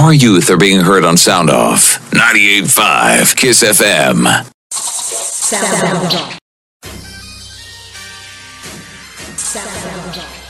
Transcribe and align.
Our 0.00 0.14
youth 0.14 0.48
are 0.48 0.56
being 0.56 0.80
heard 0.80 1.04
on 1.04 1.18
Sound 1.18 1.50
Off 1.50 2.00
98.5 2.12 3.36
Kiss 3.36 3.62
FM. 3.62 4.24
Sound 4.72 6.14
Off. 6.14 6.38
Sound 9.36 10.16
Off. 10.16 10.40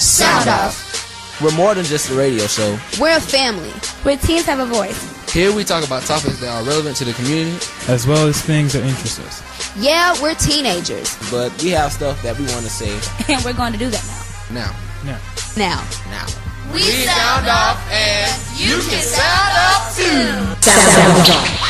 Sound 0.00 0.48
Off. 0.48 1.40
We're 1.42 1.50
more 1.56 1.74
than 1.74 1.84
just 1.84 2.10
a 2.10 2.14
radio 2.14 2.46
show. 2.46 2.78
We're 3.00 3.16
a 3.16 3.20
family 3.20 3.70
where 4.04 4.16
teens 4.16 4.44
have 4.44 4.60
a 4.60 4.66
voice. 4.66 5.32
Here 5.32 5.52
we 5.52 5.64
talk 5.64 5.84
about 5.84 6.04
topics 6.04 6.38
that 6.38 6.48
are 6.48 6.62
relevant 6.62 6.96
to 6.98 7.04
the 7.04 7.12
community, 7.14 7.66
as 7.88 8.06
well 8.06 8.28
as 8.28 8.40
things 8.40 8.74
that 8.74 8.84
interest 8.84 9.18
us. 9.18 9.51
Yeah, 9.78 10.14
we're 10.20 10.34
teenagers. 10.34 11.16
But 11.30 11.50
we 11.62 11.70
have 11.70 11.92
stuff 11.92 12.22
that 12.22 12.38
we 12.38 12.44
want 12.44 12.62
to 12.64 12.70
say. 12.70 12.92
And 13.32 13.42
we're 13.42 13.54
going 13.54 13.72
to 13.72 13.78
do 13.78 13.88
that 13.88 14.04
now. 14.52 14.70
Now. 15.02 15.16
Now. 15.16 15.18
Now. 15.56 15.82
Now. 16.10 16.26
We 16.74 16.82
sound 16.82 17.48
off 17.48 17.80
and 17.90 18.60
you 18.60 18.76
can 18.76 19.00
sound 19.00 19.56
off 19.56 19.96
too. 19.96 20.60
Sound 20.70 21.30
off. 21.30 21.68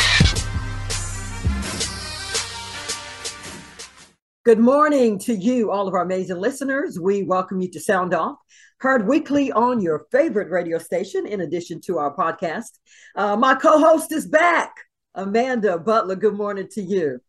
Good 4.45 4.59
morning 4.59 5.21
to 5.21 5.35
you, 5.35 5.71
all 5.71 5.87
of 5.87 5.95
our 5.95 6.03
amazing 6.03 6.39
listeners. 6.39 6.99
We 6.99 7.23
welcome 7.23 7.61
you 7.61 7.71
to 7.71 7.79
Sound 7.79 8.15
Off, 8.15 8.37
heard 8.79 9.07
weekly 9.07 9.53
on 9.53 9.81
your 9.81 10.07
favorite 10.11 10.51
radio 10.51 10.79
station, 10.79 11.25
in 11.25 11.41
addition 11.43 11.81
to 11.83 11.99
our 11.99 12.13
podcast. 12.13 12.81
Uh, 13.15 13.37
my 13.37 13.55
co 13.55 13.79
host 13.79 14.11
is 14.11 14.27
back, 14.27 14.75
Amanda 15.15 15.79
Butler. 15.79 16.17
Good 16.17 16.35
morning 16.35 16.67
to 16.73 16.83
you. 16.83 17.21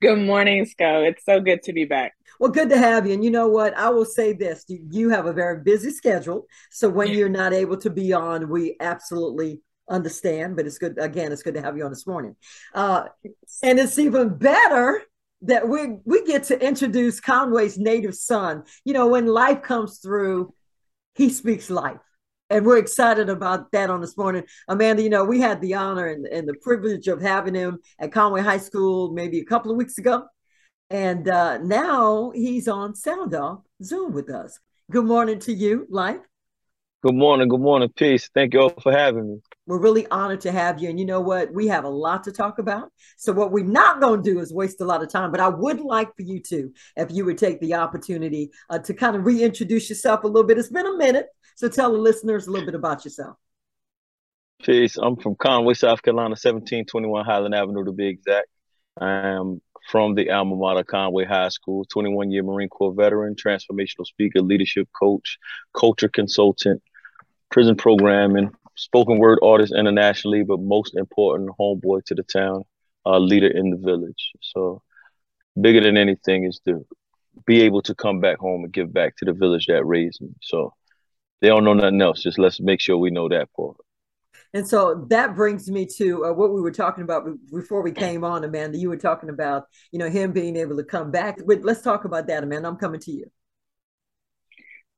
Good 0.00 0.18
morning, 0.18 0.66
Sco. 0.66 1.02
It's 1.04 1.24
so 1.24 1.40
good 1.40 1.62
to 1.62 1.72
be 1.72 1.84
back. 1.84 2.12
Well, 2.38 2.50
good 2.50 2.68
to 2.70 2.76
have 2.76 3.06
you. 3.06 3.14
And 3.14 3.24
you 3.24 3.30
know 3.30 3.48
what? 3.48 3.74
I 3.74 3.88
will 3.88 4.04
say 4.04 4.32
this 4.32 4.64
you 4.68 5.08
have 5.08 5.26
a 5.26 5.32
very 5.32 5.62
busy 5.62 5.90
schedule. 5.90 6.46
So 6.70 6.88
when 6.88 7.08
you're 7.08 7.28
not 7.28 7.54
able 7.54 7.78
to 7.78 7.90
be 7.90 8.12
on, 8.12 8.50
we 8.50 8.76
absolutely 8.80 9.62
understand. 9.88 10.56
But 10.56 10.66
it's 10.66 10.78
good, 10.78 10.98
again, 10.98 11.32
it's 11.32 11.42
good 11.42 11.54
to 11.54 11.62
have 11.62 11.76
you 11.76 11.84
on 11.84 11.90
this 11.90 12.06
morning. 12.06 12.36
Uh, 12.74 13.04
and 13.62 13.78
it's 13.78 13.98
even 13.98 14.36
better 14.36 15.02
that 15.42 15.68
we 15.68 15.96
we 16.04 16.24
get 16.26 16.44
to 16.44 16.66
introduce 16.66 17.20
Conway's 17.20 17.78
native 17.78 18.14
son. 18.14 18.64
You 18.84 18.92
know, 18.92 19.08
when 19.08 19.26
life 19.26 19.62
comes 19.62 20.00
through, 20.00 20.52
he 21.14 21.30
speaks 21.30 21.70
life. 21.70 22.00
And 22.50 22.66
we're 22.66 22.78
excited 22.78 23.30
about 23.30 23.72
that 23.72 23.90
on 23.90 24.00
this 24.00 24.16
morning. 24.16 24.44
Amanda, 24.68 25.02
you 25.02 25.08
know, 25.08 25.24
we 25.24 25.40
had 25.40 25.60
the 25.60 25.74
honor 25.74 26.06
and, 26.06 26.26
and 26.26 26.46
the 26.46 26.54
privilege 26.54 27.08
of 27.08 27.22
having 27.22 27.54
him 27.54 27.78
at 27.98 28.12
Conway 28.12 28.42
High 28.42 28.58
School 28.58 29.12
maybe 29.12 29.40
a 29.40 29.44
couple 29.44 29.70
of 29.70 29.76
weeks 29.76 29.98
ago. 29.98 30.24
And 30.90 31.28
uh, 31.28 31.58
now 31.58 32.30
he's 32.34 32.68
on 32.68 32.94
Sound 32.94 33.34
Off 33.34 33.60
Zoom 33.82 34.12
with 34.12 34.30
us. 34.30 34.58
Good 34.90 35.06
morning 35.06 35.38
to 35.40 35.52
you, 35.52 35.86
Life. 35.88 36.20
Good 37.04 37.16
morning. 37.16 37.48
Good 37.48 37.60
morning. 37.60 37.90
Peace. 37.94 38.30
Thank 38.32 38.54
you 38.54 38.60
all 38.60 38.70
for 38.70 38.90
having 38.90 39.28
me. 39.28 39.42
We're 39.66 39.78
really 39.78 40.06
honored 40.06 40.40
to 40.40 40.50
have 40.50 40.80
you. 40.80 40.88
And 40.88 40.98
you 40.98 41.04
know 41.04 41.20
what? 41.20 41.52
We 41.52 41.66
have 41.66 41.84
a 41.84 41.88
lot 41.90 42.24
to 42.24 42.32
talk 42.32 42.58
about. 42.58 42.90
So, 43.18 43.30
what 43.30 43.52
we're 43.52 43.62
not 43.62 44.00
going 44.00 44.22
to 44.22 44.32
do 44.32 44.40
is 44.40 44.54
waste 44.54 44.80
a 44.80 44.86
lot 44.86 45.02
of 45.02 45.10
time. 45.10 45.30
But 45.30 45.40
I 45.40 45.48
would 45.48 45.80
like 45.80 46.16
for 46.16 46.22
you 46.22 46.40
to, 46.40 46.72
if 46.96 47.10
you 47.10 47.26
would 47.26 47.36
take 47.36 47.60
the 47.60 47.74
opportunity 47.74 48.52
uh, 48.70 48.78
to 48.78 48.94
kind 48.94 49.16
of 49.16 49.26
reintroduce 49.26 49.90
yourself 49.90 50.24
a 50.24 50.26
little 50.26 50.44
bit. 50.44 50.56
It's 50.56 50.70
been 50.70 50.86
a 50.86 50.96
minute. 50.96 51.26
So, 51.56 51.68
tell 51.68 51.92
the 51.92 51.98
listeners 51.98 52.46
a 52.46 52.50
little 52.50 52.64
bit 52.64 52.74
about 52.74 53.04
yourself. 53.04 53.36
Peace. 54.62 54.96
I'm 54.96 55.16
from 55.16 55.34
Conway, 55.34 55.74
South 55.74 56.00
Carolina, 56.00 56.30
1721 56.30 57.26
Highland 57.26 57.54
Avenue 57.54 57.84
to 57.84 57.92
be 57.92 58.06
exact. 58.06 58.48
I 58.98 59.10
am 59.10 59.60
from 59.90 60.14
the 60.14 60.30
alma 60.30 60.56
mater 60.56 60.84
Conway 60.84 61.26
High 61.26 61.50
School, 61.50 61.84
21 61.84 62.30
year 62.30 62.42
Marine 62.42 62.70
Corps 62.70 62.94
veteran, 62.94 63.34
transformational 63.34 64.06
speaker, 64.06 64.40
leadership 64.40 64.88
coach, 64.98 65.36
culture 65.74 66.08
consultant, 66.08 66.82
prison 67.54 67.76
programming, 67.76 68.50
spoken 68.74 69.18
word 69.18 69.38
artist 69.40 69.72
internationally, 69.72 70.42
but 70.42 70.58
most 70.58 70.96
important, 70.96 71.48
homeboy 71.56 72.04
to 72.04 72.12
the 72.12 72.24
town, 72.24 72.64
uh, 73.06 73.16
leader 73.16 73.46
in 73.46 73.70
the 73.70 73.76
village. 73.76 74.32
So, 74.40 74.82
bigger 75.60 75.80
than 75.80 75.96
anything 75.96 76.42
is 76.42 76.60
to 76.66 76.84
be 77.46 77.62
able 77.62 77.80
to 77.82 77.94
come 77.94 78.18
back 78.18 78.38
home 78.38 78.64
and 78.64 78.72
give 78.72 78.92
back 78.92 79.16
to 79.18 79.24
the 79.24 79.32
village 79.32 79.66
that 79.66 79.84
raised 79.86 80.20
me. 80.20 80.30
So, 80.42 80.74
they 81.40 81.46
don't 81.46 81.62
know 81.62 81.74
nothing 81.74 82.02
else. 82.02 82.24
Just 82.24 82.40
let's 82.40 82.60
make 82.60 82.80
sure 82.80 82.98
we 82.98 83.10
know 83.10 83.28
that 83.28 83.52
part. 83.52 83.76
And 84.52 84.66
so 84.66 85.06
that 85.10 85.36
brings 85.36 85.70
me 85.70 85.86
to 85.98 86.26
uh, 86.26 86.32
what 86.32 86.52
we 86.52 86.60
were 86.60 86.72
talking 86.72 87.04
about 87.04 87.24
before 87.52 87.82
we 87.82 87.92
came 87.92 88.24
on, 88.24 88.42
Amanda. 88.42 88.78
You 88.78 88.88
were 88.88 88.96
talking 88.96 89.28
about, 89.28 89.66
you 89.92 90.00
know, 90.00 90.10
him 90.10 90.32
being 90.32 90.56
able 90.56 90.76
to 90.76 90.84
come 90.84 91.12
back. 91.12 91.38
Let's 91.46 91.82
talk 91.82 92.04
about 92.04 92.26
that, 92.26 92.42
Amanda. 92.42 92.66
I'm 92.66 92.76
coming 92.76 93.00
to 93.00 93.12
you. 93.12 93.26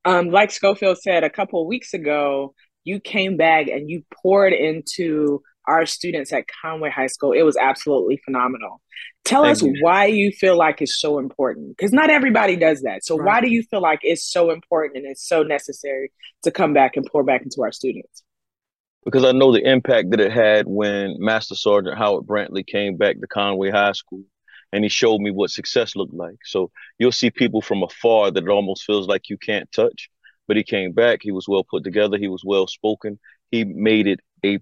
Um, 0.07 0.29
like 0.29 0.51
Schofield 0.51 0.97
said 0.99 1.23
a 1.23 1.29
couple 1.29 1.61
of 1.61 1.67
weeks 1.67 1.93
ago, 1.93 2.53
you 2.85 2.99
came 3.01 3.35
back 3.35 3.67
and 3.67 3.89
you 3.89 4.03
poured 4.23 4.53
into 4.53 5.41
our 5.67 5.85
students 5.85 6.31
at 6.31 6.45
Conway 6.61 6.89
High 6.89 7.07
School. 7.07 7.33
It 7.33 7.43
was 7.43 7.57
absolutely 7.57 8.21
phenomenal. 8.23 8.81
Tell 9.25 9.43
Thank 9.43 9.51
us 9.51 9.63
you. 9.63 9.75
why 9.81 10.05
you 10.05 10.31
feel 10.31 10.57
like 10.57 10.81
it's 10.81 10.97
so 10.97 11.19
important 11.19 11.75
because 11.75 11.91
not 11.91 12.09
everybody 12.09 12.55
does 12.55 12.83
that. 12.83 13.03
So, 13.03 13.17
right. 13.17 13.25
why 13.25 13.41
do 13.41 13.51
you 13.51 13.63
feel 13.63 13.81
like 13.81 13.99
it's 14.01 14.23
so 14.23 14.51
important 14.51 14.95
and 14.95 15.11
it's 15.11 15.27
so 15.27 15.43
necessary 15.43 16.11
to 16.43 16.51
come 16.51 16.73
back 16.73 16.95
and 16.95 17.05
pour 17.05 17.23
back 17.25 17.41
into 17.41 17.61
our 17.61 17.73
students? 17.73 18.23
Because 19.03 19.25
I 19.25 19.33
know 19.33 19.51
the 19.51 19.69
impact 19.69 20.11
that 20.11 20.21
it 20.21 20.31
had 20.31 20.67
when 20.67 21.17
Master 21.19 21.55
Sergeant 21.55 21.97
Howard 21.97 22.25
Brantley 22.25 22.65
came 22.65 22.95
back 22.95 23.19
to 23.19 23.27
Conway 23.27 23.71
High 23.71 23.91
School 23.91 24.23
and 24.73 24.83
he 24.83 24.89
showed 24.89 25.19
me 25.19 25.31
what 25.31 25.49
success 25.51 25.95
looked 25.95 26.13
like. 26.13 26.37
So, 26.45 26.71
you'll 26.99 27.11
see 27.11 27.29
people 27.31 27.61
from 27.61 27.83
afar 27.83 28.31
that 28.31 28.43
it 28.43 28.49
almost 28.49 28.83
feels 28.83 29.07
like 29.07 29.29
you 29.29 29.37
can't 29.37 29.71
touch 29.71 30.09
but 30.47 30.57
he 30.57 30.63
came 30.63 30.93
back. 30.93 31.19
He 31.21 31.31
was 31.31 31.47
well 31.47 31.63
put 31.63 31.83
together. 31.83 32.17
He 32.17 32.27
was 32.29 32.43
well 32.45 32.67
spoken. 32.67 33.19
He 33.51 33.65
made 33.65 34.07
it 34.07 34.19
a 34.45 34.59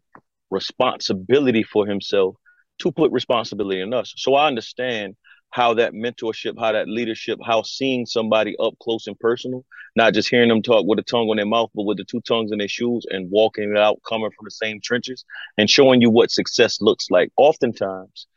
responsibility 0.51 1.63
for 1.63 1.85
himself 1.85 2.35
to 2.79 2.91
put 2.91 3.11
responsibility 3.11 3.81
in 3.81 3.93
us. 3.93 4.13
So 4.17 4.35
I 4.35 4.47
understand 4.47 5.15
how 5.51 5.75
that 5.75 5.93
mentorship, 5.93 6.59
how 6.59 6.73
that 6.73 6.89
leadership, 6.89 7.39
how 7.45 7.61
seeing 7.61 8.05
somebody 8.05 8.55
up 8.59 8.73
close 8.81 9.07
and 9.07 9.17
personal, 9.19 9.63
not 9.95 10.13
just 10.13 10.29
hearing 10.29 10.49
them 10.49 10.61
talk 10.61 10.85
with 10.85 10.99
a 10.99 11.03
tongue 11.03 11.29
on 11.29 11.37
their 11.37 11.45
mouth, 11.45 11.69
but 11.73 11.83
with 11.83 11.97
the 11.97 12.03
two 12.03 12.19
tongues 12.21 12.51
in 12.51 12.57
their 12.57 12.67
shoes 12.67 13.05
and 13.09 13.31
walking 13.31 13.71
it 13.71 13.77
out, 13.77 14.01
coming 14.07 14.31
from 14.35 14.43
the 14.43 14.51
same 14.51 14.81
trenches 14.81 15.23
and 15.57 15.69
showing 15.69 16.01
you 16.01 16.09
what 16.09 16.31
success 16.31 16.81
looks 16.81 17.09
like. 17.09 17.31
Oftentimes, 17.37 18.27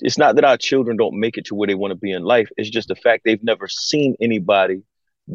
it's 0.00 0.18
not 0.18 0.36
that 0.36 0.44
our 0.44 0.56
children 0.56 0.96
don't 0.96 1.18
make 1.18 1.38
it 1.38 1.46
to 1.46 1.54
where 1.54 1.66
they 1.66 1.74
want 1.74 1.92
to 1.92 1.96
be 1.96 2.12
in 2.12 2.22
life. 2.22 2.48
It's 2.56 2.70
just 2.70 2.88
the 2.88 2.96
fact 2.96 3.22
they've 3.24 3.42
never 3.42 3.68
seen 3.68 4.16
anybody 4.20 4.82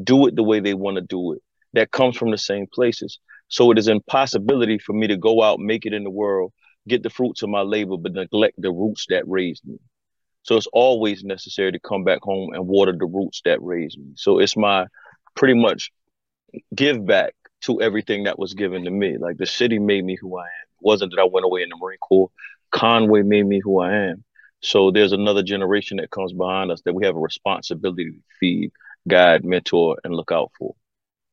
do 0.03 0.27
it 0.27 0.35
the 0.35 0.43
way 0.43 0.59
they 0.59 0.73
want 0.73 0.95
to 0.95 1.01
do 1.01 1.33
it 1.33 1.41
that 1.73 1.91
comes 1.91 2.17
from 2.17 2.31
the 2.31 2.37
same 2.37 2.67
places. 2.71 3.19
So 3.47 3.71
it 3.71 3.77
is 3.77 3.87
impossibility 3.87 4.77
for 4.77 4.93
me 4.93 5.07
to 5.07 5.17
go 5.17 5.41
out, 5.41 5.59
make 5.59 5.85
it 5.85 5.93
in 5.93 6.03
the 6.03 6.09
world, 6.09 6.51
get 6.87 7.03
the 7.03 7.09
fruits 7.09 7.41
of 7.41 7.49
my 7.49 7.61
labor, 7.61 7.97
but 7.97 8.13
neglect 8.13 8.55
the 8.61 8.71
roots 8.71 9.05
that 9.09 9.27
raised 9.27 9.65
me. 9.65 9.77
So 10.43 10.57
it's 10.57 10.67
always 10.73 11.23
necessary 11.23 11.71
to 11.71 11.79
come 11.79 12.03
back 12.03 12.21
home 12.21 12.53
and 12.53 12.67
water 12.67 12.93
the 12.97 13.05
roots 13.05 13.41
that 13.45 13.61
raised 13.61 13.97
me. 13.97 14.13
So 14.15 14.39
it's 14.39 14.57
my 14.57 14.87
pretty 15.35 15.53
much 15.53 15.91
give 16.73 17.05
back 17.05 17.33
to 17.61 17.81
everything 17.81 18.23
that 18.23 18.39
was 18.39 18.53
given 18.53 18.85
to 18.85 18.91
me. 18.91 19.17
Like 19.17 19.37
the 19.37 19.45
city 19.45 19.79
made 19.79 20.05
me 20.05 20.17
who 20.19 20.37
I 20.37 20.43
am. 20.43 20.47
It 20.47 20.85
wasn't 20.85 21.11
that 21.11 21.21
I 21.21 21.27
went 21.31 21.45
away 21.45 21.61
in 21.61 21.69
the 21.69 21.77
Marine 21.77 21.99
Corps. 21.99 22.31
Conway 22.71 23.21
made 23.23 23.45
me 23.45 23.59
who 23.63 23.79
I 23.79 23.93
am. 23.93 24.23
So 24.61 24.91
there's 24.91 25.13
another 25.13 25.43
generation 25.43 25.97
that 25.97 26.11
comes 26.11 26.33
behind 26.33 26.71
us 26.71 26.81
that 26.83 26.93
we 26.93 27.05
have 27.05 27.15
a 27.15 27.19
responsibility 27.19 28.11
to 28.11 28.17
feed, 28.39 28.71
guide, 29.07 29.45
mentor, 29.45 29.97
and 30.03 30.13
look 30.13 30.31
out 30.31 30.51
for. 30.57 30.75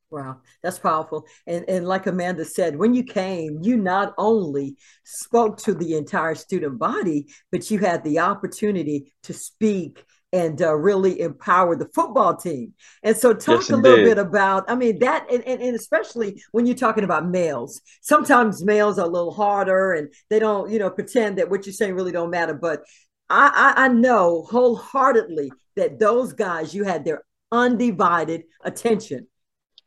Wow, 0.09 0.37
that's 0.63 0.79
powerful. 0.79 1.25
And 1.45 1.65
and 1.67 1.85
like 1.85 2.07
Amanda 2.07 2.45
said, 2.45 2.77
when 2.77 2.93
you 2.93 3.03
came, 3.03 3.59
you 3.61 3.75
not 3.75 4.13
only 4.17 4.77
spoke 5.03 5.57
to 5.63 5.73
the 5.73 5.97
entire 5.97 6.35
student 6.35 6.79
body, 6.79 7.27
but 7.51 7.69
you 7.69 7.79
had 7.79 8.05
the 8.05 8.19
opportunity 8.19 9.11
to 9.23 9.33
speak 9.33 10.05
and 10.33 10.61
uh, 10.61 10.75
really 10.75 11.21
empower 11.21 11.75
the 11.75 11.87
football 11.93 12.35
team. 12.35 12.73
And 13.01 13.15
so, 13.15 13.33
talk 13.33 13.61
yes, 13.61 13.69
a 13.69 13.77
little 13.77 14.03
bit 14.05 14.17
about, 14.17 14.69
I 14.69 14.75
mean, 14.75 14.99
that, 14.99 15.25
and, 15.31 15.41
and, 15.45 15.61
and, 15.61 15.75
especially 15.75 16.41
when 16.51 16.65
you're 16.65 16.75
talking 16.75 17.05
about 17.05 17.29
males, 17.29 17.81
sometimes 18.01 18.63
males 18.63 18.99
are 18.99 19.05
a 19.05 19.09
little 19.09 19.33
harder 19.33 19.93
and 19.93 20.13
they 20.29 20.39
don't, 20.39 20.69
you 20.69 20.79
know, 20.79 20.89
pretend 20.89 21.37
that 21.37 21.49
what 21.49 21.65
you're 21.65 21.73
saying 21.73 21.95
really 21.95 22.11
don't 22.11 22.29
matter. 22.29 22.53
But 22.53 22.83
I, 23.29 23.73
I, 23.75 23.85
I 23.85 23.87
know 23.89 24.43
wholeheartedly 24.49 25.51
that 25.75 25.99
those 25.99 26.33
guys, 26.33 26.73
you 26.73 26.83
had 26.83 27.05
their 27.05 27.23
undivided 27.51 28.43
attention. 28.63 29.27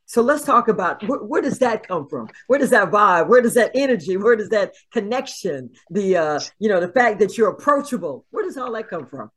So 0.07 0.23
let's 0.23 0.45
talk 0.45 0.67
about 0.67 1.07
where, 1.07 1.21
where, 1.21 1.41
does 1.41 1.61
that 1.61 1.87
come 1.87 2.09
from? 2.09 2.29
Where 2.49 2.59
does 2.59 2.71
that 2.71 2.91
vibe? 2.91 3.29
Where 3.29 3.41
does 3.41 3.55
that 3.55 3.71
energy? 3.75 4.17
Where 4.17 4.35
does 4.35 4.49
that 4.49 4.75
connection? 4.93 5.71
The 5.91 6.17
uh, 6.17 6.41
you 6.59 6.69
know, 6.69 6.81
the 6.81 6.89
fact 6.89 7.21
that 7.21 7.39
you're 7.39 7.51
approachable. 7.51 8.27
Where 8.31 8.45
does 8.45 8.57
all 8.57 8.73
that 8.73 8.89
come 8.89 9.07
from? 9.07 9.31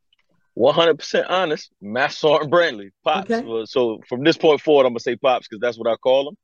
One 0.54 0.74
hundred 0.74 0.98
percent 0.98 1.28
honest, 1.28 1.70
Master 1.80 2.18
Sergeant 2.18 2.50
Brantley, 2.52 2.90
pops. 3.04 3.30
Okay. 3.30 3.64
So 3.66 4.00
from 4.08 4.24
this 4.24 4.36
point 4.36 4.60
forward, 4.60 4.86
I'm 4.86 4.92
gonna 4.92 5.00
say 5.00 5.14
pops 5.14 5.46
because 5.46 5.60
that's 5.60 5.78
what 5.78 5.88
I 5.88 5.94
call 5.94 6.30
him. 6.30 6.36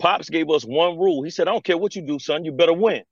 Pops 0.00 0.28
gave 0.28 0.50
us 0.50 0.64
one 0.64 0.98
rule. 0.98 1.22
He 1.22 1.30
said, 1.30 1.46
"I 1.46 1.52
don't 1.52 1.64
care 1.64 1.78
what 1.78 1.94
you 1.94 2.02
do, 2.02 2.18
son. 2.18 2.44
You 2.44 2.50
better 2.50 2.72
win." 2.72 3.02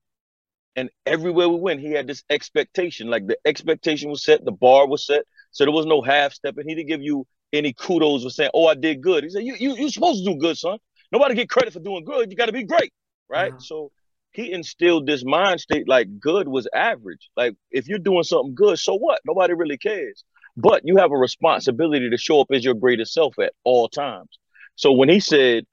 And 0.76 0.90
everywhere 1.06 1.49
we 1.49 1.58
went, 1.58 1.81
he 1.81 1.93
had 1.93 2.06
this 2.06 2.23
expectation. 2.28 3.08
Like 3.08 3.26
the 3.26 3.38
expectation 3.46 4.11
was 4.11 4.23
set, 4.23 4.44
the 4.44 4.52
bar 4.52 4.87
was 4.87 5.06
set. 5.06 5.25
So 5.50 5.64
there 5.64 5.73
was 5.73 5.87
no 5.87 6.02
half 6.02 6.34
stepping. 6.34 6.69
He 6.69 6.75
didn't 6.75 6.88
give 6.88 7.02
you 7.02 7.26
any 7.52 7.73
kudos 7.73 8.25
or 8.25 8.31
saying, 8.31 8.50
"Oh, 8.52 8.67
I 8.67 8.75
did 8.75 9.00
good." 9.00 9.25
He 9.25 9.31
said, 9.31 9.44
"You 9.44 9.56
you 9.58 9.75
you're 9.75 9.88
supposed 9.88 10.25
to 10.25 10.32
do 10.32 10.38
good, 10.38 10.58
son. 10.58 10.78
Nobody 11.11 11.34
get 11.34 11.49
credit 11.49 11.73
for 11.73 11.81
doing 11.81 12.05
good. 12.05 12.31
You 12.31 12.37
got 12.37 12.46
to 12.46 12.52
be 12.52 12.64
great, 12.64 12.93
right?" 13.28 13.52
Uh-huh. 13.52 13.61
So 13.61 13.93
he 14.32 14.52
instilled 14.52 15.06
this 15.06 15.25
mind 15.25 15.61
state 15.61 15.88
like 15.88 16.20
good 16.20 16.46
was 16.46 16.69
average. 16.75 17.31
Like 17.37 17.55
if 17.70 17.88
you're 17.88 17.99
doing 17.99 18.25
something 18.25 18.55
good, 18.55 18.79
so 18.79 18.94
what? 18.94 19.20
Nobody 19.25 19.55
really 19.55 19.79
cares. 19.79 20.25
But 20.58 20.82
you 20.84 20.96
have 20.96 21.11
a 21.11 21.17
responsibility 21.17 22.11
to 22.11 22.17
show 22.19 22.40
up 22.40 22.49
as 22.50 22.64
your 22.64 22.75
greatest 22.75 23.12
self 23.14 23.38
at 23.38 23.52
all 23.64 23.88
times. 23.88 24.38
So 24.75 24.93
when 24.93 25.08
he 25.08 25.20
said, 25.20 25.64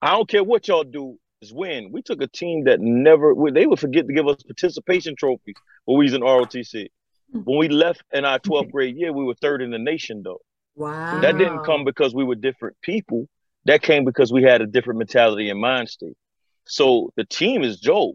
"I 0.00 0.12
don't 0.12 0.28
care 0.28 0.44
what 0.44 0.68
y'all 0.68 0.84
do, 0.84 1.18
win," 1.50 1.90
we 1.90 2.02
took 2.02 2.20
a 2.20 2.26
team 2.26 2.64
that 2.64 2.80
never 2.80 3.34
they 3.50 3.66
would 3.66 3.80
forget 3.80 4.06
to 4.06 4.12
give 4.12 4.28
us 4.28 4.42
participation 4.42 5.16
trophies 5.16 5.56
when 5.86 5.98
we 5.98 6.04
was 6.04 6.14
in 6.14 6.20
ROTC. 6.20 6.88
Hmm. 7.32 7.38
When 7.40 7.58
we 7.58 7.68
left 7.68 8.02
in 8.12 8.26
our 8.26 8.38
12th 8.38 8.70
grade 8.72 8.96
year, 8.96 9.12
we 9.12 9.24
were 9.24 9.34
third 9.34 9.62
in 9.62 9.70
the 9.70 9.78
nation, 9.78 10.22
though. 10.22 10.40
Wow. 10.76 11.20
That 11.20 11.38
didn't 11.38 11.64
come 11.64 11.84
because 11.84 12.14
we 12.14 12.24
were 12.24 12.34
different 12.34 12.76
people. 12.82 13.28
That 13.64 13.82
came 13.82 14.04
because 14.04 14.32
we 14.32 14.42
had 14.42 14.60
a 14.60 14.66
different 14.66 14.98
mentality 14.98 15.48
and 15.50 15.60
mind 15.60 15.88
state. 15.88 16.16
So 16.64 17.12
the 17.16 17.24
team 17.24 17.62
is 17.62 17.78
Joe. 17.78 18.14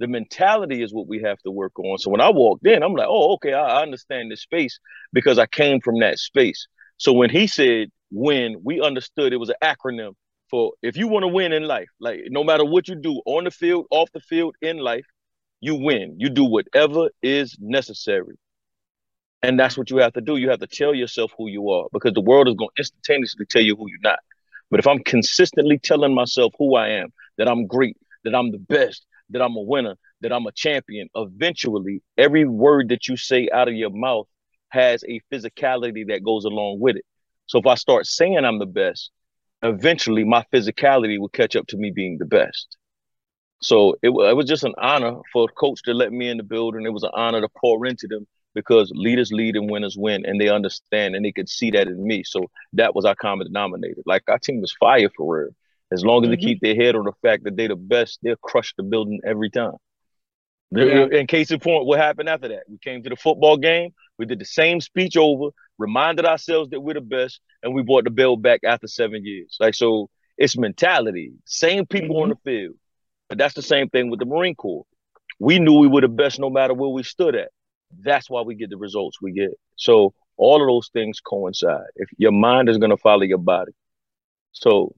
The 0.00 0.08
mentality 0.08 0.82
is 0.82 0.92
what 0.92 1.06
we 1.06 1.22
have 1.22 1.38
to 1.42 1.50
work 1.50 1.78
on. 1.78 1.98
So 1.98 2.10
when 2.10 2.20
I 2.20 2.30
walked 2.30 2.66
in, 2.66 2.82
I'm 2.82 2.94
like, 2.94 3.06
oh, 3.08 3.34
okay, 3.34 3.52
I, 3.52 3.78
I 3.78 3.82
understand 3.82 4.30
this 4.30 4.42
space 4.42 4.78
because 5.12 5.38
I 5.38 5.46
came 5.46 5.80
from 5.80 6.00
that 6.00 6.18
space. 6.18 6.66
So 6.96 7.12
when 7.12 7.30
he 7.30 7.46
said 7.46 7.90
win, 8.10 8.60
we 8.62 8.80
understood 8.80 9.32
it 9.32 9.38
was 9.38 9.50
an 9.50 9.56
acronym 9.62 10.14
for 10.50 10.72
if 10.82 10.96
you 10.96 11.08
want 11.08 11.24
to 11.24 11.28
win 11.28 11.52
in 11.52 11.64
life, 11.64 11.88
like 12.00 12.20
no 12.28 12.44
matter 12.44 12.64
what 12.64 12.88
you 12.88 12.94
do 12.94 13.20
on 13.26 13.44
the 13.44 13.50
field, 13.50 13.86
off 13.90 14.10
the 14.12 14.20
field, 14.20 14.54
in 14.60 14.78
life, 14.78 15.06
you 15.60 15.74
win. 15.74 16.16
You 16.18 16.28
do 16.28 16.44
whatever 16.44 17.08
is 17.22 17.56
necessary. 17.58 18.36
And 19.42 19.58
that's 19.58 19.76
what 19.76 19.90
you 19.90 19.98
have 19.98 20.12
to 20.14 20.20
do. 20.20 20.36
You 20.36 20.50
have 20.50 20.60
to 20.60 20.66
tell 20.66 20.94
yourself 20.94 21.32
who 21.36 21.48
you 21.48 21.70
are 21.70 21.86
because 21.92 22.12
the 22.14 22.20
world 22.20 22.48
is 22.48 22.54
going 22.54 22.70
to 22.76 22.80
instantaneously 22.80 23.46
tell 23.46 23.62
you 23.62 23.76
who 23.76 23.86
you're 23.88 23.98
not. 24.02 24.18
But 24.70 24.80
if 24.80 24.86
I'm 24.86 25.00
consistently 25.04 25.78
telling 25.78 26.14
myself 26.14 26.52
who 26.58 26.76
I 26.76 26.88
am, 26.88 27.12
that 27.38 27.48
I'm 27.48 27.66
great, 27.66 27.96
that 28.24 28.34
I'm 28.34 28.52
the 28.52 28.58
best, 28.58 29.06
that 29.30 29.42
I'm 29.42 29.56
a 29.56 29.60
winner, 29.60 29.96
that 30.20 30.32
I'm 30.32 30.46
a 30.46 30.52
champion, 30.52 31.08
eventually 31.14 32.02
every 32.16 32.46
word 32.46 32.88
that 32.88 33.08
you 33.08 33.16
say 33.16 33.48
out 33.52 33.68
of 33.68 33.74
your 33.74 33.90
mouth 33.90 34.26
has 34.68 35.04
a 35.04 35.20
physicality 35.32 36.06
that 36.08 36.24
goes 36.24 36.44
along 36.44 36.80
with 36.80 36.96
it. 36.96 37.04
So 37.46 37.58
if 37.58 37.66
I 37.66 37.74
start 37.74 38.06
saying 38.06 38.38
I'm 38.38 38.58
the 38.58 38.66
best, 38.66 39.10
eventually 39.64 40.24
my 40.24 40.44
physicality 40.52 41.18
would 41.18 41.32
catch 41.32 41.56
up 41.56 41.66
to 41.68 41.76
me 41.76 41.90
being 41.90 42.18
the 42.18 42.26
best. 42.26 42.76
So 43.60 43.94
it, 44.02 44.10
it 44.10 44.36
was 44.36 44.46
just 44.46 44.64
an 44.64 44.74
honor 44.78 45.20
for 45.32 45.44
a 45.44 45.52
coach 45.52 45.82
to 45.84 45.94
let 45.94 46.12
me 46.12 46.28
in 46.28 46.36
the 46.36 46.42
building. 46.42 46.84
It 46.84 46.92
was 46.92 47.02
an 47.02 47.12
honor 47.14 47.40
to 47.40 47.48
pour 47.60 47.86
into 47.86 48.06
them 48.06 48.26
because 48.54 48.92
leaders 48.94 49.32
lead 49.32 49.56
and 49.56 49.70
winners 49.70 49.96
win, 49.98 50.24
and 50.26 50.40
they 50.40 50.48
understand 50.48 51.16
and 51.16 51.24
they 51.24 51.32
could 51.32 51.48
see 51.48 51.70
that 51.72 51.88
in 51.88 52.06
me. 52.06 52.22
So 52.24 52.50
that 52.74 52.94
was 52.94 53.04
our 53.04 53.14
common 53.16 53.46
denominator. 53.46 54.02
Like 54.06 54.22
our 54.28 54.38
team 54.38 54.60
was 54.60 54.72
fire 54.78 55.08
for 55.16 55.36
real. 55.36 55.50
As 55.92 56.04
long 56.04 56.24
as 56.24 56.28
mm-hmm. 56.28 56.40
they 56.40 56.46
keep 56.46 56.60
their 56.60 56.74
head 56.74 56.94
on 56.94 57.04
the 57.04 57.12
fact 57.22 57.44
that 57.44 57.56
they're 57.56 57.68
the 57.68 57.76
best, 57.76 58.18
they'll 58.22 58.36
crush 58.36 58.74
the 58.76 58.82
building 58.82 59.20
every 59.24 59.50
time. 59.50 59.76
Yeah. 60.70 61.06
In 61.06 61.26
case 61.26 61.50
in 61.50 61.60
point, 61.60 61.86
what 61.86 62.00
happened 62.00 62.28
after 62.28 62.48
that? 62.48 62.64
We 62.68 62.78
came 62.78 63.02
to 63.02 63.10
the 63.10 63.16
football 63.16 63.56
game. 63.56 63.90
We 64.18 64.26
did 64.26 64.40
the 64.40 64.44
same 64.44 64.80
speech 64.80 65.16
over, 65.16 65.50
reminded 65.78 66.24
ourselves 66.24 66.70
that 66.70 66.80
we're 66.80 66.94
the 66.94 67.00
best, 67.00 67.40
and 67.62 67.74
we 67.74 67.82
brought 67.82 68.04
the 68.04 68.10
bell 68.10 68.36
back 68.36 68.60
after 68.64 68.86
seven 68.86 69.24
years. 69.24 69.56
Like 69.60 69.74
so, 69.74 70.08
it's 70.36 70.56
mentality. 70.56 71.32
Same 71.44 71.86
people 71.86 72.16
mm-hmm. 72.16 72.22
on 72.22 72.28
the 72.30 72.36
field, 72.44 72.76
but 73.28 73.38
that's 73.38 73.54
the 73.54 73.62
same 73.62 73.88
thing 73.88 74.10
with 74.10 74.20
the 74.20 74.26
Marine 74.26 74.54
Corps. 74.54 74.86
We 75.38 75.58
knew 75.58 75.78
we 75.78 75.88
were 75.88 76.00
the 76.00 76.08
best 76.08 76.38
no 76.38 76.50
matter 76.50 76.74
where 76.74 76.90
we 76.90 77.02
stood 77.02 77.34
at. 77.34 77.50
That's 78.02 78.30
why 78.30 78.42
we 78.42 78.54
get 78.54 78.70
the 78.70 78.76
results 78.76 79.20
we 79.20 79.32
get. 79.32 79.50
So 79.76 80.14
all 80.36 80.60
of 80.62 80.68
those 80.68 80.90
things 80.92 81.20
coincide. 81.20 81.86
If 81.96 82.08
your 82.18 82.32
mind 82.32 82.68
is 82.68 82.78
going 82.78 82.90
to 82.90 82.96
follow 82.96 83.22
your 83.22 83.38
body, 83.38 83.72
so 84.52 84.94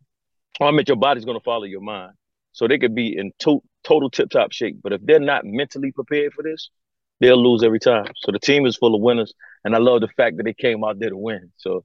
I 0.61 0.71
mean 0.71 0.85
your 0.87 0.97
body's 0.97 1.25
going 1.25 1.39
to 1.39 1.45
follow 1.45 1.65
your 1.65 1.81
mind. 1.81 2.13
So 2.53 2.67
they 2.67 2.79
could 2.79 2.95
be 2.95 3.17
in 3.17 3.33
to- 3.41 3.63
total 3.85 4.09
tip 4.09 4.31
top 4.31 4.53
shape, 4.53 4.79
but 4.83 4.93
if 4.93 5.03
they're 5.03 5.21
not 5.21 5.45
mentally 5.45 5.93
prepared 5.93 6.33
for 6.33 6.43
this, 6.43 6.71
they'll 7.21 7.43
lose 7.43 7.63
every 7.63 7.81
time. 7.81 8.07
So 8.17 8.33
the 8.33 8.39
team 8.39 8.67
is 8.67 8.77
full 8.77 8.95
of 8.95 9.01
winners, 9.01 9.33
and 9.65 9.75
I 9.75 9.79
love 9.79 10.01
the 10.01 10.09
fact 10.09 10.37
that 10.37 10.45
they 10.45 10.55
came 10.55 10.85
out 10.85 10.99
there 10.99 11.11
to 11.11 11.17
win. 11.17 11.53
So 11.57 11.85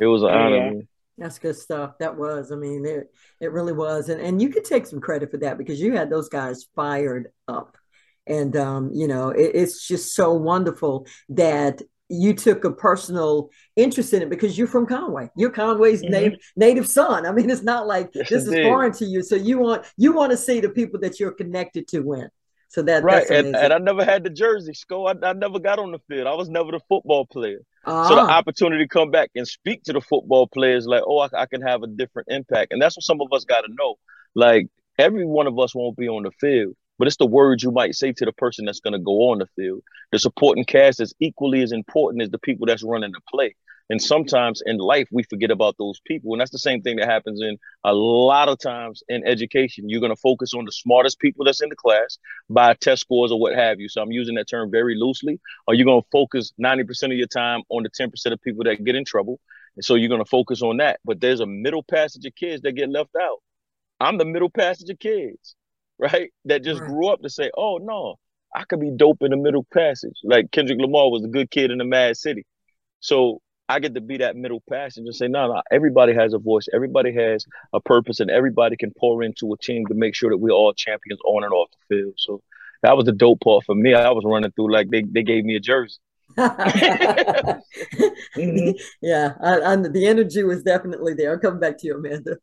it 0.00 0.06
was 0.06 0.22
an 0.22 0.28
yeah. 0.28 0.34
honor. 0.34 0.80
That's 1.18 1.38
good 1.38 1.56
stuff. 1.56 1.94
That 1.98 2.16
was. 2.16 2.52
I 2.52 2.56
mean, 2.56 2.84
it 2.84 3.10
it 3.40 3.52
really 3.52 3.72
was, 3.72 4.08
and 4.08 4.20
and 4.20 4.40
you 4.40 4.50
could 4.50 4.64
take 4.64 4.86
some 4.86 5.00
credit 5.00 5.30
for 5.30 5.38
that 5.38 5.58
because 5.58 5.80
you 5.80 5.96
had 5.96 6.10
those 6.10 6.28
guys 6.28 6.66
fired 6.74 7.28
up 7.48 7.76
and 8.26 8.56
um, 8.56 8.90
you 8.92 9.06
know 9.06 9.30
it, 9.30 9.52
it's 9.54 9.86
just 9.86 10.14
so 10.14 10.32
wonderful 10.32 11.06
that 11.28 11.82
you 12.08 12.34
took 12.34 12.64
a 12.64 12.70
personal 12.70 13.50
interest 13.74 14.12
in 14.12 14.22
it 14.22 14.30
because 14.30 14.56
you're 14.56 14.68
from 14.68 14.86
Conway. 14.86 15.28
You're 15.36 15.50
Conway's 15.50 16.02
mm-hmm. 16.02 16.12
native 16.12 16.38
native 16.56 16.86
son. 16.86 17.26
I 17.26 17.32
mean, 17.32 17.50
it's 17.50 17.62
not 17.62 17.86
like 17.86 18.10
yes, 18.14 18.28
this 18.28 18.44
indeed. 18.44 18.60
is 18.60 18.66
foreign 18.66 18.92
to 18.92 19.04
you. 19.04 19.22
So 19.22 19.36
you 19.36 19.58
want 19.58 19.86
you 19.96 20.12
want 20.12 20.30
to 20.30 20.36
see 20.36 20.60
the 20.60 20.70
people 20.70 21.00
that 21.00 21.18
you're 21.18 21.32
connected 21.32 21.88
to 21.88 22.00
win. 22.00 22.28
So 22.68 22.82
that 22.82 23.04
right, 23.04 23.28
and, 23.30 23.54
and, 23.54 23.72
I 23.72 23.78
never 23.78 24.04
had 24.04 24.24
the 24.24 24.30
jersey. 24.30 24.74
Sco, 24.74 25.06
I, 25.06 25.14
I 25.22 25.32
never 25.32 25.58
got 25.58 25.78
on 25.78 25.92
the 25.92 26.00
field. 26.08 26.26
I 26.26 26.34
was 26.34 26.48
never 26.48 26.72
the 26.72 26.80
football 26.88 27.24
player. 27.24 27.60
So 27.86 28.16
the 28.16 28.22
ah. 28.22 28.38
opportunity 28.38 28.82
to 28.82 28.88
come 28.88 29.12
back 29.12 29.30
and 29.36 29.46
speak 29.46 29.84
to 29.84 29.92
the 29.92 30.00
football 30.00 30.48
players, 30.48 30.86
like, 30.86 31.04
oh, 31.06 31.18
I, 31.18 31.28
I 31.42 31.46
can 31.46 31.62
have 31.62 31.84
a 31.84 31.86
different 31.86 32.26
impact, 32.28 32.72
and 32.72 32.82
that's 32.82 32.96
what 32.96 33.04
some 33.04 33.20
of 33.20 33.28
us 33.32 33.44
got 33.44 33.60
to 33.60 33.68
know. 33.78 33.94
Like 34.34 34.66
every 34.98 35.24
one 35.24 35.46
of 35.46 35.58
us 35.58 35.74
won't 35.74 35.96
be 35.96 36.08
on 36.08 36.24
the 36.24 36.32
field, 36.32 36.74
but 36.98 37.06
it's 37.06 37.16
the 37.16 37.26
words 37.26 37.62
you 37.62 37.70
might 37.70 37.94
say 37.94 38.12
to 38.12 38.24
the 38.24 38.32
person 38.32 38.64
that's 38.64 38.80
going 38.80 38.92
to 38.92 38.98
go 38.98 39.30
on 39.30 39.38
the 39.38 39.46
field. 39.56 39.82
The 40.12 40.18
supporting 40.18 40.64
cast 40.64 41.00
is 41.00 41.14
equally 41.20 41.62
as 41.62 41.72
important 41.72 42.22
as 42.22 42.30
the 42.30 42.38
people 42.38 42.66
that's 42.66 42.82
running 42.82 43.12
the 43.12 43.20
play. 43.28 43.54
And 43.88 44.02
sometimes 44.02 44.62
in 44.66 44.78
life, 44.78 45.08
we 45.12 45.22
forget 45.24 45.50
about 45.50 45.76
those 45.78 46.00
people. 46.06 46.32
And 46.32 46.40
that's 46.40 46.50
the 46.50 46.58
same 46.58 46.82
thing 46.82 46.96
that 46.96 47.08
happens 47.08 47.40
in 47.40 47.56
a 47.84 47.92
lot 47.92 48.48
of 48.48 48.58
times 48.58 49.02
in 49.08 49.26
education. 49.26 49.88
You're 49.88 50.00
going 50.00 50.14
to 50.14 50.20
focus 50.20 50.54
on 50.54 50.64
the 50.64 50.72
smartest 50.72 51.20
people 51.20 51.44
that's 51.44 51.62
in 51.62 51.68
the 51.68 51.76
class 51.76 52.18
by 52.50 52.74
test 52.74 53.02
scores 53.02 53.30
or 53.30 53.38
what 53.38 53.54
have 53.54 53.78
you. 53.78 53.88
So 53.88 54.02
I'm 54.02 54.12
using 54.12 54.34
that 54.36 54.48
term 54.48 54.70
very 54.70 54.96
loosely. 54.96 55.40
Or 55.66 55.74
you're 55.74 55.86
going 55.86 56.02
to 56.02 56.08
focus 56.10 56.52
90% 56.60 57.04
of 57.04 57.12
your 57.12 57.28
time 57.28 57.62
on 57.68 57.84
the 57.84 57.90
10% 57.90 58.32
of 58.32 58.42
people 58.42 58.64
that 58.64 58.84
get 58.84 58.96
in 58.96 59.04
trouble. 59.04 59.38
And 59.76 59.84
so 59.84 59.94
you're 59.94 60.08
going 60.08 60.24
to 60.24 60.28
focus 60.28 60.62
on 60.62 60.78
that. 60.78 61.00
But 61.04 61.20
there's 61.20 61.40
a 61.40 61.46
middle 61.46 61.82
passage 61.82 62.24
of 62.24 62.34
kids 62.34 62.62
that 62.62 62.72
get 62.72 62.88
left 62.90 63.14
out. 63.20 63.38
I'm 64.00 64.18
the 64.18 64.24
middle 64.24 64.50
passage 64.50 64.90
of 64.90 64.98
kids 64.98 65.54
right? 65.98 66.30
That 66.44 66.62
just 66.62 66.80
right. 66.80 66.88
grew 66.88 67.08
up 67.08 67.22
to 67.22 67.30
say, 67.30 67.50
oh 67.56 67.78
no, 67.78 68.16
I 68.54 68.64
could 68.64 68.80
be 68.80 68.90
dope 68.90 69.22
in 69.22 69.30
the 69.30 69.36
middle 69.36 69.66
passage. 69.72 70.16
Like 70.24 70.50
Kendrick 70.50 70.78
Lamar 70.78 71.10
was 71.10 71.24
a 71.24 71.28
good 71.28 71.50
kid 71.50 71.70
in 71.70 71.78
the 71.78 71.84
Mad 71.84 72.16
City. 72.16 72.44
So 73.00 73.40
I 73.68 73.80
get 73.80 73.94
to 73.94 74.00
be 74.00 74.18
that 74.18 74.36
middle 74.36 74.62
passage 74.68 75.04
and 75.04 75.14
say, 75.14 75.28
no, 75.28 75.48
no, 75.52 75.62
everybody 75.70 76.14
has 76.14 76.34
a 76.34 76.38
voice, 76.38 76.66
everybody 76.72 77.12
has 77.14 77.44
a 77.72 77.80
purpose, 77.80 78.20
and 78.20 78.30
everybody 78.30 78.76
can 78.76 78.92
pour 78.96 79.22
into 79.22 79.52
a 79.52 79.58
team 79.58 79.86
to 79.86 79.94
make 79.94 80.14
sure 80.14 80.30
that 80.30 80.38
we're 80.38 80.52
all 80.52 80.72
champions 80.72 81.20
on 81.24 81.42
and 81.42 81.52
off 81.52 81.70
the 81.70 81.96
field. 81.96 82.14
So 82.16 82.42
that 82.82 82.96
was 82.96 83.06
the 83.06 83.12
dope 83.12 83.40
part 83.40 83.64
for 83.64 83.74
me. 83.74 83.94
I 83.94 84.10
was 84.10 84.24
running 84.24 84.52
through 84.52 84.72
like 84.72 84.90
they, 84.90 85.02
they 85.02 85.22
gave 85.22 85.44
me 85.44 85.56
a 85.56 85.60
jersey. 85.60 85.98
mm-hmm. 86.38 87.56
Yeah, 89.00 89.34
I, 89.42 89.60
I, 89.60 89.76
the 89.76 90.06
energy 90.06 90.42
was 90.44 90.62
definitely 90.62 91.14
there. 91.14 91.32
I'll 91.32 91.38
come 91.38 91.58
back 91.58 91.78
to 91.78 91.86
you, 91.86 91.96
Amanda 91.96 92.36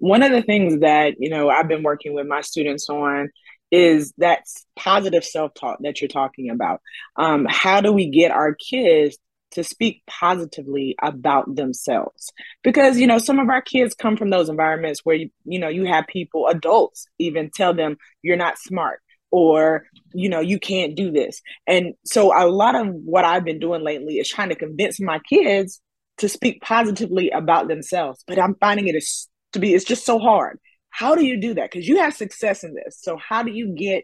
one 0.00 0.22
of 0.22 0.32
the 0.32 0.42
things 0.42 0.80
that 0.80 1.14
you 1.18 1.30
know 1.30 1.48
i've 1.48 1.68
been 1.68 1.82
working 1.82 2.14
with 2.14 2.26
my 2.26 2.40
students 2.40 2.88
on 2.88 3.30
is 3.70 4.12
that 4.18 4.44
positive 4.76 5.24
self-talk 5.24 5.78
that 5.80 6.00
you're 6.00 6.08
talking 6.08 6.48
about 6.50 6.80
um, 7.16 7.46
how 7.48 7.80
do 7.80 7.92
we 7.92 8.08
get 8.08 8.30
our 8.30 8.54
kids 8.54 9.18
to 9.52 9.64
speak 9.64 10.02
positively 10.06 10.94
about 11.02 11.54
themselves. 11.54 12.32
Because 12.62 12.98
you 12.98 13.06
know 13.06 13.18
some 13.18 13.38
of 13.38 13.48
our 13.48 13.62
kids 13.62 13.94
come 13.94 14.16
from 14.16 14.30
those 14.30 14.48
environments 14.48 15.00
where 15.04 15.16
you, 15.16 15.30
you 15.44 15.58
know 15.58 15.68
you 15.68 15.84
have 15.84 16.06
people 16.06 16.46
adults 16.48 17.06
even 17.18 17.50
tell 17.50 17.74
them 17.74 17.96
you're 18.22 18.36
not 18.36 18.58
smart 18.58 19.00
or 19.30 19.86
you 20.12 20.28
know 20.28 20.40
you 20.40 20.58
can't 20.58 20.94
do 20.94 21.10
this. 21.10 21.40
And 21.66 21.94
so 22.04 22.36
a 22.36 22.46
lot 22.48 22.74
of 22.74 22.88
what 22.88 23.24
i've 23.24 23.44
been 23.44 23.60
doing 23.60 23.82
lately 23.82 24.14
is 24.14 24.28
trying 24.28 24.50
to 24.50 24.54
convince 24.54 25.00
my 25.00 25.20
kids 25.28 25.80
to 26.18 26.28
speak 26.28 26.60
positively 26.62 27.30
about 27.30 27.68
themselves. 27.68 28.22
But 28.26 28.38
i'm 28.38 28.54
finding 28.56 28.88
it 28.88 28.94
is 28.94 29.28
to 29.52 29.58
be 29.58 29.74
it's 29.74 29.84
just 29.84 30.04
so 30.04 30.18
hard. 30.18 30.58
How 30.90 31.14
do 31.14 31.24
you 31.24 31.40
do 31.40 31.54
that? 31.54 31.70
Because 31.70 31.86
you 31.86 31.98
have 31.98 32.14
success 32.14 32.64
in 32.64 32.74
this. 32.74 32.98
So 33.00 33.18
how 33.18 33.42
do 33.42 33.52
you 33.52 33.74
get 33.74 34.02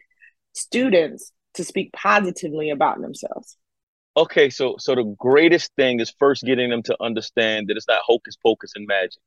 students 0.52 1.32
to 1.54 1.64
speak 1.64 1.92
positively 1.92 2.70
about 2.70 3.00
themselves 3.00 3.56
okay 4.16 4.50
so 4.50 4.76
so 4.78 4.94
the 4.94 5.14
greatest 5.18 5.72
thing 5.76 6.00
is 6.00 6.12
first 6.18 6.44
getting 6.44 6.70
them 6.70 6.82
to 6.82 6.96
understand 7.00 7.68
that 7.68 7.76
it's 7.76 7.88
not 7.88 8.00
hocus 8.04 8.36
pocus 8.36 8.72
and 8.74 8.86
magic 8.86 9.20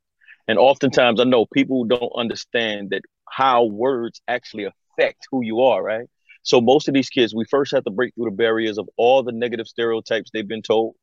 and 0.47 0.57
oftentimes 0.57 1.19
i 1.19 1.23
know 1.23 1.45
people 1.45 1.83
don't 1.85 2.11
understand 2.15 2.89
that 2.91 3.01
how 3.29 3.65
words 3.65 4.21
actually 4.27 4.65
affect 4.65 5.27
who 5.31 5.43
you 5.43 5.61
are 5.61 5.83
right 5.83 6.07
so 6.43 6.61
most 6.61 6.87
of 6.87 6.93
these 6.93 7.09
kids 7.09 7.35
we 7.35 7.45
first 7.49 7.73
have 7.73 7.83
to 7.83 7.91
break 7.91 8.13
through 8.15 8.25
the 8.25 8.31
barriers 8.31 8.77
of 8.77 8.87
all 8.97 9.23
the 9.23 9.31
negative 9.31 9.67
stereotypes 9.67 10.29
they've 10.33 10.47
been 10.47 10.61
told 10.61 10.95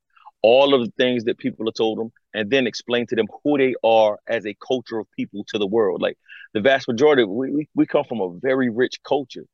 all 0.45 0.75
of 0.75 0.85
the 0.85 0.93
things 0.99 1.25
that 1.25 1.39
people 1.39 1.65
have 1.65 1.73
told 1.75 1.99
them 1.99 2.13
and 2.35 2.51
then 2.51 2.67
explain 2.67 3.07
to 3.07 3.17
them 3.17 3.27
who 3.43 3.57
they 3.57 3.75
are 3.83 4.19
as 4.29 4.45
a 4.45 4.55
culture 4.67 4.99
of 4.99 5.07
people 5.17 5.43
to 5.49 5.59
the 5.59 5.67
world. 5.67 6.03
Like 6.03 6.19
the 6.53 6.61
vast 6.61 6.87
majority, 6.87 7.25
we, 7.25 7.51
we, 7.51 7.69
we 7.75 7.87
come 7.87 8.05
from 8.05 8.21
a 8.21 8.39
very 8.43 8.69
rich 8.69 9.01
culture. 9.09 9.47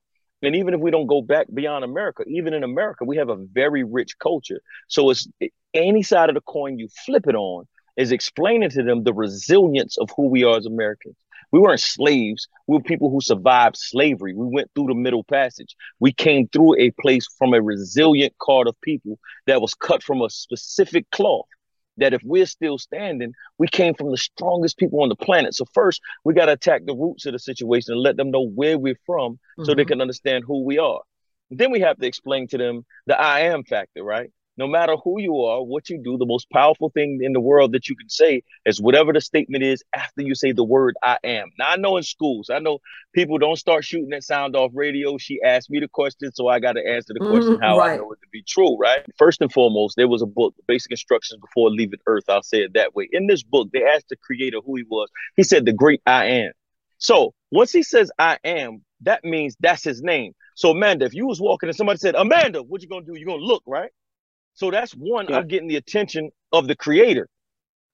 And 0.43 0.57
even 0.57 0.75
if 0.75 0.81
we 0.81 0.91
don't 0.91 1.07
go 1.07 1.21
back 1.21 1.47
beyond 1.53 1.85
America, 1.85 2.25
even 2.27 2.55
in 2.55 2.65
America, 2.65 3.05
we 3.05 3.17
have 3.17 3.29
a 3.29 3.37
very 3.37 3.85
rich 3.85 4.19
culture. 4.19 4.61
So 4.89 5.11
it's 5.11 5.29
any 5.75 6.03
side 6.03 6.29
of 6.31 6.35
the 6.35 6.41
coin 6.41 6.79
you 6.79 6.89
flip 7.05 7.27
it 7.27 7.35
on 7.35 7.67
is 7.97 8.13
explaining 8.13 8.71
to 8.71 8.83
them 8.83 9.05
the 9.05 9.13
resilience 9.13 9.99
of 9.99 10.09
who 10.17 10.29
we 10.29 10.45
are 10.45 10.57
as 10.57 10.67
Americans. 10.67 11.17
We 11.53 11.59
weren't 11.59 11.81
slaves. 11.81 12.49
We 12.67 12.77
were 12.77 12.83
people 12.83 13.11
who 13.11 13.21
survived 13.21 13.77
slavery. 13.77 14.35
We 14.35 14.47
went 14.47 14.71
through 14.75 14.87
the 14.87 14.95
Middle 14.95 15.25
Passage. 15.25 15.75
We 15.99 16.13
came 16.13 16.49
through 16.49 16.79
a 16.79 16.93
place 16.93 17.27
from 17.39 17.53
a 17.55 17.61
resilient 17.61 18.35
card 18.41 18.69
of 18.69 18.81
people 18.81 19.19
that 19.47 19.61
was 19.61 19.75
cut 19.75 20.03
from 20.03 20.23
a 20.23 20.31
specific 20.31 21.11
cloth. 21.11 21.47
That 21.97 22.15
if 22.15 22.23
we're 22.25 22.47
still 22.47 22.79
standing, 22.79 23.35
we 23.59 23.69
came 23.69 23.95
from 23.95 24.11
the 24.11 24.17
strongest 24.17 24.79
people 24.79 25.03
on 25.03 25.09
the 25.09 25.17
planet. 25.17 25.55
So 25.55 25.65
first, 25.75 26.01
we 26.25 26.35
got 26.35 26.47
to 26.47 26.53
attack 26.53 26.83
the 26.87 26.95
roots 26.95 27.27
of 27.27 27.33
the 27.33 27.39
situation 27.39 27.93
and 27.93 28.03
let 28.03 28.17
them 28.17 28.31
know 28.31 28.47
where 28.47 28.79
we're 28.79 28.99
from, 29.05 29.33
mm-hmm. 29.35 29.65
so 29.65 29.75
they 29.75 29.83
mm-hmm. 29.83 29.89
can 29.89 30.01
understand 30.01 30.45
who 30.47 30.65
we 30.65 30.79
are. 30.79 31.01
Then 31.51 31.71
we 31.71 31.81
have 31.81 31.99
to 31.99 32.07
explain 32.07 32.47
to 32.49 32.59
them 32.59 32.87
the 33.07 33.21
I 33.21 33.41
am 33.41 33.65
factor, 33.65 34.05
right? 34.05 34.31
No 34.61 34.69
matter 34.69 34.95
who 35.03 35.19
you 35.19 35.41
are, 35.41 35.65
what 35.65 35.89
you 35.89 35.99
do, 35.99 36.19
the 36.19 36.27
most 36.27 36.51
powerful 36.51 36.91
thing 36.91 37.21
in 37.23 37.33
the 37.33 37.41
world 37.41 37.73
that 37.73 37.89
you 37.89 37.97
can 37.97 38.11
say 38.11 38.43
is 38.67 38.79
whatever 38.79 39.11
the 39.11 39.21
statement 39.21 39.65
is 39.65 39.83
after 39.95 40.21
you 40.21 40.35
say 40.35 40.53
the 40.53 40.63
word 40.63 40.97
I 41.03 41.17
am. 41.25 41.49
Now, 41.59 41.71
I 41.71 41.77
know 41.77 41.97
in 41.97 42.03
schools, 42.03 42.51
I 42.51 42.59
know 42.59 42.79
people 43.15 43.39
don't 43.39 43.57
start 43.57 43.87
shooting 43.87 44.11
that 44.11 44.23
sound 44.23 44.55
off 44.55 44.73
radio. 44.75 45.17
She 45.17 45.41
asked 45.43 45.71
me 45.71 45.81
the 45.81 45.89
question, 45.89 46.31
so 46.33 46.49
I 46.49 46.61
got 46.61 46.75
to 46.75 46.87
answer 46.87 47.15
the 47.15 47.21
question 47.21 47.57
mm, 47.57 47.63
how 47.63 47.79
right. 47.79 47.95
I 47.95 47.97
know 47.97 48.13
it 48.13 48.21
to 48.21 48.29
be 48.31 48.43
true, 48.47 48.77
right? 48.77 49.01
First 49.17 49.41
and 49.41 49.51
foremost, 49.51 49.97
there 49.97 50.09
was 50.09 50.21
a 50.21 50.27
book, 50.27 50.55
Basic 50.69 50.91
Instructions 50.91 51.41
Before 51.41 51.71
Leaving 51.71 52.01
Earth. 52.07 52.25
I'll 52.29 52.43
say 52.43 52.59
it 52.59 52.75
that 52.75 52.95
way. 52.95 53.09
In 53.13 53.29
this 53.29 53.43
book, 53.43 53.71
they 53.73 53.83
asked 53.83 54.11
the 54.11 54.17
creator 54.17 54.59
who 54.65 54.77
he 54.77 54.85
was. 54.91 55.09
He 55.37 55.43
said, 55.43 55.65
The 55.65 55.73
great 55.73 56.03
I 56.07 56.27
am. 56.27 56.53
So 56.99 57.33
once 57.51 57.73
he 57.73 57.83
says 57.83 58.13
I 58.19 58.37
am, 58.45 58.85
that 59.01 59.25
means 59.25 59.57
that's 59.59 59.83
his 59.83 60.03
name. 60.03 60.35
So 60.55 60.73
Amanda, 60.73 61.07
if 61.07 61.15
you 61.15 61.27
was 61.27 61.41
walking 61.41 61.71
and 61.71 61.77
somebody 61.77 61.99
said, 61.99 62.15
Amanda, 62.15 62.63
what 62.63 62.83
you 62.83 62.89
gonna 62.89 63.07
do? 63.07 63.15
You're 63.17 63.27
gonna 63.27 63.43
look, 63.43 63.63
right? 63.67 63.91
So 64.55 64.71
that's 64.71 64.93
one, 64.93 65.27
yeah. 65.29 65.39
I'm 65.39 65.49
getting 65.49 65.69
the 65.69 65.77
attention 65.77 66.31
of 66.53 66.67
the 66.67 66.77
creator. 66.77 67.29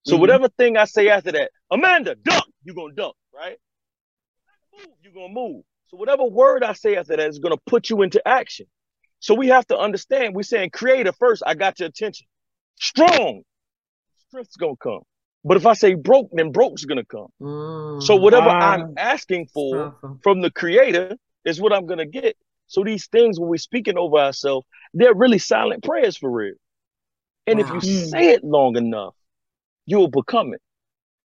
So 0.05 0.15
mm-hmm. 0.15 0.21
whatever 0.21 0.49
thing 0.49 0.77
I 0.77 0.85
say 0.85 1.09
after 1.09 1.33
that, 1.33 1.51
Amanda, 1.71 2.15
duck, 2.15 2.47
you're 2.65 2.75
gonna 2.75 2.95
duck, 2.95 3.15
right? 3.35 3.59
Move, 4.73 4.95
you're 5.03 5.13
gonna 5.13 5.33
move. 5.33 5.65
So 5.89 5.97
whatever 5.97 6.25
word 6.25 6.65
I 6.65 6.73
say 6.73 6.97
after 6.97 7.17
that 7.17 7.29
is 7.29 7.39
gonna 7.39 7.57
put 7.67 7.91
you 7.91 8.03
into 8.03 8.27
action. 8.27 8.67
So 9.21 9.35
we 9.35 9.49
have 9.49 9.67
to 9.69 9.79
understand, 9.79 10.35
we're 10.35 10.43
saying 10.43 10.71
creator 10.71 11.13
first, 11.13 11.43
I 11.47 11.55
got 11.55 11.81
your 11.81 11.89
attention. 11.89 12.27
Strong, 12.77 13.43
strength's 14.29 14.57
gonna 14.57 14.77
come. 14.77 15.01
But 15.45 15.57
if 15.57 15.67
I 15.67 15.75
say 15.75 15.95
broke, 15.95 16.29
then 16.33 16.51
broke's 16.51 16.85
gonna 16.85 17.05
come. 17.05 17.29
Mm, 17.41 18.03
so 18.03 18.17
whatever 18.17 18.49
wow. 18.49 18.59
I'm 18.59 18.95
asking 18.97 19.47
for 19.55 19.95
from 20.23 20.41
the 20.41 20.51
creator 20.51 21.17
is 21.45 21.61
what 21.61 21.73
I'm 21.73 21.87
gonna 21.87 22.07
get. 22.07 22.37
So 22.67 22.83
these 22.85 23.07
things, 23.07 23.39
when 23.39 23.49
we're 23.49 23.57
speaking 23.59 23.97
over 23.97 24.17
ourselves, 24.19 24.67
they're 24.93 25.15
really 25.15 25.39
silent 25.39 25.85
prayers 25.85 26.17
for 26.17 26.31
real. 26.31 26.55
And 27.47 27.61
wow. 27.61 27.77
if 27.77 27.85
you 27.85 28.07
say 28.07 28.31
it 28.31 28.43
long 28.45 28.77
enough, 28.77 29.15
you'll 29.85 30.09
become 30.09 30.53
it. 30.53 30.61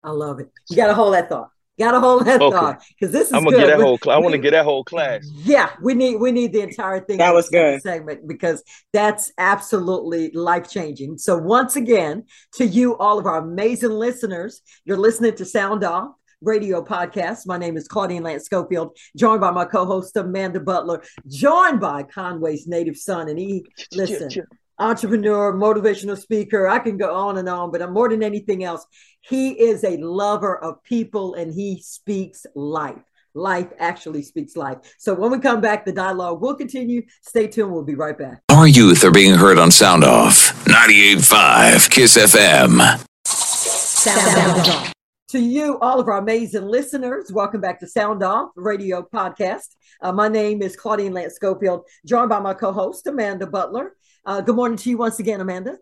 I 0.03 0.11
love 0.11 0.41
it. 0.41 0.51
You 0.69 0.77
got 0.77 0.89
to 0.89 0.95
hold 0.95 1.15
that 1.15 1.29
thought. 1.29 1.51
Got 1.79 1.93
to 1.93 2.01
hold 2.01 2.27
that 2.27 2.43
okay. 2.43 2.55
thought 2.55 2.83
because 2.91 3.11
this 3.11 3.29
is. 3.29 3.33
I'm 3.33 3.43
gonna 3.43 3.57
good. 3.57 3.67
get 3.67 3.79
that 3.79 3.83
whole. 3.83 3.97
Cl- 3.97 4.15
I 4.15 4.21
want 4.21 4.33
to 4.33 4.39
get 4.39 4.51
that 4.51 4.67
whole 4.67 4.85
class. 4.85 5.27
Yeah, 5.33 5.71
we 5.81 5.95
need 5.95 6.17
we 6.17 6.31
need 6.31 6.53
the 6.53 6.61
entire 6.61 7.01
thing. 7.01 7.17
That 7.17 7.33
was 7.33 7.49
good 7.49 7.81
segment 7.81 8.29
because 8.29 8.63
that's 8.93 9.33
absolutely 9.39 10.31
life 10.33 10.69
changing. 10.69 11.17
So 11.17 11.39
once 11.39 11.77
again, 11.77 12.25
to 12.57 12.67
you, 12.67 12.99
all 12.99 13.19
of 13.19 13.25
our 13.25 13.39
amazing 13.39 13.93
listeners, 13.93 14.61
you're 14.85 14.99
listening 14.99 15.37
to 15.37 15.47
Sound 15.47 15.83
Off 15.83 16.11
radio 16.43 16.83
podcast. 16.83 17.47
My 17.47 17.59
name 17.59 17.77
is 17.77 17.89
Claudine 17.89 18.23
Lance 18.23 18.45
Schofield, 18.45 18.97
joined 19.17 19.41
by 19.41 19.51
my 19.51 19.65
co-host 19.65 20.17
Amanda 20.17 20.61
Butler, 20.61 21.03
joined 21.27 21.81
by 21.81 22.03
Conway's 22.03 22.67
native 22.67 22.97
son. 22.97 23.29
And 23.29 23.39
he, 23.39 23.67
listen, 23.93 24.31
entrepreneur, 24.79 25.53
motivational 25.53 26.19
speaker. 26.19 26.69
I 26.69 26.79
can 26.79 26.97
go 26.97 27.15
on 27.15 27.39
and 27.39 27.49
on, 27.49 27.71
but 27.71 27.83
I'm 27.83 27.93
more 27.93 28.09
than 28.09 28.23
anything 28.23 28.65
else. 28.65 28.87
He 29.21 29.51
is 29.51 29.85
a 29.85 29.99
lover 29.99 30.57
of 30.57 30.83
people 30.83 31.35
and 31.35 31.53
he 31.53 31.83
speaks 31.83 32.47
life. 32.55 33.03
Life 33.35 33.69
actually 33.79 34.23
speaks 34.23 34.57
life. 34.57 34.79
So 34.99 35.15
when 35.15 35.31
we 35.31 35.39
come 35.39 35.61
back, 35.61 35.85
the 35.85 35.93
dialogue 35.93 36.41
will 36.41 36.57
continue. 36.57 37.03
Stay 37.23 37.47
tuned. 37.47 37.71
We'll 37.71 37.85
be 37.85 37.95
right 37.95 38.19
back. 38.19 38.43
Our 38.49 38.67
youth 38.67 39.05
are 39.05 39.13
being 39.13 39.35
heard 39.35 39.57
on 39.57 39.71
Sound 39.71 40.03
Off 40.03 40.65
98.5 40.65 41.91
Kiss 41.91 42.19
FM. 42.19 42.99
Sound, 43.25 44.21
Sound 44.21 44.69
Off. 44.69 44.93
To 45.31 45.39
you, 45.39 45.79
all 45.79 46.01
of 46.01 46.09
our 46.09 46.19
amazing 46.19 46.67
listeners, 46.67 47.31
welcome 47.31 47.61
back 47.61 47.79
to 47.79 47.87
Sound 47.87 48.21
Off 48.25 48.51
Radio 48.57 49.01
Podcast. 49.01 49.77
Uh, 50.03 50.11
my 50.11 50.27
name 50.27 50.61
is 50.61 50.75
Claudine 50.75 51.13
Lance 51.13 51.37
Schofield, 51.37 51.85
joined 52.05 52.31
by 52.31 52.41
my 52.41 52.53
co 52.53 52.73
host, 52.73 53.07
Amanda 53.07 53.47
Butler. 53.47 53.95
Uh, 54.27 54.41
good 54.41 54.57
morning 54.57 54.77
to 54.79 54.91
you 54.91 54.99
once 54.99 55.21
again, 55.21 55.41
Amanda. 55.41 55.79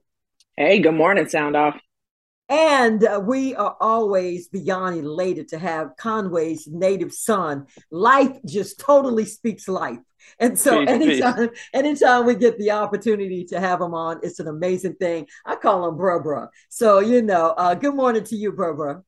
Hey, 0.55 0.81
good 0.81 0.93
morning, 0.93 1.27
Sound 1.31 1.57
Off. 1.57 1.81
And 2.51 3.03
uh, 3.03 3.23
we 3.25 3.55
are 3.55 3.75
always 3.81 4.49
beyond 4.49 4.99
elated 4.99 5.49
to 5.49 5.59
have 5.59 5.97
Conway's 5.97 6.67
native 6.67 7.15
son. 7.15 7.69
Life 7.91 8.37
just 8.45 8.79
totally 8.79 9.25
speaks 9.25 9.67
life. 9.67 10.01
And 10.39 10.59
so 10.59 10.81
peace, 10.81 10.91
anytime, 10.91 11.49
peace. 11.49 11.59
anytime 11.73 12.27
we 12.27 12.35
get 12.35 12.59
the 12.59 12.73
opportunity 12.73 13.45
to 13.47 13.61
have 13.61 13.81
him 13.81 13.95
on, 13.95 14.21
it's 14.23 14.41
an 14.41 14.49
amazing 14.49 14.97
thing. 14.97 15.27
I 15.47 15.57
call 15.57 15.89
him 15.89 15.97
bro 15.97 16.23
bro. 16.23 16.49
So, 16.69 16.99
you 16.99 17.23
know, 17.23 17.55
uh, 17.57 17.75
good 17.75 17.95
morning 17.95 18.25
to 18.25 18.37
you, 18.37 18.53
bro 18.53 18.77
bro. 18.77 19.05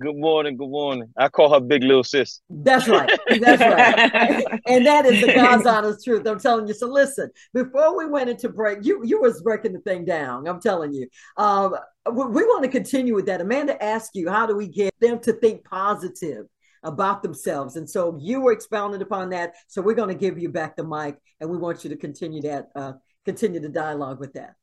Good 0.00 0.16
morning, 0.16 0.56
good 0.56 0.70
morning. 0.70 1.12
I 1.18 1.28
call 1.28 1.52
her 1.52 1.60
big 1.60 1.82
little 1.82 2.02
sis. 2.02 2.40
That's 2.48 2.88
right. 2.88 3.20
That's 3.38 3.60
right. 3.60 4.60
and 4.66 4.86
that 4.86 5.04
is 5.04 5.20
the 5.20 5.34
God's 5.34 5.66
honest 5.66 6.02
truth. 6.02 6.26
I'm 6.26 6.40
telling 6.40 6.66
you. 6.66 6.72
So 6.72 6.86
listen, 6.86 7.28
before 7.52 7.98
we 7.98 8.06
went 8.06 8.30
into 8.30 8.48
break, 8.48 8.78
you 8.80 9.02
you 9.04 9.20
was 9.20 9.42
breaking 9.42 9.74
the 9.74 9.80
thing 9.80 10.06
down. 10.06 10.48
I'm 10.48 10.58
telling 10.58 10.94
you. 10.94 11.06
Um, 11.36 11.76
we, 12.10 12.24
we 12.24 12.44
want 12.44 12.64
to 12.64 12.70
continue 12.70 13.14
with 13.14 13.26
that. 13.26 13.42
Amanda 13.42 13.82
asked 13.84 14.12
you, 14.14 14.30
how 14.30 14.46
do 14.46 14.56
we 14.56 14.68
get 14.68 14.94
them 15.00 15.20
to 15.20 15.34
think 15.34 15.64
positive? 15.64 16.46
about 16.82 17.22
themselves. 17.22 17.76
And 17.76 17.86
so 17.86 18.16
you 18.18 18.40
were 18.40 18.52
expounding 18.52 19.02
upon 19.02 19.28
that. 19.28 19.52
So 19.68 19.82
we're 19.82 19.92
going 19.92 20.08
to 20.08 20.14
give 20.14 20.38
you 20.38 20.48
back 20.48 20.76
the 20.76 20.82
mic 20.82 21.18
and 21.38 21.50
we 21.50 21.58
want 21.58 21.84
you 21.84 21.90
to 21.90 21.96
continue 21.96 22.40
that, 22.40 22.68
uh, 22.74 22.92
continue 23.26 23.60
the 23.60 23.68
dialogue 23.68 24.18
with 24.18 24.32
that. 24.32 24.54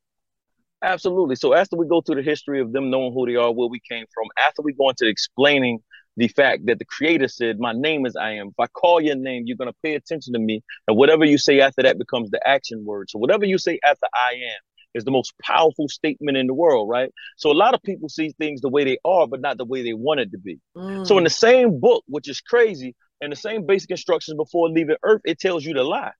Absolutely. 0.82 1.36
So 1.36 1.54
after 1.54 1.76
we 1.76 1.86
go 1.86 2.00
through 2.00 2.16
the 2.16 2.22
history 2.22 2.60
of 2.60 2.72
them 2.72 2.90
knowing 2.90 3.12
who 3.12 3.26
they 3.26 3.34
are, 3.34 3.52
where 3.52 3.68
we 3.68 3.80
came 3.80 4.04
from, 4.14 4.28
after 4.38 4.62
we 4.62 4.72
go 4.72 4.88
into 4.90 5.08
explaining 5.08 5.80
the 6.16 6.28
fact 6.28 6.66
that 6.66 6.78
the 6.78 6.84
creator 6.84 7.28
said, 7.28 7.58
My 7.58 7.72
name 7.72 8.06
is 8.06 8.16
I 8.16 8.32
am. 8.32 8.48
If 8.48 8.60
I 8.60 8.66
call 8.68 9.00
your 9.00 9.16
name, 9.16 9.44
you're 9.46 9.56
gonna 9.56 9.72
pay 9.82 9.94
attention 9.94 10.32
to 10.34 10.38
me. 10.38 10.62
And 10.86 10.96
whatever 10.96 11.24
you 11.24 11.38
say 11.38 11.60
after 11.60 11.82
that 11.82 11.98
becomes 11.98 12.30
the 12.30 12.40
action 12.46 12.84
word. 12.84 13.10
So 13.10 13.18
whatever 13.18 13.44
you 13.44 13.58
say 13.58 13.78
after 13.84 14.06
I 14.14 14.34
am 14.34 14.60
is 14.94 15.04
the 15.04 15.10
most 15.10 15.32
powerful 15.42 15.88
statement 15.88 16.36
in 16.36 16.46
the 16.46 16.54
world, 16.54 16.88
right? 16.88 17.10
So 17.36 17.50
a 17.50 17.54
lot 17.54 17.74
of 17.74 17.82
people 17.82 18.08
see 18.08 18.32
things 18.38 18.60
the 18.60 18.68
way 18.68 18.84
they 18.84 18.98
are, 19.04 19.26
but 19.26 19.40
not 19.40 19.58
the 19.58 19.64
way 19.64 19.82
they 19.82 19.94
want 19.94 20.20
it 20.20 20.30
to 20.32 20.38
be. 20.38 20.60
Mm. 20.76 21.06
So 21.06 21.18
in 21.18 21.24
the 21.24 21.30
same 21.30 21.78
book, 21.80 22.04
which 22.06 22.28
is 22.28 22.40
crazy, 22.40 22.94
and 23.20 23.32
the 23.32 23.36
same 23.36 23.66
basic 23.66 23.90
instructions 23.90 24.36
before 24.36 24.68
leaving 24.70 24.96
Earth, 25.02 25.22
it 25.24 25.40
tells 25.40 25.64
you 25.64 25.74
to 25.74 25.82
lie. 25.82 26.12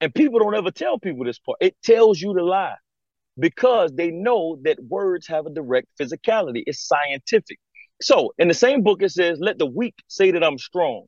And 0.00 0.14
people 0.14 0.38
don't 0.38 0.54
ever 0.54 0.70
tell 0.70 0.98
people 0.98 1.24
this 1.24 1.38
part. 1.38 1.58
It 1.60 1.74
tells 1.82 2.20
you 2.20 2.34
to 2.34 2.44
lie 2.44 2.76
because 3.38 3.92
they 3.94 4.10
know 4.10 4.58
that 4.64 4.78
words 4.88 5.26
have 5.28 5.46
a 5.46 5.50
direct 5.50 5.88
physicality. 6.00 6.62
It's 6.66 6.86
scientific. 6.86 7.58
So 8.00 8.32
in 8.38 8.48
the 8.48 8.54
same 8.54 8.82
book, 8.82 9.02
it 9.02 9.10
says, 9.10 9.38
let 9.40 9.58
the 9.58 9.66
weak 9.66 9.94
say 10.08 10.30
that 10.30 10.44
I'm 10.44 10.58
strong. 10.58 11.06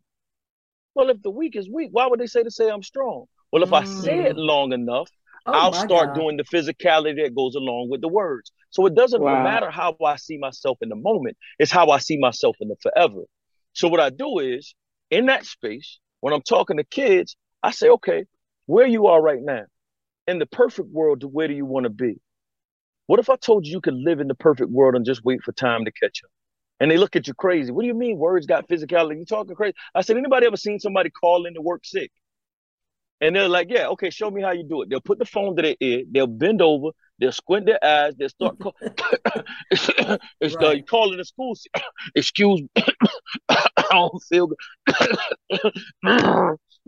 Well, 0.94 1.10
if 1.10 1.22
the 1.22 1.30
weak 1.30 1.56
is 1.56 1.68
weak, 1.68 1.90
why 1.92 2.06
would 2.06 2.20
they 2.20 2.26
say 2.26 2.42
to 2.42 2.50
say 2.50 2.68
I'm 2.68 2.82
strong? 2.82 3.26
Well, 3.52 3.62
if 3.62 3.70
mm. 3.70 3.80
I 3.80 3.84
say 3.84 4.24
it 4.24 4.36
long 4.36 4.72
enough, 4.72 5.08
oh 5.46 5.52
I'll 5.52 5.72
start 5.72 6.14
God. 6.14 6.20
doing 6.20 6.36
the 6.36 6.44
physicality 6.44 7.22
that 7.22 7.34
goes 7.34 7.54
along 7.54 7.88
with 7.90 8.00
the 8.00 8.08
words. 8.08 8.50
So 8.70 8.86
it 8.86 8.94
doesn't 8.94 9.22
wow. 9.22 9.42
matter 9.42 9.70
how 9.70 9.96
I 10.04 10.16
see 10.16 10.38
myself 10.38 10.78
in 10.80 10.88
the 10.88 10.96
moment, 10.96 11.36
it's 11.58 11.72
how 11.72 11.90
I 11.90 11.98
see 11.98 12.18
myself 12.18 12.56
in 12.60 12.68
the 12.68 12.76
forever. 12.82 13.22
So 13.72 13.88
what 13.88 14.00
I 14.00 14.10
do 14.10 14.38
is 14.40 14.74
in 15.10 15.26
that 15.26 15.46
space, 15.46 15.98
when 16.20 16.34
I'm 16.34 16.42
talking 16.42 16.76
to 16.76 16.84
kids, 16.84 17.36
I 17.62 17.70
say, 17.70 17.88
okay, 17.88 18.24
where 18.66 18.86
you 18.86 19.06
are 19.06 19.20
right 19.20 19.40
now, 19.40 19.64
in 20.30 20.38
the 20.38 20.46
perfect 20.46 20.88
world, 20.88 21.24
where 21.24 21.48
do 21.48 21.54
you 21.54 21.64
want 21.64 21.84
to 21.84 21.90
be? 21.90 22.20
What 23.06 23.18
if 23.18 23.28
I 23.28 23.36
told 23.36 23.66
you 23.66 23.72
you 23.72 23.80
could 23.80 23.94
live 23.94 24.20
in 24.20 24.28
the 24.28 24.34
perfect 24.34 24.70
world 24.70 24.94
and 24.94 25.04
just 25.04 25.24
wait 25.24 25.42
for 25.42 25.52
time 25.52 25.84
to 25.84 25.92
catch 25.92 26.22
up? 26.24 26.30
And 26.78 26.90
they 26.90 26.96
look 26.96 27.16
at 27.16 27.26
you 27.26 27.34
crazy. 27.34 27.72
What 27.72 27.82
do 27.82 27.88
you 27.88 27.94
mean 27.94 28.16
words 28.16 28.46
got 28.46 28.68
physicality? 28.68 29.18
You 29.18 29.26
talking 29.26 29.54
crazy? 29.54 29.74
I 29.94 30.00
said, 30.00 30.16
anybody 30.16 30.46
ever 30.46 30.56
seen 30.56 30.78
somebody 30.78 31.10
call 31.10 31.46
in 31.46 31.54
to 31.54 31.60
work 31.60 31.84
sick? 31.84 32.10
And 33.20 33.36
they're 33.36 33.48
like, 33.48 33.66
yeah, 33.68 33.88
okay, 33.88 34.08
show 34.08 34.30
me 34.30 34.40
how 34.40 34.52
you 34.52 34.62
do 34.62 34.82
it. 34.82 34.88
They'll 34.88 35.02
put 35.02 35.18
the 35.18 35.26
phone 35.26 35.56
to 35.56 35.62
their 35.62 35.76
ear, 35.80 36.04
they'll 36.10 36.26
bend 36.26 36.62
over, 36.62 36.90
they'll 37.18 37.32
squint 37.32 37.66
their 37.66 37.84
eyes, 37.84 38.14
they'll 38.16 38.30
start 38.30 38.58
call- 38.58 38.76
it's 40.40 40.54
right. 40.54 40.80
uh, 40.80 40.82
calling 40.88 41.18
the 41.18 41.24
school. 41.24 41.54
Excuse 42.14 42.62
me, 42.62 42.68
I 43.50 43.66
don't 43.90 44.22
feel 44.22 44.46
good. 44.46 44.56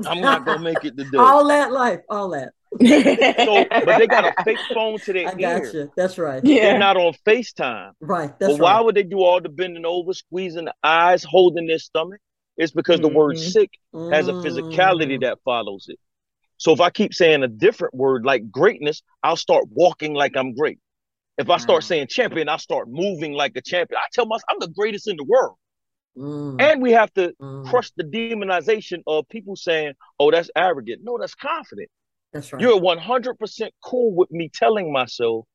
I'm 0.06 0.21
not 0.21 0.44
gonna 0.44 0.61
make 0.61 0.85
it 0.85 0.97
today. 0.97 1.09
All 1.18 1.47
that 1.49 1.73
life, 1.73 2.00
all 2.09 2.30
that 2.30 2.52
so, 2.80 3.66
but 3.68 3.99
they 3.99 4.06
got 4.06 4.25
a 4.25 4.44
fake 4.44 4.59
phone 4.73 4.99
to 4.99 5.12
their 5.12 5.28
I 5.28 5.35
got 5.35 5.62
ear. 5.62 5.71
You. 5.73 5.92
That's 5.94 6.16
right. 6.16 6.42
Yeah. 6.42 6.62
They're 6.62 6.78
not 6.78 6.97
on 6.97 7.12
FaceTime. 7.26 7.92
Right. 8.00 8.38
That's 8.38 8.54
but 8.54 8.62
why 8.62 8.80
would 8.80 8.94
they 8.94 9.02
do 9.02 9.23
all 9.23 9.42
the 9.42 9.50
bending 9.50 9.85
over, 9.85 10.14
squeezing 10.14 10.64
the 10.64 10.75
eyes, 10.82 11.23
holding 11.23 11.66
their 11.66 11.78
stomach? 11.78 12.18
It's 12.56 12.73
because 12.73 13.00
mm-hmm. 13.00 13.09
the 13.09 13.18
word 13.18 13.37
mm-hmm. 13.37 13.50
sick 13.50 13.71
has 14.11 14.28
a 14.28 14.32
physicality 14.32 15.18
mm. 15.18 15.21
that 15.21 15.38
follows 15.44 15.87
it. 15.88 15.99
So 16.56 16.73
if 16.73 16.80
I 16.80 16.88
keep 16.88 17.12
saying 17.12 17.42
a 17.42 17.49
different 17.49 17.94
word 17.94 18.25
like 18.25 18.50
greatness, 18.50 19.02
I'll 19.23 19.37
start 19.37 19.64
walking 19.71 20.14
like 20.14 20.37
I'm 20.37 20.54
great. 20.54 20.78
If 21.37 21.50
I 21.50 21.56
start 21.59 21.82
Wow. 21.82 21.88
saying 21.88 22.06
champion, 22.09 22.49
I'll 22.49 22.59
start 22.59 22.88
moving 22.88 23.32
like 23.32 23.52
a 23.56 23.62
champion. 23.62 23.99
I 23.99 24.06
tell 24.12 24.26
myself 24.26 24.44
I'm 24.49 24.61
the 24.61 24.68
greatest 24.68 25.09
in 25.09 25.16
the 25.16 25.25
world. 25.25 25.56
Mm, 26.16 26.61
And 26.61 26.83
we 26.83 26.92
have 26.92 27.12
to 27.14 27.35
mm. 27.40 27.66
crush 27.69 27.90
the 27.97 28.04
demonization 28.04 29.02
of 29.07 29.28
people 29.28 29.57
saying, 29.57 29.95
oh, 30.19 30.31
that's 30.31 30.50
arrogant. 30.57 31.00
No, 31.02 31.19
that's 31.19 31.35
confident. 31.35 31.88
That's 32.33 32.52
right. 32.52 32.61
You're 32.61 32.81
100% 32.81 33.71
cool 33.83 34.14
with 34.14 34.31
me 34.31 34.50
telling 34.52 34.92
myself 34.92 35.47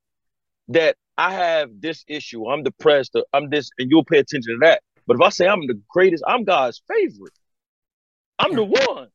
that 0.70 0.96
I 1.18 1.34
have 1.34 1.70
this 1.80 2.04
issue. 2.08 2.48
I'm 2.48 2.64
depressed. 2.64 3.12
Or 3.16 3.26
I'm 3.34 3.50
this, 3.50 3.70
and 3.78 3.90
you'll 3.90 4.06
pay 4.06 4.20
attention 4.20 4.54
to 4.56 4.68
that. 4.68 4.82
But 5.06 5.16
if 5.16 5.22
I 5.22 5.30
say 5.30 5.48
I'm 5.48 5.66
the 5.68 5.80
greatest, 5.90 6.24
I'm 6.28 6.44
God's 6.44 6.82
favorite. 6.88 7.34
I'm 8.40 8.56
the 8.56 8.64
one. 8.64 9.08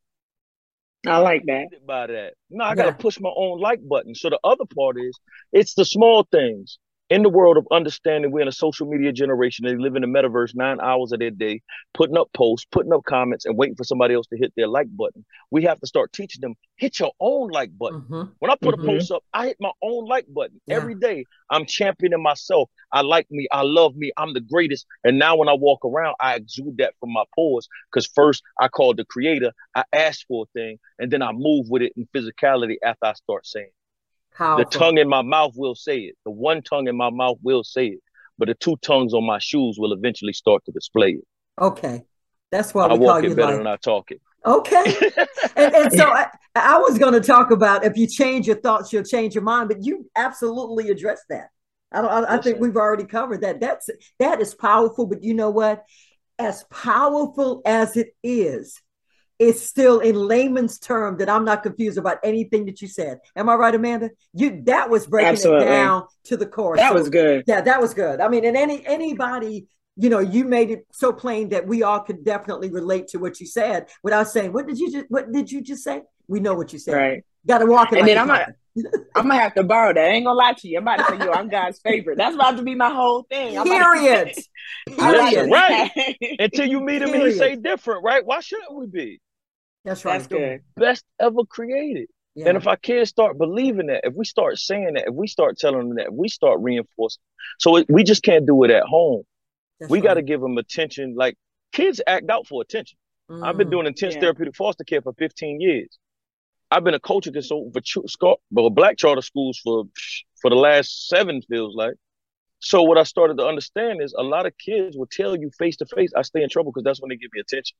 I 1.06 1.18
like 1.18 1.44
that. 1.46 1.68
by 1.86 2.06
that. 2.06 2.34
No, 2.48 2.64
I 2.64 2.74
gotta 2.74 2.92
push 2.92 3.18
my 3.20 3.30
own 3.34 3.60
like 3.60 3.80
button. 3.86 4.14
So 4.14 4.30
the 4.30 4.38
other 4.44 4.64
part 4.74 4.96
is 5.00 5.18
it's 5.52 5.74
the 5.74 5.84
small 5.84 6.26
things. 6.30 6.78
In 7.12 7.22
the 7.22 7.28
world 7.28 7.58
of 7.58 7.66
understanding, 7.70 8.30
we're 8.30 8.40
in 8.40 8.48
a 8.48 8.52
social 8.52 8.86
media 8.86 9.12
generation. 9.12 9.66
They 9.66 9.76
live 9.76 9.96
in 9.96 10.00
the 10.00 10.08
metaverse 10.08 10.54
nine 10.54 10.80
hours 10.80 11.12
of 11.12 11.18
their 11.18 11.30
day, 11.30 11.60
putting 11.92 12.16
up 12.16 12.32
posts, 12.32 12.66
putting 12.72 12.90
up 12.90 13.04
comments, 13.04 13.44
and 13.44 13.58
waiting 13.58 13.76
for 13.76 13.84
somebody 13.84 14.14
else 14.14 14.26
to 14.28 14.38
hit 14.38 14.54
their 14.56 14.66
like 14.66 14.86
button. 14.96 15.22
We 15.50 15.62
have 15.64 15.78
to 15.80 15.86
start 15.86 16.14
teaching 16.14 16.40
them 16.40 16.54
hit 16.78 16.98
your 16.98 17.12
own 17.20 17.50
like 17.50 17.76
button. 17.76 18.00
Mhm. 18.08 18.30
When 18.38 18.50
I 18.50 18.56
put 18.56 18.74
Mhm. 18.74 18.82
a 18.82 18.86
post 18.86 19.10
up, 19.10 19.22
I 19.34 19.48
hit 19.48 19.58
my 19.60 19.72
own 19.82 20.06
like 20.06 20.24
button 20.32 20.58
Yeah. 20.66 20.76
every 20.76 20.94
day. 20.94 21.26
I'm 21.50 21.66
championing 21.66 22.22
myself. 22.22 22.70
I 22.92 23.02
like 23.02 23.30
me. 23.30 23.46
I 23.52 23.60
love 23.60 23.94
me. 23.94 24.10
I'm 24.16 24.32
the 24.32 24.40
greatest. 24.40 24.86
And 25.04 25.18
now 25.18 25.36
when 25.36 25.50
I 25.50 25.52
walk 25.52 25.84
around, 25.84 26.16
I 26.18 26.36
exude 26.36 26.78
that 26.78 26.94
from 26.98 27.12
my 27.12 27.24
pores. 27.34 27.68
Because 27.92 28.06
first 28.06 28.42
I 28.58 28.68
called 28.68 28.96
the 28.96 29.04
creator, 29.04 29.52
I 29.76 29.84
asked 29.92 30.24
for 30.28 30.46
a 30.46 30.58
thing, 30.58 30.78
and 30.98 31.10
then 31.10 31.20
I 31.20 31.32
move 31.32 31.68
with 31.68 31.82
it 31.82 31.92
in 31.94 32.08
physicality 32.14 32.76
after 32.82 33.04
I 33.04 33.12
start 33.12 33.46
saying. 33.46 33.72
Powerful. 34.36 34.64
The 34.64 34.78
tongue 34.78 34.98
in 34.98 35.08
my 35.08 35.22
mouth 35.22 35.52
will 35.56 35.74
say 35.74 35.98
it. 36.00 36.16
The 36.24 36.30
one 36.30 36.62
tongue 36.62 36.88
in 36.88 36.96
my 36.96 37.10
mouth 37.10 37.38
will 37.42 37.64
say 37.64 37.88
it. 37.88 38.00
But 38.38 38.48
the 38.48 38.54
two 38.54 38.76
tongues 38.82 39.14
on 39.14 39.24
my 39.24 39.38
shoes 39.38 39.76
will 39.78 39.92
eventually 39.92 40.32
start 40.32 40.64
to 40.64 40.72
display 40.72 41.10
it. 41.10 41.24
Okay. 41.60 42.02
That's 42.50 42.74
why 42.74 42.86
I 42.86 42.94
walk 42.94 43.22
you 43.22 43.32
it 43.32 43.36
better 43.36 43.52
like. 43.52 43.58
than 43.58 43.66
I 43.66 43.76
talk 43.76 44.10
it. 44.10 44.20
Okay. 44.44 44.84
and, 45.56 45.74
and 45.74 45.92
so 45.92 46.04
I, 46.04 46.26
I 46.54 46.78
was 46.78 46.98
going 46.98 47.14
to 47.14 47.20
talk 47.20 47.50
about 47.50 47.84
if 47.84 47.96
you 47.96 48.06
change 48.06 48.46
your 48.46 48.56
thoughts, 48.56 48.92
you'll 48.92 49.04
change 49.04 49.34
your 49.34 49.44
mind, 49.44 49.68
but 49.68 49.84
you 49.84 50.10
absolutely 50.16 50.90
addressed 50.90 51.24
that. 51.30 51.48
I 51.92 52.02
don't. 52.02 52.10
I, 52.10 52.34
I 52.34 52.38
think 52.38 52.58
we've 52.58 52.76
already 52.76 53.04
covered 53.04 53.42
that. 53.42 53.60
That's 53.60 53.88
that 54.18 54.40
is 54.40 54.54
powerful. 54.54 55.06
But 55.06 55.22
you 55.22 55.34
know 55.34 55.50
what? 55.50 55.84
As 56.38 56.64
powerful 56.64 57.62
as 57.64 57.96
it 57.96 58.08
is, 58.22 58.80
it's 59.48 59.60
still 59.62 59.98
in 60.00 60.14
layman's 60.14 60.78
term 60.78 61.18
that 61.18 61.28
I'm 61.28 61.44
not 61.44 61.62
confused 61.62 61.98
about 61.98 62.18
anything 62.22 62.66
that 62.66 62.80
you 62.80 62.88
said. 62.88 63.18
Am 63.34 63.48
I 63.48 63.54
right, 63.54 63.74
Amanda? 63.74 64.10
You 64.32 64.62
that 64.66 64.88
was 64.88 65.06
breaking 65.06 65.30
Absolutely. 65.32 65.66
it 65.66 65.70
down 65.70 66.04
to 66.24 66.36
the 66.36 66.46
core. 66.46 66.76
That 66.76 66.90
So- 66.92 66.98
was 66.98 67.08
good. 67.08 67.44
yeah, 67.46 67.60
that 67.60 67.80
was 67.80 67.92
good. 67.94 68.20
I 68.20 68.28
mean, 68.28 68.44
and 68.44 68.56
any 68.56 68.86
anybody, 68.86 69.66
you 69.96 70.08
know, 70.08 70.20
you 70.20 70.44
made 70.44 70.70
it 70.70 70.86
so 70.92 71.12
plain 71.12 71.48
that 71.50 71.66
we 71.66 71.82
all 71.82 72.00
could 72.00 72.24
definitely 72.24 72.70
relate 72.70 73.08
to 73.08 73.18
what 73.18 73.40
you 73.40 73.46
said 73.46 73.88
without 74.02 74.28
saying, 74.28 74.52
"What 74.52 74.66
did 74.68 74.78
you 74.78 74.90
just? 74.92 75.06
What 75.08 75.32
did 75.32 75.50
you 75.50 75.60
just 75.60 75.82
say?" 75.82 76.02
We 76.28 76.38
know 76.40 76.54
what 76.54 76.72
you 76.72 76.78
said. 76.78 76.94
Right. 76.94 77.24
Got 77.46 77.58
to 77.58 77.66
walk 77.66 77.92
it. 77.92 77.98
And 77.98 78.06
like 78.06 78.14
then 78.14 78.18
I'm 78.18 78.28
talking. 78.28 78.54
I'm 79.16 79.28
gonna 79.28 79.38
have 79.38 79.54
to 79.56 79.64
borrow 79.64 79.92
that. 79.92 80.02
I 80.02 80.08
ain't 80.14 80.24
gonna 80.24 80.38
lie 80.38 80.54
to 80.54 80.68
you. 80.68 80.78
I'm 80.78 80.84
about 80.88 81.06
to 81.06 81.18
say, 81.18 81.26
yo, 81.26 81.32
I'm 81.32 81.48
God's 81.50 81.78
favorite. 81.84 82.16
That's 82.16 82.34
about 82.36 82.56
to 82.56 82.62
be 82.62 82.74
my 82.74 82.88
whole 82.90 83.24
thing. 83.24 83.58
I'm 83.58 83.66
about 83.66 83.92
Period. 83.92 84.32
Like 84.96 84.96
Period. 84.98 85.50
right. 85.50 85.90
Until 86.38 86.66
you 86.68 86.80
meet 86.80 87.02
him 87.02 87.12
and 87.12 87.22
he 87.24 87.32
say 87.32 87.56
different, 87.56 88.02
right? 88.02 88.24
Why 88.24 88.40
shouldn't 88.40 88.74
we 88.74 88.86
be? 88.86 89.20
That's 89.84 90.04
right. 90.04 90.14
That's 90.18 90.26
good. 90.28 90.60
Best 90.76 91.04
ever 91.20 91.44
created. 91.48 92.08
Yeah. 92.34 92.48
And 92.48 92.56
if 92.56 92.66
our 92.66 92.76
kids 92.76 93.10
start 93.10 93.36
believing 93.36 93.86
that, 93.88 94.02
if 94.04 94.14
we 94.14 94.24
start 94.24 94.58
saying 94.58 94.94
that, 94.94 95.04
if 95.08 95.14
we 95.14 95.26
start 95.26 95.58
telling 95.58 95.88
them 95.88 95.96
that, 95.96 96.06
if 96.06 96.12
we 96.14 96.28
start 96.28 96.60
reinforcing, 96.60 97.20
so 97.58 97.76
it, 97.76 97.86
we 97.90 98.04
just 98.04 98.22
can't 98.22 98.46
do 98.46 98.62
it 98.64 98.70
at 98.70 98.84
home. 98.84 99.22
That's 99.80 99.90
we 99.90 100.00
got 100.00 100.14
to 100.14 100.22
give 100.22 100.40
them 100.40 100.56
attention. 100.56 101.14
Like 101.16 101.36
kids 101.72 102.00
act 102.06 102.30
out 102.30 102.46
for 102.46 102.62
attention. 102.62 102.96
I've 103.42 103.56
been 103.56 103.68
Mm. 103.68 103.72
doing 103.72 103.86
intense 103.86 104.14
Yeah. 104.14 104.20
therapeutic 104.20 104.54
foster 104.56 104.84
care 104.84 105.00
for 105.02 105.12
15 105.14 105.60
years. 105.60 105.98
I've 106.70 106.84
been 106.84 106.94
a 106.94 107.00
coaching 107.00 107.32
consultant 107.32 107.74
for 107.74 107.80
ch- 107.80 108.10
scar- 108.10 108.36
black 108.50 108.96
charter 108.98 109.22
schools 109.22 109.58
for 109.62 109.84
for 110.40 110.50
the 110.50 110.56
last 110.56 111.08
seven 111.08 111.40
feels 111.42 111.74
like. 111.76 111.94
So 112.60 112.82
what 112.82 112.98
I 112.98 113.02
started 113.04 113.38
to 113.38 113.46
understand 113.46 114.00
is 114.02 114.12
a 114.16 114.22
lot 114.22 114.44
of 114.46 114.56
kids 114.58 114.96
will 114.96 115.06
tell 115.06 115.36
you 115.36 115.50
face 115.58 115.76
to 115.78 115.86
face, 115.86 116.10
I 116.16 116.22
stay 116.22 116.42
in 116.42 116.48
trouble 116.48 116.72
because 116.72 116.84
that's 116.84 117.00
when 117.00 117.10
they 117.10 117.16
give 117.16 117.30
me 117.32 117.40
attention. 117.40 117.76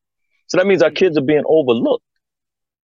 So 0.53 0.59
that 0.59 0.67
means 0.67 0.83
our 0.83 0.91
kids 0.91 1.17
are 1.17 1.23
being 1.23 1.45
overlooked. 1.49 2.05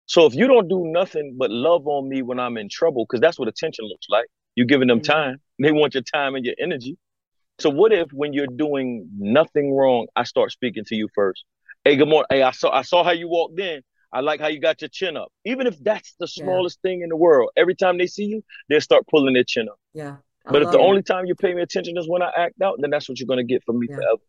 So 0.05 0.27
if 0.27 0.35
you 0.35 0.45
don't 0.47 0.67
do 0.67 0.83
nothing 0.85 1.37
but 1.39 1.49
love 1.49 1.87
on 1.87 2.07
me 2.07 2.21
when 2.21 2.39
I'm 2.39 2.55
in 2.55 2.69
trouble, 2.69 3.03
because 3.03 3.19
that's 3.19 3.39
what 3.39 3.47
attention 3.47 3.85
looks 3.85 4.05
like. 4.09 4.27
You're 4.53 4.67
giving 4.67 4.87
them 4.87 4.99
Mhm. 4.99 5.05
time. 5.05 5.41
They 5.57 5.71
want 5.71 5.95
your 5.95 6.03
time 6.03 6.35
and 6.35 6.45
your 6.45 6.53
energy. 6.59 6.99
So 7.57 7.71
what 7.71 7.91
if 7.91 8.13
when 8.13 8.31
you're 8.31 8.45
doing 8.45 9.09
nothing 9.17 9.73
wrong, 9.73 10.05
I 10.15 10.21
start 10.21 10.51
speaking 10.51 10.85
to 10.85 10.95
you 10.95 11.09
first? 11.15 11.45
Hey, 11.83 11.95
good 11.95 12.07
morning. 12.07 12.27
Hey, 12.29 12.43
I 12.43 12.51
saw 12.51 12.69
I 12.69 12.83
saw 12.83 13.03
how 13.03 13.09
you 13.09 13.27
walked 13.27 13.59
in. 13.59 13.81
I 14.13 14.19
like 14.19 14.39
how 14.39 14.49
you 14.49 14.59
got 14.59 14.79
your 14.83 14.89
chin 14.89 15.17
up. 15.17 15.31
Even 15.43 15.65
if 15.65 15.83
that's 15.83 16.13
the 16.19 16.27
Yeah. 16.27 16.43
smallest 16.43 16.79
thing 16.83 17.01
in 17.01 17.09
the 17.09 17.17
world, 17.17 17.49
every 17.57 17.73
time 17.73 17.97
they 17.97 18.05
see 18.05 18.25
you, 18.25 18.43
they'll 18.69 18.81
start 18.81 19.07
pulling 19.07 19.33
their 19.33 19.43
chin 19.43 19.67
up. 19.67 19.79
Yeah. 19.95 20.17
I 20.45 20.51
But 20.51 20.61
if 20.61 20.69
the 20.69 20.77
it. 20.77 20.81
only 20.81 21.01
time 21.01 21.25
you 21.25 21.33
pay 21.33 21.55
me 21.55 21.63
attention 21.63 21.97
is 21.97 22.07
when 22.07 22.21
I 22.21 22.31
act 22.37 22.61
out, 22.61 22.75
then 22.81 22.91
that's 22.91 23.09
what 23.09 23.19
you're 23.19 23.25
gonna 23.27 23.43
get 23.43 23.63
from 23.63 23.79
me 23.79 23.87
Yeah. 23.89 23.95
forever. 23.95 24.21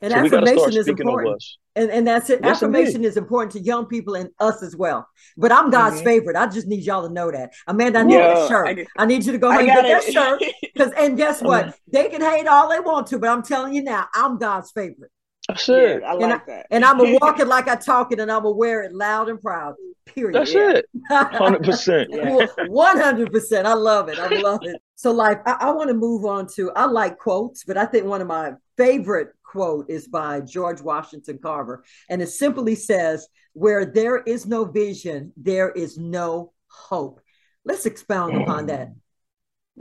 And 0.00 0.12
so 0.12 0.22
we 0.22 0.28
gotta 0.28 0.46
start 0.46 0.58
affirmation 0.58 0.80
is 0.80 0.88
important. 0.88 1.44
And, 1.76 1.90
and 1.90 2.06
that's 2.06 2.30
it. 2.30 2.40
Yes, 2.42 2.62
indeed. 2.62 2.78
Affirmation 2.80 3.04
is 3.04 3.16
important 3.16 3.52
to 3.52 3.60
young 3.60 3.86
people 3.86 4.14
and 4.14 4.30
us 4.40 4.62
as 4.62 4.74
well. 4.76 5.08
But 5.36 5.52
I'm 5.52 5.70
God's 5.70 6.00
Mhm. 6.00 6.04
favorite. 6.04 6.36
I 6.36 6.46
just 6.46 6.66
need 6.66 6.84
y'all 6.84 7.06
to 7.06 7.12
know 7.12 7.30
that. 7.30 7.52
Amanda, 7.68 8.00
I 8.00 8.02
need 8.02 8.16
that 8.16 8.48
shirt. 8.48 8.66
I 8.68 8.86
I, 9.02 9.06
need 9.06 9.24
you 9.24 9.32
to 9.32 9.38
go 9.38 9.48
I 9.50 9.60
ahead 9.60 9.76
and 9.76 9.86
get 9.88 10.04
that 10.04 10.12
shirt. 10.12 10.42
Because 10.74 10.92
and 10.96 11.16
guess 11.16 11.42
what? 11.42 11.74
They 11.92 12.08
can 12.08 12.22
hate 12.22 12.46
all 12.46 12.68
they 12.70 12.80
want 12.80 13.06
to, 13.08 13.18
but 13.18 13.28
I'm 13.28 13.42
telling 13.42 13.74
you 13.74 13.82
now, 13.82 14.08
I'm 14.14 14.38
God's 14.38 14.70
favorite. 14.72 15.10
Sure, 15.56 15.76
Yeah, 15.78 15.94
it. 15.96 16.02
I 16.04 16.12
And 16.12 16.20
like 16.20 16.46
that. 16.46 16.66
And 16.70 16.84
I'm 16.84 16.96
gonna 16.98 17.18
walk 17.20 17.40
it 17.40 17.46
like 17.56 17.68
I 17.68 17.76
talk 17.76 18.12
it, 18.12 18.20
and 18.20 18.30
I'm 18.30 18.42
gonna 18.42 18.54
wear 18.56 18.82
it 18.82 18.92
loud 18.92 19.28
and 19.28 19.40
proud. 19.40 19.74
Period. 20.06 20.34
That's 20.34 20.52
Yeah. 20.52 20.74
it. 20.76 20.86
Hundred 21.10 21.62
percent. 21.62 22.08
One 22.68 22.98
hundred 22.98 23.32
percent. 23.32 23.66
I 23.66 23.74
love 23.74 24.08
it. 24.08 24.18
I 24.18 24.28
love 24.40 24.60
it. 24.62 24.80
So, 24.96 25.12
like, 25.12 25.46
I, 25.48 25.52
I 25.60 25.70
want 25.72 25.88
to 25.88 25.94
move 25.94 26.24
on 26.24 26.46
to. 26.56 26.70
I 26.72 26.84
like 26.86 27.18
quotes, 27.18 27.64
but 27.64 27.76
I 27.76 27.84
think 27.86 28.06
one 28.06 28.20
of 28.20 28.26
my 28.26 28.52
favorite 28.76 29.28
quote 29.50 29.90
is 29.90 30.06
by 30.06 30.40
George 30.40 30.80
Washington 30.80 31.38
Carver, 31.42 31.82
and 32.08 32.22
it 32.22 32.28
simply 32.28 32.74
says, 32.74 33.28
"Where 33.52 33.84
there 33.84 34.18
is 34.18 34.46
no 34.46 34.64
vision, 34.64 35.32
there 35.36 35.70
is 35.70 35.98
no 35.98 36.52
hope." 36.68 37.20
Let's 37.64 37.84
expound 37.84 38.40
upon 38.40 38.66
that. 38.66 38.92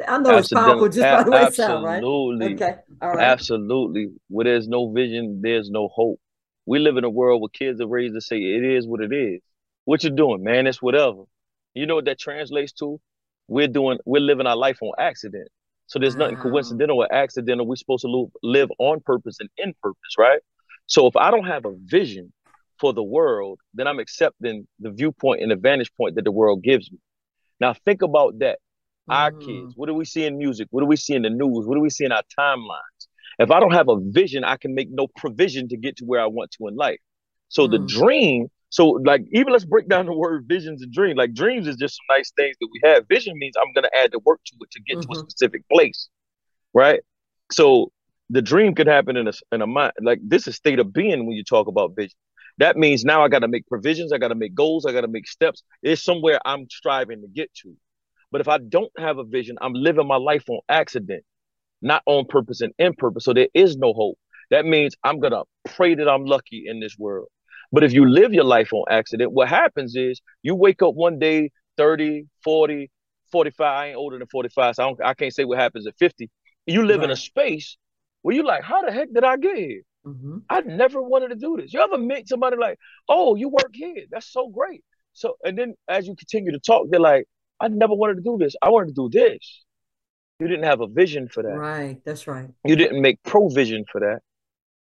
I 0.07 0.17
know 0.17 0.37
it's 0.37 0.49
powerful 0.49 0.89
just 0.89 1.01
by 1.01 1.23
the 1.23 1.31
way 1.31 1.43
it 1.43 1.53
sounds, 1.53 1.85
right? 1.85 1.97
Absolutely. 1.97 2.53
Okay. 2.55 2.75
All 3.01 3.09
right. 3.09 3.27
Absolutely. 3.27 4.07
Where 4.27 4.45
there's 4.45 4.67
no 4.67 4.91
vision, 4.91 5.41
there's 5.41 5.69
no 5.69 5.87
hope. 5.87 6.19
We 6.65 6.79
live 6.79 6.97
in 6.97 7.03
a 7.03 7.09
world 7.09 7.41
where 7.41 7.49
kids 7.49 7.81
are 7.81 7.87
raised 7.87 8.15
to 8.15 8.21
say 8.21 8.37
it 8.37 8.63
is 8.63 8.87
what 8.87 9.01
it 9.01 9.13
is. 9.13 9.41
What 9.85 10.03
you 10.03 10.09
doing, 10.09 10.43
man? 10.43 10.67
It's 10.67 10.81
whatever. 10.81 11.23
You 11.73 11.85
know 11.85 11.95
what 11.95 12.05
that 12.05 12.19
translates 12.19 12.71
to? 12.73 12.99
We're 13.47 13.67
doing 13.67 13.99
we're 14.05 14.21
living 14.21 14.47
our 14.47 14.55
life 14.55 14.77
on 14.81 14.93
accident. 14.99 15.49
So 15.89 15.99
there's 15.99 16.17
nothing 16.17 16.37
Wow. 16.37 16.41
coincidental 16.41 16.99
or 16.99 17.13
accidental. 17.13 17.67
We're 17.67 17.77
supposed 17.77 18.03
to 18.03 18.31
live 18.43 18.69
on 18.79 19.01
purpose 19.01 19.37
and 19.41 19.49
in 19.57 19.75
purpose, 19.83 20.15
right? 20.19 20.39
So 20.87 21.07
if 21.07 21.17
I 21.17 21.31
don't 21.31 21.47
have 21.47 21.65
a 21.65 21.73
vision 21.85 22.33
for 22.79 22.93
the 22.93 23.03
world, 23.03 23.59
then 23.75 23.87
I'm 23.87 23.99
accepting 23.99 24.67
the 24.79 24.91
viewpoint 24.91 25.41
and 25.43 25.51
the 25.51 25.57
vantage 25.57 25.91
point 25.95 26.15
that 26.15 26.25
the 26.25 26.31
world 26.31 26.63
gives 26.63 26.91
me. 26.91 26.99
Now 27.59 27.73
think 27.85 28.03
about 28.03 28.39
that 28.39 28.59
our 29.09 29.31
Mhm. 29.31 29.39
kids. 29.39 29.73
What 29.75 29.87
do 29.87 29.95
we 29.95 30.05
see 30.05 30.25
in 30.25 30.37
music? 30.37 30.67
What 30.71 30.81
do 30.81 30.87
we 30.87 30.97
see 30.97 31.15
in 31.15 31.23
the 31.23 31.29
news? 31.29 31.67
What 31.67 31.75
do 31.75 31.81
we 31.81 31.89
see 31.89 32.05
in 32.05 32.11
our 32.13 32.23
timelines? 32.39 33.07
If 33.39 33.51
I 33.51 33.59
don't 33.59 33.73
have 33.73 33.89
a 33.89 33.97
vision, 33.99 34.43
I 34.45 34.57
can 34.57 34.75
make 34.75 34.89
no 34.91 35.07
provision 35.17 35.69
to 35.69 35.77
get 35.77 35.97
to 35.97 36.05
where 36.05 36.21
I 36.21 36.27
want 36.27 36.51
to 36.53 36.67
in 36.67 36.75
life. 36.75 36.99
So 37.49 37.67
the 37.67 37.79
Mm. 37.79 37.87
dream, 37.87 38.47
so 38.69 38.89
like 39.05 39.23
even 39.31 39.51
let's 39.53 39.65
break 39.65 39.87
down 39.87 40.05
the 40.05 40.13
word 40.13 40.45
visions 40.47 40.81
and 40.81 40.91
dreams. 40.93 41.17
Like 41.17 41.33
dreams 41.33 41.67
is 41.67 41.75
just 41.77 41.95
some 41.97 42.17
nice 42.17 42.31
things 42.37 42.55
that 42.61 42.69
we 42.71 42.79
have. 42.83 43.07
Vision 43.07 43.37
means 43.37 43.55
I'm 43.57 43.73
gonna 43.73 43.89
add 44.03 44.11
the 44.11 44.19
work 44.19 44.41
to 44.45 44.55
it 44.61 44.71
to 44.71 44.81
get 44.81 45.01
to 45.01 45.07
a 45.11 45.15
Mhm. 45.15 45.19
specific 45.19 45.67
place. 45.69 46.09
Right? 46.73 47.01
So 47.51 47.91
the 48.29 48.41
dream 48.41 48.75
could 48.75 48.87
happen 48.87 49.17
in 49.17 49.27
a 49.27 49.33
in 49.51 49.61
a 49.61 49.67
mind 49.67 49.93
like 50.01 50.19
this 50.23 50.47
is 50.47 50.55
state 50.55 50.79
of 50.79 50.93
being 50.93 51.25
when 51.25 51.35
you 51.35 51.43
talk 51.43 51.67
about 51.67 51.95
vision. 51.95 52.17
That 52.59 52.77
means 52.77 53.03
now 53.05 53.23
I 53.23 53.29
gotta 53.29 53.47
make 53.47 53.67
provisions, 53.67 54.13
I 54.13 54.17
gotta 54.17 54.35
make 54.35 54.53
goals, 54.53 54.85
I 54.85 54.91
gotta 54.91 55.07
make 55.07 55.27
steps. 55.27 55.63
It's 55.81 56.03
somewhere 56.03 56.39
I'm 56.45 56.69
striving 56.69 57.21
to 57.21 57.27
get 57.27 57.53
to. 57.63 57.75
But 58.31 58.41
if 58.41 58.47
I 58.47 58.57
don't 58.59 58.91
have 58.97 59.17
a 59.17 59.23
vision, 59.23 59.57
I'm 59.61 59.73
living 59.73 60.07
my 60.07 60.17
life 60.17 60.49
on 60.49 60.59
accident, 60.69 61.23
not 61.81 62.03
on 62.05 62.25
purpose 62.25 62.61
and 62.61 62.73
in 62.77 62.93
purpose. 62.93 63.25
So 63.25 63.33
there 63.33 63.49
is 63.53 63.77
no 63.77 63.93
hope. 63.93 64.17
That 64.51 64.65
means 64.65 64.95
I'm 65.03 65.19
going 65.19 65.33
to 65.33 65.43
pray 65.65 65.95
that 65.95 66.07
I'm 66.09 66.25
lucky 66.25 66.65
in 66.67 66.79
this 66.79 66.97
world. 66.97 67.27
But 67.71 67.83
if 67.83 67.93
you 67.93 68.09
live 68.09 68.33
your 68.33 68.43
life 68.45 68.73
on 68.73 68.83
accident, 68.89 69.31
what 69.31 69.47
happens 69.47 69.95
is 69.95 70.21
you 70.41 70.55
wake 70.55 70.81
up 70.81 70.95
one 70.95 71.19
day 71.19 71.51
30, 71.77 72.25
40, 72.43 72.89
45. 73.31 73.65
I 73.65 73.87
ain't 73.87 73.97
older 73.97 74.17
than 74.17 74.27
45, 74.27 74.75
so 74.75 74.83
I, 74.83 74.87
don't, 74.87 75.03
I 75.03 75.13
can't 75.13 75.33
say 75.33 75.45
what 75.45 75.59
happens 75.59 75.85
at 75.87 75.95
50. 75.97 76.29
You 76.65 76.85
live 76.85 77.03
in 77.03 77.11
a 77.11 77.15
space 77.15 77.77
where 78.21 78.35
you're 78.35 78.45
like, 78.45 78.63
how 78.63 78.81
the 78.81 78.91
heck 78.91 79.13
did 79.13 79.23
I 79.23 79.37
get 79.37 79.57
here? 79.57 79.81
Mhm. 80.05 80.43
I 80.49 80.61
never 80.61 81.01
wanted 81.01 81.29
to 81.29 81.35
do 81.35 81.57
this. 81.57 81.73
You 81.73 81.81
ever 81.81 81.97
meet 81.97 82.27
somebody 82.27 82.57
like, 82.57 82.77
oh, 83.07 83.35
you 83.35 83.49
work 83.49 83.71
here? 83.73 84.05
That's 84.09 84.31
so 84.31 84.47
great. 84.47 84.83
So 85.13 85.35
and 85.43 85.57
then 85.57 85.75
as 85.87 86.07
you 86.07 86.15
continue 86.15 86.51
to 86.51 86.59
talk, 86.59 86.87
they're 86.89 86.99
like, 86.99 87.25
I 87.59 87.67
never 87.67 87.93
wanted 87.93 88.15
to 88.15 88.21
do 88.21 88.37
this. 88.39 88.55
I 88.61 88.69
wanted 88.69 88.95
to 88.95 89.09
do 89.09 89.09
this. 89.11 89.65
You 90.39 90.47
didn't 90.47 90.63
have 90.63 90.79
a 90.81 90.87
vision 90.87 91.27
for 91.27 91.43
that. 91.43 91.49
Right. 91.49 92.01
That's 92.05 92.25
right. 92.27 92.49
You 92.63 92.75
didn't 92.77 93.01
make 93.01 93.21
provision 93.23 93.83
for 93.91 93.99
that. 93.99 94.19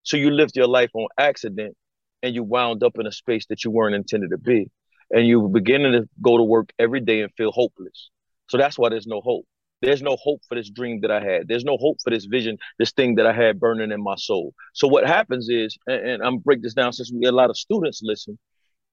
So 0.04 0.16
you 0.16 0.30
lived 0.30 0.56
your 0.56 0.68
life 0.68 0.92
on 0.94 1.08
accident 1.18 1.76
and 2.24 2.34
you 2.34 2.44
wound 2.44 2.84
up 2.84 2.98
in 3.00 3.08
a 3.08 3.12
space 3.12 3.46
that 3.48 3.64
you 3.64 3.72
weren't 3.72 3.96
intended 3.96 4.32
to 4.32 4.38
be. 4.38 4.70
And 5.10 5.26
you 5.26 5.40
were 5.40 5.50
beginning 5.50 5.94
to 5.94 6.08
go 6.22 6.38
to 6.38 6.44
work 6.44 6.72
every 6.78 7.00
day 7.00 7.22
and 7.22 7.32
feel 7.38 7.52
hopeless. 7.52 8.10
So 8.50 8.58
that's 8.58 8.78
why 8.78 8.90
there's 8.90 9.08
no 9.08 9.22
hope. 9.22 9.46
There's 9.82 10.02
no 10.02 10.18
hope 10.20 10.42
for 10.50 10.56
this 10.56 10.70
dream 10.70 11.02
that 11.02 11.12
I 11.12 11.24
had. 11.24 11.48
There's 11.48 11.64
no 11.64 11.78
hope 11.78 11.98
for 12.04 12.10
this 12.10 12.26
vision, 12.26 12.58
this 12.80 12.92
thing 12.92 13.16
that 13.16 13.28
I 13.28 13.34
had 13.34 13.60
burning 13.60 13.92
in 13.92 14.02
my 14.02 14.16
soul. 14.18 14.54
So 14.74 14.88
what 14.88 15.06
happens 15.06 15.50
is, 15.50 15.78
and, 15.86 16.10
and 16.10 16.24
I'm 16.24 16.40
break 16.40 16.64
this 16.64 16.74
down 16.74 16.94
since 16.94 17.12
we 17.12 17.20
get 17.20 17.34
a 17.34 17.36
lot 17.36 17.52
of 17.52 17.58
students 17.58 18.02
listen. 18.04 18.40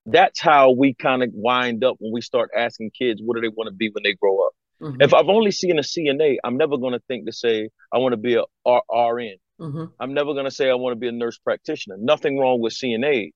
That's 0.07 0.39
how 0.39 0.73
we 0.73 0.95
kind 0.95 1.23
of 1.23 1.31
wind 1.33 1.83
up 1.83 1.97
when 1.99 2.13
we 2.13 2.21
start 2.21 2.51
asking 2.57 2.91
kids 2.97 3.23
what 3.25 3.37
do 3.37 3.41
they 3.41 3.49
want 3.49 3.69
to 3.69 3.75
be 3.75 3.89
when 3.89 4.03
they 4.03 4.13
grow 4.13 4.47
up. 4.47 4.53
Mm-hmm. 4.83 5.01
If 5.01 5.15
I've 5.15 5.29
only 5.29 5.51
seen 5.51 5.79
a 5.79 5.83
CNA, 5.83 6.37
I'm 6.45 6.59
never 6.59 6.77
going 6.77 6.93
to 6.93 7.01
think 7.09 7.27
to 7.27 7.33
say 7.33 7.71
I 7.93 7.99
want 7.99 8.13
to 8.13 8.19
be 8.19 8.35
a 8.35 8.43
R- 8.67 9.15
RN. 9.15 9.37
Mm-hmm. 9.61 9.85
I'm 10.01 10.15
never 10.15 10.33
going 10.33 10.47
to 10.47 10.51
say 10.51 10.69
I 10.69 10.75
want 10.75 10.93
to 10.93 10.99
be 10.99 11.09
a 11.09 11.13
nurse 11.13 11.39
practitioner. 11.39 11.97
Nothing 11.99 12.39
wrong 12.39 12.61
with 12.61 12.75
CNAs, 12.75 13.33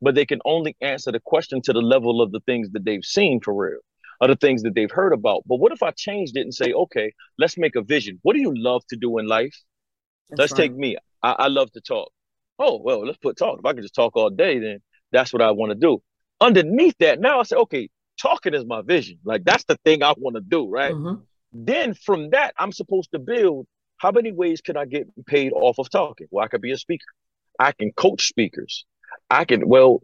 but 0.00 0.14
they 0.14 0.26
can 0.26 0.40
only 0.44 0.76
answer 0.80 1.12
the 1.12 1.20
question 1.20 1.60
to 1.62 1.72
the 1.72 1.82
level 1.82 2.22
of 2.22 2.32
the 2.32 2.40
things 2.40 2.70
that 2.70 2.84
they've 2.84 3.04
seen 3.04 3.40
for 3.40 3.54
real 3.54 3.80
are 4.20 4.28
the 4.28 4.36
things 4.36 4.62
that 4.62 4.74
they've 4.74 4.90
heard 4.90 5.12
about. 5.12 5.42
But 5.46 5.56
what 5.56 5.72
if 5.72 5.82
I 5.82 5.90
changed 5.92 6.36
it 6.36 6.42
and 6.42 6.54
say, 6.54 6.72
okay, 6.72 7.12
let's 7.38 7.56
make 7.56 7.76
a 7.76 7.82
vision. 7.82 8.18
What 8.22 8.34
do 8.34 8.40
you 8.40 8.52
love 8.54 8.82
to 8.90 8.96
do 8.96 9.18
in 9.18 9.26
life? 9.26 9.56
That's 10.28 10.38
let's 10.38 10.52
right. 10.52 10.58
take 10.58 10.74
me. 10.74 10.96
I, 11.22 11.32
I 11.32 11.46
love 11.48 11.70
to 11.72 11.80
talk. 11.80 12.10
Oh, 12.58 12.80
well, 12.82 13.04
let's 13.04 13.18
put 13.18 13.38
talk. 13.38 13.58
If 13.58 13.64
I 13.64 13.72
can 13.72 13.82
just 13.82 13.94
talk 13.94 14.16
all 14.16 14.30
day, 14.30 14.58
then 14.58 14.80
that's 15.12 15.32
what 15.32 15.42
I 15.42 15.50
want 15.52 15.70
to 15.70 15.74
do. 15.74 16.02
Underneath 16.40 16.96
that, 17.00 17.20
now 17.20 17.40
I 17.40 17.42
say, 17.44 17.56
okay, 17.56 17.88
talking 18.20 18.54
is 18.54 18.64
my 18.64 18.82
vision. 18.82 19.18
Like 19.24 19.44
that's 19.44 19.64
the 19.64 19.76
thing 19.84 20.02
I 20.02 20.14
want 20.16 20.36
to 20.36 20.42
do, 20.42 20.68
right? 20.68 20.92
Mm-hmm. 20.92 21.22
Then 21.52 21.94
from 21.94 22.30
that, 22.30 22.54
I'm 22.58 22.72
supposed 22.72 23.10
to 23.12 23.18
build 23.18 23.66
how 24.00 24.10
many 24.10 24.32
ways 24.32 24.60
can 24.60 24.76
I 24.76 24.86
get 24.86 25.08
paid 25.26 25.52
off 25.52 25.78
of 25.78 25.90
talking? 25.90 26.26
Well, 26.30 26.44
I 26.44 26.48
could 26.48 26.62
be 26.62 26.72
a 26.72 26.78
speaker. 26.78 27.04
I 27.58 27.72
can 27.72 27.92
coach 27.92 28.26
speakers. 28.26 28.86
I 29.28 29.44
can, 29.44 29.68
well, 29.68 30.02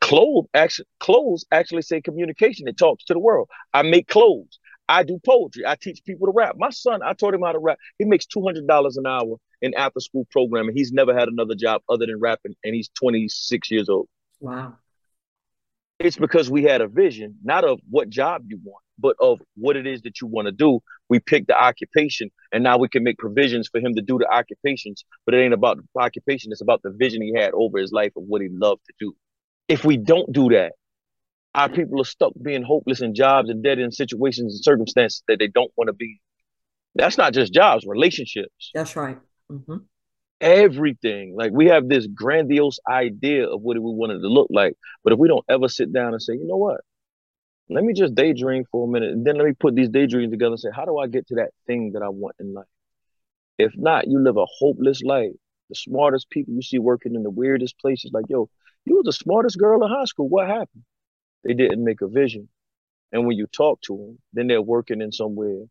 Clothes 0.00 0.46
actually, 0.54 0.86
clothes 1.00 1.44
actually 1.52 1.82
say 1.82 2.00
communication. 2.00 2.66
It 2.66 2.76
talks 2.76 3.04
to 3.04 3.14
the 3.14 3.20
world. 3.20 3.48
I 3.72 3.82
make 3.82 4.08
clothes. 4.08 4.58
I 4.88 5.02
do 5.02 5.20
poetry. 5.24 5.64
I 5.66 5.76
teach 5.76 6.02
people 6.04 6.26
to 6.26 6.32
rap. 6.34 6.56
My 6.58 6.70
son, 6.70 7.00
I 7.02 7.12
taught 7.12 7.34
him 7.34 7.42
how 7.42 7.52
to 7.52 7.58
rap. 7.58 7.78
He 7.98 8.04
makes 8.04 8.26
two 8.26 8.42
hundred 8.42 8.66
dollars 8.66 8.96
an 8.96 9.06
hour 9.06 9.36
in 9.62 9.74
after 9.74 10.00
school 10.00 10.26
programming. 10.30 10.74
He's 10.74 10.92
never 10.92 11.14
had 11.14 11.28
another 11.28 11.54
job 11.54 11.82
other 11.88 12.06
than 12.06 12.18
rapping, 12.18 12.54
and 12.64 12.74
he's 12.74 12.88
twenty 12.88 13.28
six 13.28 13.70
years 13.70 13.88
old. 13.88 14.08
Wow. 14.40 14.78
It's 15.98 16.16
because 16.16 16.50
we 16.50 16.62
had 16.62 16.80
a 16.80 16.88
vision, 16.88 17.36
not 17.42 17.64
of 17.64 17.80
what 17.90 18.08
job 18.08 18.44
you 18.46 18.60
want, 18.62 18.82
but 18.98 19.16
of 19.20 19.40
what 19.56 19.76
it 19.76 19.86
is 19.86 20.02
that 20.02 20.20
you 20.20 20.28
want 20.28 20.46
to 20.46 20.52
do. 20.52 20.80
We 21.08 21.18
picked 21.18 21.48
the 21.48 21.60
occupation, 21.60 22.30
and 22.52 22.62
now 22.62 22.78
we 22.78 22.88
can 22.88 23.02
make 23.02 23.18
provisions 23.18 23.68
for 23.68 23.80
him 23.80 23.94
to 23.96 24.02
do 24.02 24.18
the 24.18 24.28
occupations. 24.28 25.04
But 25.24 25.34
it 25.34 25.38
ain't 25.38 25.54
about 25.54 25.78
the 25.78 26.00
occupation; 26.00 26.52
it's 26.52 26.60
about 26.60 26.82
the 26.82 26.90
vision 26.90 27.22
he 27.22 27.34
had 27.34 27.52
over 27.52 27.78
his 27.78 27.92
life 27.92 28.12
of 28.16 28.24
what 28.24 28.42
he 28.42 28.48
loved 28.48 28.82
to 28.86 28.92
do 29.00 29.14
if 29.68 29.84
we 29.84 29.96
don't 29.96 30.32
do 30.32 30.48
that, 30.48 30.72
our 31.54 31.68
people 31.68 32.00
are 32.00 32.04
stuck 32.04 32.32
being 32.40 32.62
hopeless 32.62 33.00
in 33.00 33.14
jobs 33.14 33.50
and 33.50 33.62
dead 33.62 33.78
in 33.78 33.92
situations 33.92 34.54
and 34.54 34.64
circumstances 34.64 35.22
that 35.28 35.38
they 35.38 35.46
don't 35.46 35.70
want 35.76 35.88
to 35.88 35.92
be. 35.92 36.20
That's 36.94 37.18
not 37.18 37.34
just 37.34 37.52
jobs, 37.52 37.84
relationships. 37.86 38.70
That's 38.74 38.96
right. 38.96 39.18
Mm-hmm. 39.50 39.76
Everything. 40.40 41.34
Like 41.36 41.52
we 41.52 41.66
have 41.66 41.88
this 41.88 42.06
grandiose 42.06 42.78
idea 42.88 43.48
of 43.48 43.60
what 43.62 43.76
we 43.76 43.90
want 43.90 44.12
it 44.12 44.20
to 44.20 44.28
look 44.28 44.48
like. 44.50 44.74
But 45.02 45.12
if 45.12 45.18
we 45.18 45.28
don't 45.28 45.44
ever 45.48 45.68
sit 45.68 45.92
down 45.92 46.12
and 46.12 46.22
say, 46.22 46.34
you 46.34 46.46
know 46.46 46.56
what? 46.56 46.80
Let 47.70 47.84
me 47.84 47.92
just 47.92 48.14
daydream 48.14 48.64
for 48.70 48.88
a 48.88 48.90
minute 48.90 49.10
and 49.10 49.26
then 49.26 49.36
let 49.36 49.46
me 49.46 49.52
put 49.52 49.74
these 49.74 49.88
daydreams 49.88 50.30
together 50.30 50.52
and 50.52 50.60
say, 50.60 50.70
how 50.74 50.84
do 50.84 50.98
I 50.98 51.06
get 51.06 51.26
to 51.28 51.34
that 51.36 51.50
thing 51.66 51.92
that 51.92 52.02
I 52.02 52.08
want 52.08 52.36
in 52.40 52.54
life? 52.54 52.66
If 53.58 53.72
not, 53.76 54.06
you 54.06 54.22
live 54.22 54.36
a 54.36 54.46
hopeless 54.46 55.02
life. 55.02 55.32
The 55.68 55.74
smartest 55.74 56.30
people 56.30 56.54
you 56.54 56.62
see 56.62 56.78
working 56.78 57.14
in 57.14 57.22
the 57.22 57.30
weirdest 57.30 57.78
places, 57.78 58.10
like, 58.14 58.24
yo, 58.28 58.48
you 58.86 58.96
were 58.96 59.02
the 59.02 59.12
smartest 59.12 59.58
girl 59.58 59.84
in 59.84 59.90
high 59.90 60.04
school. 60.04 60.28
What 60.28 60.46
happened? 60.46 60.84
They 61.44 61.52
didn't 61.52 61.84
make 61.84 62.00
a 62.00 62.08
vision. 62.08 62.48
And 63.12 63.26
when 63.26 63.36
you 63.36 63.46
talk 63.46 63.80
to 63.82 63.96
them, 63.96 64.18
then 64.32 64.46
they're 64.46 64.62
working 64.62 65.02
in 65.02 65.12
somewhere 65.12 65.64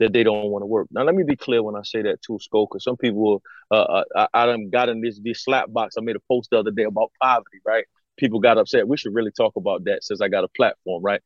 that 0.00 0.12
they 0.12 0.24
don't 0.24 0.50
want 0.50 0.62
to 0.62 0.66
work. 0.66 0.88
Now, 0.90 1.04
let 1.04 1.14
me 1.14 1.22
be 1.22 1.36
clear 1.36 1.62
when 1.62 1.76
I 1.76 1.82
say 1.82 2.02
that 2.02 2.22
too, 2.22 2.38
Sko, 2.38 2.66
because 2.68 2.82
some 2.82 2.96
people, 2.96 3.42
uh, 3.70 3.74
uh, 3.74 4.04
I, 4.16 4.28
I 4.34 4.46
done 4.46 4.70
got 4.70 4.88
in 4.88 5.00
this, 5.00 5.20
this 5.22 5.44
slap 5.44 5.70
box. 5.70 5.94
I 5.96 6.00
made 6.00 6.16
a 6.16 6.20
post 6.26 6.48
the 6.50 6.58
other 6.58 6.70
day 6.70 6.84
about 6.84 7.12
poverty, 7.22 7.58
right? 7.64 7.84
People 8.16 8.40
got 8.40 8.58
upset. 8.58 8.88
We 8.88 8.96
should 8.96 9.14
really 9.14 9.30
talk 9.30 9.52
about 9.56 9.84
that 9.84 10.02
since 10.02 10.20
I 10.20 10.28
got 10.28 10.42
a 10.42 10.48
platform, 10.48 11.02
right? 11.02 11.20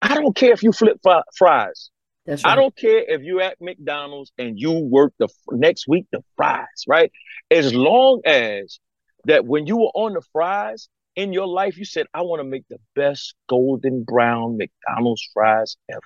I 0.00 0.14
don't 0.14 0.36
care 0.36 0.52
if 0.52 0.62
you 0.62 0.70
flip 0.70 1.00
fries. 1.36 1.90
Right. 2.26 2.44
I 2.44 2.56
don't 2.56 2.76
care 2.76 3.02
if 3.08 3.22
you 3.22 3.40
at 3.40 3.56
McDonald's 3.58 4.32
and 4.36 4.58
you 4.58 4.72
work 4.72 5.14
the 5.18 5.28
next 5.50 5.88
week 5.88 6.06
the 6.12 6.22
fries, 6.36 6.66
right? 6.86 7.10
As 7.50 7.74
long 7.74 8.20
as 8.26 8.78
that 9.24 9.46
when 9.46 9.66
you 9.66 9.78
were 9.78 9.92
on 9.94 10.12
the 10.12 10.22
fries 10.32 10.88
in 11.16 11.32
your 11.32 11.46
life, 11.46 11.78
you 11.78 11.86
said, 11.86 12.06
I 12.12 12.20
want 12.20 12.40
to 12.40 12.44
make 12.44 12.64
the 12.68 12.78
best 12.94 13.34
golden 13.48 14.04
brown 14.04 14.58
McDonald's 14.58 15.26
fries 15.32 15.78
ever. 15.90 16.00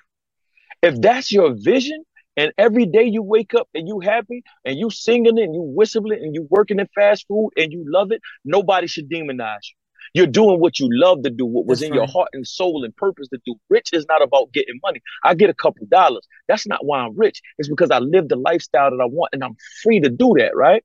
If 0.82 1.00
that's 1.00 1.30
your 1.30 1.54
vision, 1.54 2.04
and 2.36 2.52
every 2.56 2.86
day 2.86 3.04
you 3.04 3.22
wake 3.22 3.54
up 3.54 3.68
and 3.74 3.86
you 3.86 4.00
happy 4.00 4.42
and 4.64 4.78
you 4.78 4.90
singing 4.90 5.38
it 5.38 5.42
and 5.42 5.54
you 5.54 5.62
whistling 5.62 6.20
and 6.22 6.34
you 6.34 6.46
working 6.50 6.78
in 6.78 6.88
fast 6.94 7.26
food 7.28 7.50
and 7.56 7.72
you 7.72 7.84
love 7.86 8.10
it, 8.10 8.20
nobody 8.44 8.86
should 8.86 9.10
demonize 9.10 9.58
you. 9.64 9.76
You're 10.14 10.26
doing 10.26 10.60
what 10.60 10.78
you 10.78 10.88
love 10.90 11.22
to 11.22 11.30
do, 11.30 11.46
what 11.46 11.66
was 11.66 11.80
That's 11.80 11.90
in 11.90 11.94
right. 11.96 11.98
your 12.00 12.08
heart 12.08 12.28
and 12.32 12.46
soul 12.46 12.84
and 12.84 12.94
purpose 12.96 13.28
to 13.28 13.38
do. 13.46 13.54
Rich 13.70 13.90
is 13.92 14.04
not 14.08 14.22
about 14.22 14.52
getting 14.52 14.78
money. 14.82 15.00
I 15.24 15.34
get 15.34 15.48
a 15.50 15.54
couple 15.54 15.86
dollars. 15.86 16.26
That's 16.48 16.66
not 16.66 16.84
why 16.84 17.00
I'm 17.00 17.16
rich. 17.16 17.40
It's 17.58 17.68
because 17.68 17.90
I 17.90 17.98
live 17.98 18.28
the 18.28 18.36
lifestyle 18.36 18.90
that 18.90 19.00
I 19.00 19.06
want 19.06 19.30
and 19.32 19.44
I'm 19.44 19.56
free 19.82 20.00
to 20.00 20.10
do 20.10 20.34
that, 20.38 20.56
right? 20.56 20.82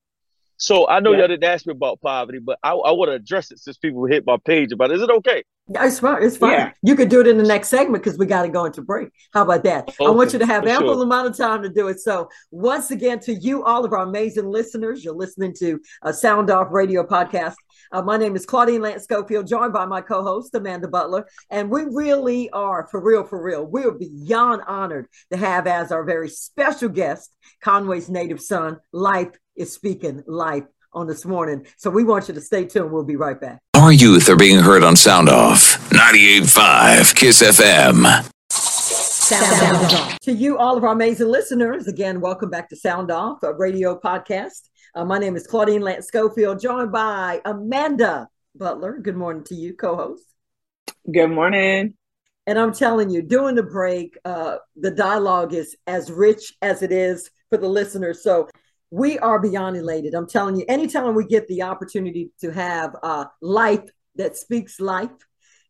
So 0.57 0.87
I 0.87 0.99
know 0.99 1.11
yeah. 1.11 1.19
y'all 1.19 1.27
didn't 1.27 1.43
ask 1.43 1.67
me 1.67 1.71
about 1.71 2.01
poverty, 2.01 2.39
but 2.39 2.57
I, 2.63 2.71
I 2.71 2.91
want 2.91 3.09
to 3.09 3.13
address 3.13 3.51
it 3.51 3.59
since 3.59 3.77
people 3.77 4.05
hit 4.05 4.25
my 4.25 4.37
page 4.43 4.71
about 4.71 4.91
it. 4.91 4.95
Is 4.95 5.03
it 5.03 5.09
okay? 5.09 5.43
It's 5.69 5.99
fine. 5.99 6.23
It's 6.23 6.37
fine. 6.37 6.51
Yeah. 6.51 6.71
You 6.81 6.95
could 6.95 7.09
do 7.09 7.19
it 7.19 7.27
in 7.27 7.37
the 7.37 7.43
next 7.43 7.67
segment 7.67 8.03
because 8.03 8.17
we 8.17 8.25
got 8.25 8.43
to 8.43 8.49
go 8.49 8.65
into 8.65 8.81
break. 8.81 9.09
How 9.33 9.43
about 9.43 9.63
that? 9.65 9.89
Okay, 9.89 10.05
I 10.05 10.09
want 10.09 10.33
you 10.33 10.39
to 10.39 10.45
have 10.45 10.65
ample 10.65 10.95
sure. 10.95 11.03
amount 11.03 11.27
of 11.27 11.37
time 11.37 11.61
to 11.63 11.69
do 11.69 11.89
it. 11.89 11.99
So 11.99 12.29
once 12.51 12.89
again, 12.89 13.19
to 13.21 13.33
you, 13.33 13.63
all 13.65 13.83
of 13.83 13.91
our 13.91 14.03
amazing 14.03 14.45
listeners, 14.45 15.03
you're 15.03 15.13
listening 15.13 15.53
to 15.59 15.79
a 16.03 16.13
Sound 16.13 16.49
Off 16.49 16.69
Radio 16.71 17.03
podcast. 17.03 17.55
Uh, 17.91 18.01
my 18.01 18.17
name 18.17 18.35
is 18.35 18.45
Claudine 18.45 18.81
Lance 18.81 19.03
Schofield, 19.03 19.47
joined 19.47 19.73
by 19.73 19.85
my 19.85 20.01
co-host 20.01 20.55
Amanda 20.55 20.87
Butler, 20.87 21.27
and 21.49 21.69
we 21.69 21.83
really 21.83 22.49
are 22.49 22.87
for 22.89 23.01
real, 23.01 23.23
for 23.23 23.41
real. 23.41 23.65
We're 23.65 23.91
beyond 23.91 24.63
honored 24.67 25.07
to 25.31 25.37
have 25.37 25.67
as 25.67 25.91
our 25.91 26.03
very 26.03 26.29
special 26.29 26.89
guest 26.89 27.31
Conway's 27.61 28.09
native 28.09 28.41
son, 28.41 28.79
Life 28.91 29.31
is 29.57 29.73
speaking 29.73 30.23
life 30.27 30.63
on 30.93 31.07
this 31.07 31.25
morning. 31.25 31.65
So 31.77 31.89
we 31.89 32.03
want 32.03 32.27
you 32.27 32.33
to 32.33 32.41
stay 32.41 32.65
tuned. 32.65 32.91
We'll 32.91 33.03
be 33.03 33.15
right 33.15 33.39
back. 33.39 33.59
Our 33.75 33.91
youth 33.91 34.29
are 34.29 34.35
being 34.35 34.59
heard 34.59 34.83
on 34.83 34.95
Sound 34.95 35.29
Off 35.29 35.77
98.5 35.89 37.15
Kiss 37.15 37.41
FM. 37.43 38.27
Sound, 38.51 39.93
Off. 39.93 40.19
To 40.21 40.31
you, 40.31 40.57
all 40.57 40.77
of 40.77 40.83
our 40.83 40.93
amazing 40.93 41.27
listeners, 41.27 41.87
again, 41.87 42.21
welcome 42.21 42.49
back 42.49 42.69
to 42.69 42.75
Sound 42.75 43.11
Off, 43.11 43.43
a 43.43 43.53
radio 43.53 43.99
podcast. 43.99 44.69
Uh, 44.95 45.03
my 45.03 45.17
name 45.19 45.35
is 45.35 45.45
Claudine 45.45 45.81
Lance 45.81 46.07
Schofield, 46.07 46.61
joined 46.61 46.91
by 46.91 47.41
Amanda 47.43 48.29
Butler. 48.55 48.97
Good 48.99 49.17
morning 49.17 49.43
to 49.45 49.55
you, 49.55 49.73
co 49.73 49.95
host. 49.95 50.23
Good 51.11 51.27
morning. 51.27 51.95
And 52.47 52.57
I'm 52.57 52.73
telling 52.73 53.09
you, 53.09 53.21
during 53.21 53.55
the 53.55 53.63
break, 53.63 54.17
uh, 54.23 54.57
the 54.77 54.91
dialogue 54.91 55.53
is 55.53 55.75
as 55.85 56.09
rich 56.09 56.53
as 56.61 56.81
it 56.81 56.93
is 56.93 57.29
for 57.49 57.57
the 57.57 57.67
listeners. 57.67 58.23
So 58.23 58.47
we 58.91 59.19
are 59.19 59.39
beyond 59.39 59.75
elated. 59.75 60.13
I'm 60.13 60.27
telling 60.27 60.55
you, 60.57 60.65
anytime 60.67 61.15
we 61.15 61.25
get 61.25 61.47
the 61.47 61.63
opportunity 61.63 62.31
to 62.41 62.51
have 62.51 62.95
uh, 63.03 63.25
life 63.41 63.83
that 64.15 64.37
speaks 64.37 64.79
life, 64.79 65.11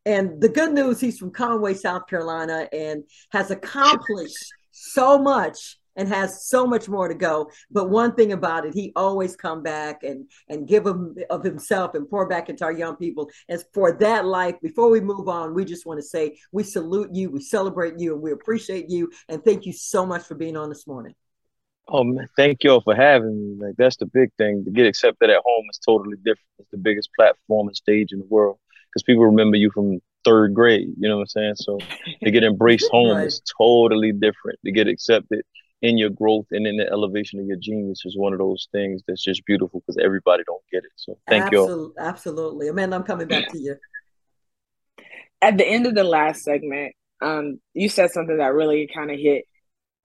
and 0.06 0.40
the 0.40 0.50
good 0.50 0.72
news, 0.72 1.02
he's 1.02 1.18
from 1.18 1.32
Conway, 1.32 1.74
South 1.74 2.08
Carolina, 2.08 2.70
and 2.72 3.04
has 3.32 3.52
accomplished 3.52 4.54
so 4.72 5.18
much 5.20 5.78
and 5.98 6.08
has 6.08 6.48
so 6.48 6.66
much 6.66 6.88
more 6.88 7.10
to 7.10 7.16
go. 7.16 7.50
But 7.72 7.90
one 7.90 8.16
thing 8.16 8.32
about 8.32 8.66
it, 8.66 8.74
he 8.74 8.94
always 8.96 9.36
come 9.36 9.64
back 9.64 10.04
and 10.04 10.30
and 10.48 10.68
give 10.68 10.86
him 10.86 11.16
of 11.30 11.44
himself 11.44 11.96
and 11.96 12.10
pour 12.10 12.28
back 12.30 12.50
into 12.50 12.64
our 12.64 12.72
young 12.72 12.96
people. 12.96 13.30
And 13.50 13.62
for 13.74 13.92
that 13.98 14.26
life, 14.26 14.56
before 14.62 14.90
we 14.90 15.02
move 15.02 15.28
on, 15.28 15.54
we 15.54 15.66
just 15.66 15.86
want 15.86 15.98
to 16.00 16.06
say 16.06 16.38
we 16.54 16.64
salute 16.64 17.10
you, 17.14 17.30
we 17.30 17.42
celebrate 17.42 18.00
you, 18.00 18.14
and 18.14 18.22
we 18.22 18.32
appreciate 18.32 18.90
you. 18.90 19.12
And 19.28 19.44
thank 19.44 19.66
you 19.66 19.74
so 19.74 20.06
much 20.06 20.24
for 20.24 20.36
being 20.36 20.56
on 20.56 20.70
this 20.70 20.88
morning. 20.88 21.16
Oh 21.90 22.04
man, 22.04 22.28
thank 22.36 22.64
y'all 22.64 22.82
for 22.82 22.96
having 22.96 23.38
me. 23.38 23.66
Like 23.66 23.76
that's 23.78 23.98
the 23.98 24.06
big 24.06 24.32
thing. 24.38 24.66
To 24.66 24.72
get 24.72 24.86
accepted 24.86 25.30
at 25.30 25.42
home 25.46 25.66
is 25.70 25.80
totally 25.80 26.18
different. 26.18 26.40
It's 26.60 26.72
the 26.72 26.78
biggest 26.78 27.10
platform 27.16 27.68
and 27.68 27.76
stage 27.76 28.12
in 28.12 28.20
the 28.20 28.26
world 28.26 28.58
because 28.90 29.04
people 29.04 29.26
remember 29.26 29.58
you 29.58 29.72
from 29.72 30.02
third 30.26 30.54
grade. 30.54 30.90
You 31.00 31.10
know 31.10 31.18
what 31.18 31.22
I'm 31.24 31.28
saying? 31.28 31.56
So 31.56 31.80
to 32.24 32.32
get 32.32 32.44
embraced 32.44 32.90
home 32.92 33.16
right. 33.16 33.28
is 33.28 33.42
totally 33.58 34.12
different. 34.12 34.60
To 34.66 34.72
get 34.72 34.88
accepted 34.88 35.44
in 35.82 35.98
your 35.98 36.10
growth 36.10 36.48
and 36.52 36.66
in 36.66 36.78
the 36.78 36.90
elevation 36.90 37.40
of 37.40 37.46
your 37.46 37.58
genius 37.58 38.02
is 38.04 38.18
one 38.18 38.34
of 38.34 38.40
those 38.40 38.68
things 38.72 39.04
that's 39.08 39.24
just 39.24 39.46
beautiful 39.46 39.82
because 39.82 39.98
everybody 40.04 40.44
don't 40.46 40.64
get 40.72 40.84
it. 40.84 40.92
So 40.96 41.18
thank 41.28 41.52
you. 41.52 41.60
All. 41.60 41.94
Absolutely. 41.98 42.68
Amanda, 42.68 42.96
I'm 42.96 43.04
coming 43.04 43.28
back 43.28 43.50
to 43.50 43.60
you. 43.60 43.76
At 45.42 45.58
the 45.58 45.68
end 45.68 45.86
of 45.86 45.94
the 45.94 46.04
last 46.04 46.44
segment, 46.44 46.96
um, 47.22 47.60
you 47.74 47.90
said 47.90 48.12
something 48.12 48.38
that 48.38 48.54
really 48.54 48.90
kind 48.94 49.12
of 49.12 49.20
hit. 49.20 49.46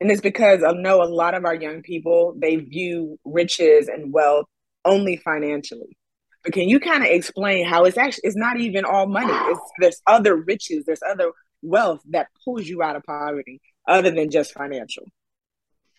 And 0.02 0.10
it's 0.10 0.20
because 0.20 0.64
I 0.64 0.72
know 0.72 1.00
a 1.00 1.06
lot 1.06 1.34
of 1.34 1.44
our 1.44 1.54
young 1.54 1.80
people, 1.80 2.34
they 2.36 2.56
view 2.56 3.20
riches 3.24 3.86
and 3.86 4.12
wealth 4.12 4.46
only 4.84 5.16
financially. 5.16 5.96
But 6.42 6.52
can 6.52 6.68
you 6.68 6.80
kind 6.80 7.04
of 7.04 7.08
explain 7.08 7.64
how 7.64 7.84
it's 7.84 7.96
actually 7.96 8.22
it's 8.24 8.36
not 8.36 8.58
even 8.58 8.84
all 8.84 9.06
money. 9.06 9.32
It's 9.32 9.60
there's 9.78 10.02
other 10.08 10.34
riches, 10.34 10.86
there's 10.86 11.02
other 11.08 11.30
wealth 11.62 12.00
that 12.10 12.26
pulls 12.44 12.66
you 12.66 12.82
out 12.82 12.96
of 12.96 13.04
poverty 13.04 13.60
other 13.86 14.10
than 14.10 14.28
just 14.28 14.52
financial. 14.52 15.04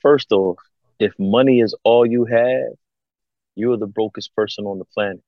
First 0.01 0.33
off, 0.33 0.57
if 0.99 1.13
money 1.17 1.61
is 1.61 1.73
all 1.85 2.05
you 2.05 2.25
have, 2.25 2.73
you're 3.55 3.77
the 3.77 3.87
brokest 3.87 4.35
person 4.35 4.65
on 4.65 4.79
the 4.79 4.85
planet. 4.93 5.23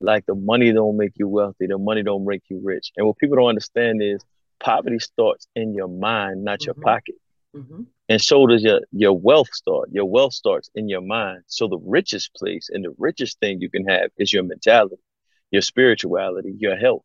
Like 0.00 0.24
the 0.26 0.36
money 0.36 0.70
don't 0.70 0.96
make 0.96 1.14
you 1.16 1.26
wealthy, 1.26 1.66
the 1.66 1.78
money 1.78 2.04
don't 2.04 2.24
make 2.24 2.42
you 2.48 2.60
rich. 2.62 2.92
And 2.96 3.08
what 3.08 3.18
people 3.18 3.38
don't 3.38 3.48
understand 3.48 4.00
is 4.04 4.24
poverty 4.60 5.00
starts 5.00 5.48
in 5.56 5.74
your 5.74 5.88
mind, 5.88 6.44
not 6.44 6.64
your 6.64 6.76
Mhm. 6.76 6.82
pocket. 6.82 7.16
Mm-hmm. 7.54 7.82
And 8.08 8.20
so 8.20 8.46
does 8.46 8.62
your 8.62 8.80
your 8.92 9.18
wealth 9.18 9.52
start. 9.52 9.88
Your 9.92 10.04
wealth 10.06 10.34
starts 10.34 10.70
in 10.74 10.88
your 10.88 11.00
mind. 11.00 11.42
So 11.46 11.68
the 11.68 11.78
richest 11.78 12.34
place 12.34 12.68
and 12.70 12.84
the 12.84 12.94
richest 12.98 13.38
thing 13.40 13.60
you 13.60 13.70
can 13.70 13.86
have 13.88 14.10
is 14.18 14.32
your 14.32 14.42
mentality, 14.42 14.96
your 15.50 15.62
spirituality, 15.62 16.54
your 16.58 16.76
health. 16.76 17.04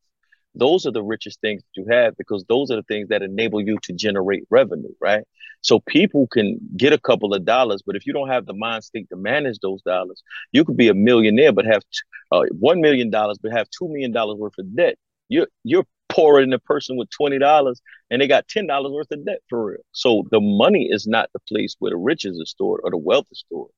Those 0.55 0.85
are 0.87 0.91
the 0.91 1.03
richest 1.03 1.39
things 1.41 1.61
that 1.61 1.81
you 1.81 1.87
have 1.91 2.17
because 2.17 2.43
those 2.49 2.71
are 2.71 2.77
the 2.77 2.83
things 2.83 3.09
that 3.09 3.21
enable 3.21 3.61
you 3.61 3.77
to 3.83 3.93
generate 3.93 4.43
revenue, 4.49 4.93
right? 4.99 5.23
So 5.61 5.79
people 5.79 6.27
can 6.27 6.59
get 6.75 6.91
a 6.91 6.97
couple 6.97 7.33
of 7.33 7.45
dollars, 7.45 7.83
but 7.85 7.95
if 7.95 8.07
you 8.07 8.13
don't 8.13 8.29
have 8.29 8.45
the 8.45 8.53
mind 8.53 8.83
state 8.83 9.07
to 9.09 9.15
manage 9.15 9.59
those 9.59 9.81
dollars, 9.83 10.23
you 10.51 10.65
could 10.65 10.77
be 10.77 10.87
a 10.87 10.93
millionaire 10.93 11.51
but 11.51 11.65
have 11.65 11.83
uh, 12.31 12.43
one 12.59 12.81
million 12.81 13.09
dollars 13.09 13.37
but 13.41 13.51
have 13.51 13.69
two 13.69 13.87
million 13.87 14.11
dollars 14.11 14.37
worth 14.37 14.57
of 14.57 14.75
debt. 14.75 14.95
You're 15.27 15.47
you're 15.63 15.85
poorer 16.09 16.41
than 16.41 16.53
a 16.53 16.59
person 16.59 16.97
with 16.97 17.09
twenty 17.09 17.39
dollars 17.39 17.81
and 18.09 18.21
they 18.21 18.27
got 18.27 18.47
ten 18.47 18.67
dollars 18.67 18.91
worth 18.91 19.11
of 19.11 19.25
debt 19.25 19.39
for 19.49 19.65
real. 19.65 19.81
So 19.91 20.25
the 20.31 20.41
money 20.41 20.89
is 20.91 21.07
not 21.07 21.29
the 21.33 21.39
place 21.47 21.75
where 21.79 21.91
the 21.91 21.97
riches 21.97 22.39
are 22.41 22.45
stored 22.45 22.81
or 22.83 22.91
the 22.91 22.97
wealth 22.97 23.27
is 23.31 23.39
stored. 23.39 23.71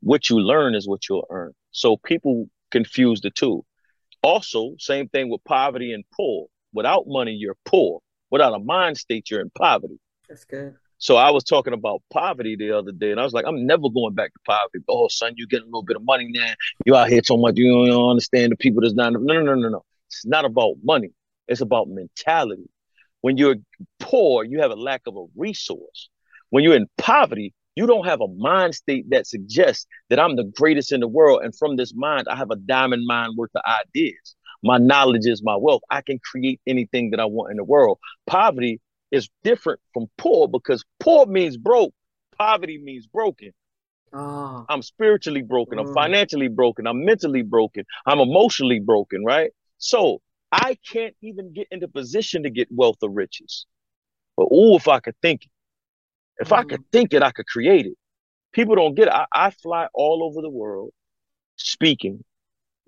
What 0.00 0.28
you 0.28 0.38
learn 0.38 0.74
is 0.74 0.88
what 0.88 1.08
you'll 1.08 1.26
earn. 1.30 1.52
So 1.70 1.96
people 1.96 2.48
confuse 2.70 3.20
the 3.20 3.30
two. 3.30 3.64
Also, 4.22 4.74
same 4.78 5.08
thing 5.08 5.30
with 5.30 5.44
poverty 5.44 5.92
and 5.92 6.04
poor. 6.14 6.46
Without 6.72 7.04
money, 7.06 7.32
you're 7.32 7.56
poor. 7.64 8.00
Without 8.30 8.54
a 8.54 8.58
mind 8.58 8.98
state, 8.98 9.30
you're 9.30 9.40
in 9.40 9.50
poverty. 9.50 9.98
That's 10.28 10.44
good. 10.44 10.74
So 10.98 11.16
I 11.16 11.30
was 11.30 11.44
talking 11.44 11.72
about 11.72 12.02
poverty 12.12 12.56
the 12.56 12.76
other 12.76 12.90
day, 12.90 13.12
and 13.12 13.20
I 13.20 13.24
was 13.24 13.32
like, 13.32 13.44
I'm 13.46 13.64
never 13.66 13.88
going 13.88 14.14
back 14.14 14.32
to 14.32 14.40
poverty. 14.44 14.84
Oh, 14.88 15.06
son, 15.08 15.34
you 15.36 15.46
get 15.46 15.62
a 15.62 15.64
little 15.64 15.84
bit 15.84 15.96
of 15.96 16.04
money 16.04 16.28
now. 16.28 16.52
You 16.84 16.96
out 16.96 17.08
here 17.08 17.22
so 17.24 17.36
much, 17.36 17.54
you 17.56 17.70
don't, 17.72 17.84
you 17.84 17.92
don't 17.92 18.10
understand 18.10 18.50
the 18.50 18.56
people 18.56 18.82
that's 18.82 18.94
not. 18.94 19.12
No, 19.12 19.18
no, 19.20 19.42
no, 19.42 19.54
no, 19.54 19.68
no. 19.68 19.84
It's 20.08 20.26
not 20.26 20.44
about 20.44 20.74
money. 20.82 21.10
It's 21.48 21.60
about 21.60 21.88
mentality. 21.88 22.68
When 23.20 23.36
you're 23.36 23.56
poor, 23.98 24.44
you 24.44 24.60
have 24.60 24.70
a 24.70 24.76
lack 24.76 25.02
of 25.06 25.16
a 25.16 25.24
resource. 25.36 26.08
When 26.50 26.62
you're 26.62 26.76
in 26.76 26.86
poverty, 26.98 27.52
you 27.74 27.86
don't 27.86 28.06
have 28.06 28.20
a 28.20 28.28
mind 28.28 28.74
state 28.74 29.06
that 29.10 29.26
suggests 29.26 29.86
that 30.10 30.18
I'm 30.18 30.36
the 30.36 30.44
greatest 30.44 30.92
in 30.92 31.00
the 31.00 31.08
world. 31.08 31.42
And 31.42 31.54
from 31.56 31.76
this 31.76 31.94
mind, 31.94 32.26
I 32.28 32.36
have 32.36 32.50
a 32.50 32.56
diamond 32.56 33.04
mind 33.06 33.36
worth 33.36 33.50
of 33.54 33.62
ideas. 33.66 34.34
My 34.62 34.78
knowledge 34.78 35.26
is 35.26 35.42
my 35.42 35.56
wealth. 35.56 35.82
I 35.90 36.02
can 36.02 36.18
create 36.18 36.60
anything 36.66 37.10
that 37.10 37.20
I 37.20 37.24
want 37.26 37.50
in 37.50 37.56
the 37.56 37.64
world. 37.64 37.98
Poverty 38.26 38.80
is 39.10 39.28
different 39.44 39.80
from 39.94 40.06
poor 40.18 40.48
because 40.48 40.84
poor 41.00 41.26
means 41.26 41.56
broke. 41.56 41.94
Poverty 42.36 42.78
means 42.82 43.06
broken. 43.06 43.52
Oh, 44.12 44.66
I'm 44.68 44.82
spiritually 44.82 45.42
broken. 45.42 45.78
I'm 45.78 45.86
Mm. 45.86 45.94
financially 45.94 46.48
broken. 46.48 46.86
I'm 46.86 47.04
mentally 47.04 47.42
broken. 47.42 47.84
I'm 48.06 48.18
emotionally 48.18 48.80
broken, 48.80 49.24
right? 49.24 49.50
So 49.78 50.20
I 50.50 50.78
can't 50.90 51.14
even 51.22 51.52
get 51.52 51.68
into 51.70 51.88
position 51.88 52.44
to 52.44 52.50
get 52.50 52.68
wealth 52.70 52.98
or 53.02 53.10
riches. 53.10 53.66
But 54.36 54.48
oh, 54.50 54.76
if 54.76 54.88
I 54.88 55.00
could 55.00 55.16
think 55.20 55.44
it, 55.44 55.50
if 56.40 56.52
I 56.52 56.62
could 56.62 56.80
mm-hmm. 56.80 56.90
think 56.92 57.12
it, 57.12 57.22
I 57.22 57.32
could 57.32 57.46
create 57.46 57.86
it. 57.86 57.94
People 58.52 58.76
don't 58.76 58.94
get 58.94 59.08
it. 59.08 59.12
I, 59.12 59.26
I 59.34 59.50
fly 59.50 59.88
all 59.92 60.22
over 60.22 60.40
the 60.40 60.50
world 60.50 60.92
speaking 61.56 62.24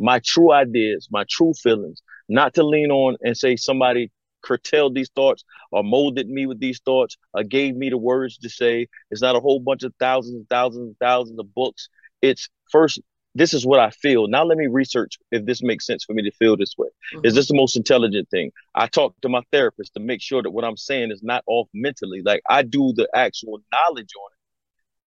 my 0.00 0.18
true 0.24 0.50
ideas, 0.50 1.08
my 1.10 1.24
true 1.28 1.52
feelings, 1.52 2.00
not 2.28 2.54
to 2.54 2.62
lean 2.62 2.90
on 2.90 3.16
and 3.20 3.36
say 3.36 3.54
somebody 3.54 4.10
curtailed 4.42 4.94
these 4.94 5.10
thoughts 5.14 5.44
or 5.70 5.84
molded 5.84 6.28
me 6.28 6.46
with 6.46 6.58
these 6.58 6.80
thoughts 6.80 7.18
or 7.34 7.44
gave 7.44 7.76
me 7.76 7.90
the 7.90 7.98
words 7.98 8.38
to 8.38 8.48
say. 8.48 8.88
It's 9.10 9.20
not 9.20 9.36
a 9.36 9.40
whole 9.40 9.60
bunch 9.60 9.82
of 9.82 9.92
thousands 10.00 10.36
and 10.36 10.48
thousands 10.48 10.86
and 10.86 10.96
thousands 10.98 11.38
of 11.38 11.54
books. 11.54 11.88
It's 12.22 12.48
first, 12.72 13.00
this 13.34 13.54
is 13.54 13.64
what 13.64 13.78
I 13.78 13.90
feel. 13.90 14.26
Now 14.26 14.44
let 14.44 14.58
me 14.58 14.66
research 14.66 15.16
if 15.30 15.44
this 15.44 15.62
makes 15.62 15.86
sense 15.86 16.04
for 16.04 16.14
me 16.14 16.22
to 16.22 16.32
feel 16.32 16.56
this 16.56 16.74
way. 16.76 16.88
Is 17.22 17.32
mhm. 17.32 17.36
this 17.36 17.48
the 17.48 17.56
most 17.56 17.76
intelligent 17.76 18.28
thing? 18.30 18.50
I 18.74 18.86
talk 18.86 19.14
to 19.22 19.28
my 19.28 19.42
therapist 19.52 19.94
to 19.94 20.00
make 20.00 20.20
sure 20.20 20.42
that 20.42 20.50
what 20.50 20.64
I'm 20.64 20.76
saying 20.76 21.12
is 21.12 21.22
not 21.22 21.44
off 21.46 21.68
mentally. 21.72 22.22
Like 22.24 22.42
I 22.48 22.62
do 22.62 22.92
the 22.94 23.08
actual 23.14 23.60
knowledge 23.72 24.10
on 24.16 24.30
it. 24.32 24.38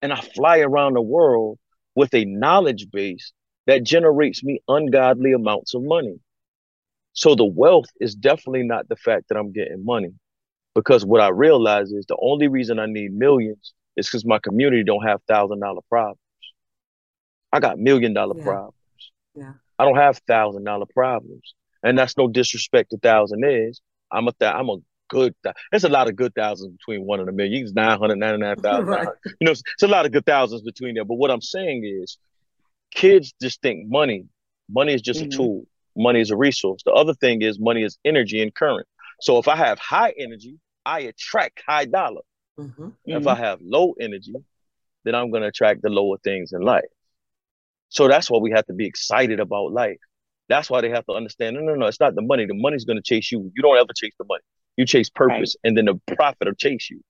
And 0.03 0.13
I 0.13 0.21
fly 0.21 0.59
around 0.59 0.93
the 0.93 1.01
world 1.01 1.59
with 1.95 2.13
a 2.13 2.25
knowledge 2.25 2.89
base 2.91 3.33
that 3.67 3.83
generates 3.83 4.43
me 4.43 4.59
ungodly 4.67 5.33
amounts 5.33 5.73
of 5.73 5.83
money. 5.83 6.19
So 7.13 7.35
the 7.35 7.45
wealth 7.45 7.89
is 7.99 8.15
definitely 8.15 8.63
not 8.63 8.89
the 8.89 8.95
fact 8.95 9.29
that 9.29 9.37
I'm 9.37 9.51
getting 9.51 9.85
money. 9.85 10.13
Because 10.75 11.05
what 11.05 11.21
I 11.21 11.29
realize 11.29 11.91
is 11.91 12.05
the 12.07 12.17
only 12.19 12.47
reason 12.47 12.79
I 12.79 12.87
need 12.87 13.13
millions 13.13 13.73
is 13.95 14.07
because 14.07 14.25
my 14.25 14.39
community 14.39 14.83
don't 14.83 15.05
have 15.05 15.21
thousand 15.27 15.59
dollar 15.59 15.81
problems. 15.89 16.17
I 17.53 17.59
got 17.59 17.79
million 17.79 18.13
dollar 18.13 18.35
Yeah. 18.37 18.43
problems. 18.43 18.75
Yeah. 19.35 19.53
I 19.79 19.85
don't 19.85 19.95
have 19.95 20.17
thousand 20.27 20.63
dollar 20.65 20.85
problems. 20.93 21.53
And 21.83 21.97
that's 21.97 22.17
no 22.17 22.27
disrespect 22.27 22.89
to 22.91 22.97
thousand 22.97 23.43
is. 23.45 23.79
I'm 24.11 24.27
a 24.27 24.33
th- 24.33 24.53
I'm 24.53 24.69
a 24.69 24.77
good 25.09 25.35
th- 25.43 25.55
there's 25.71 25.83
a 25.83 25.89
lot 25.89 26.07
of 26.09 26.15
good 26.15 26.33
thousands 26.35 26.71
between 26.77 27.05
one 27.05 27.19
and 27.19 27.29
a 27.29 27.31
million. 27.31 27.63
It's 27.63 27.73
999,000. 27.73 28.85
Right. 28.87 29.07
You 29.39 29.45
know, 29.45 29.51
it's, 29.51 29.61
it's 29.75 29.83
a 29.83 29.87
lot 29.87 30.05
of 30.05 30.11
good 30.11 30.25
thousands 30.25 30.61
between 30.63 30.95
there. 30.95 31.05
But 31.05 31.15
what 31.15 31.29
I'm 31.31 31.41
saying 31.41 31.83
is 31.85 32.17
kids 32.91 33.33
just 33.41 33.61
think 33.61 33.87
money, 33.89 34.25
money 34.69 34.93
is 34.93 35.01
just 35.01 35.21
Mhm. 35.21 35.25
a 35.27 35.29
tool. 35.29 35.65
Money 35.95 36.21
is 36.21 36.31
a 36.31 36.37
resource. 36.37 36.81
The 36.85 36.91
other 36.93 37.13
thing 37.13 37.41
is 37.43 37.59
money 37.59 37.83
is 37.83 37.97
energy 38.03 38.41
and 38.41 38.53
current. 38.55 38.87
So 39.21 39.37
if 39.37 39.47
I 39.47 39.55
have 39.55 39.77
high 39.79 40.13
energy, 40.17 40.57
I 40.85 41.01
attract 41.01 41.61
high 41.67 41.85
dollar. 41.85 42.21
Mhm. 42.59 42.93
If 43.05 43.27
I 43.27 43.35
have 43.35 43.59
low 43.61 43.93
energy, 43.99 44.33
then 45.03 45.15
I'm 45.15 45.29
going 45.31 45.41
to 45.43 45.49
attract 45.49 45.81
the 45.81 45.89
lower 45.89 46.17
things 46.23 46.53
in 46.53 46.61
life. 46.61 46.85
So 47.93 48.07
that's 48.07 48.29
why 48.29 48.39
we 48.39 48.51
have 48.51 48.65
to 48.65 48.73
be 48.73 48.85
excited 48.87 49.39
about 49.39 49.71
life. 49.71 49.99
That's 50.49 50.67
why 50.69 50.81
they 50.81 50.89
have 50.89 51.05
to 51.05 51.13
understand 51.13 51.55
no, 51.55 51.61
no, 51.61 51.75
no, 51.75 51.85
it's 51.85 51.99
not 51.99 52.15
the 52.15 52.23
money. 52.23 52.45
The 52.47 52.55
money's 52.55 52.85
going 52.85 52.97
to 52.97 53.03
chase 53.03 53.31
you. 53.31 53.51
You 53.55 53.61
don't 53.61 53.77
ever 53.77 53.93
chase 53.95 54.13
the 54.17 54.25
money. 54.25 54.41
You 54.77 54.85
chase 54.85 55.09
purpose, 55.09 55.55
and 55.63 55.77
then 55.77 55.85
the 55.85 56.15
profit 56.15 56.47
will 56.47 56.55
chase 56.55 56.89
you. 56.89 57.01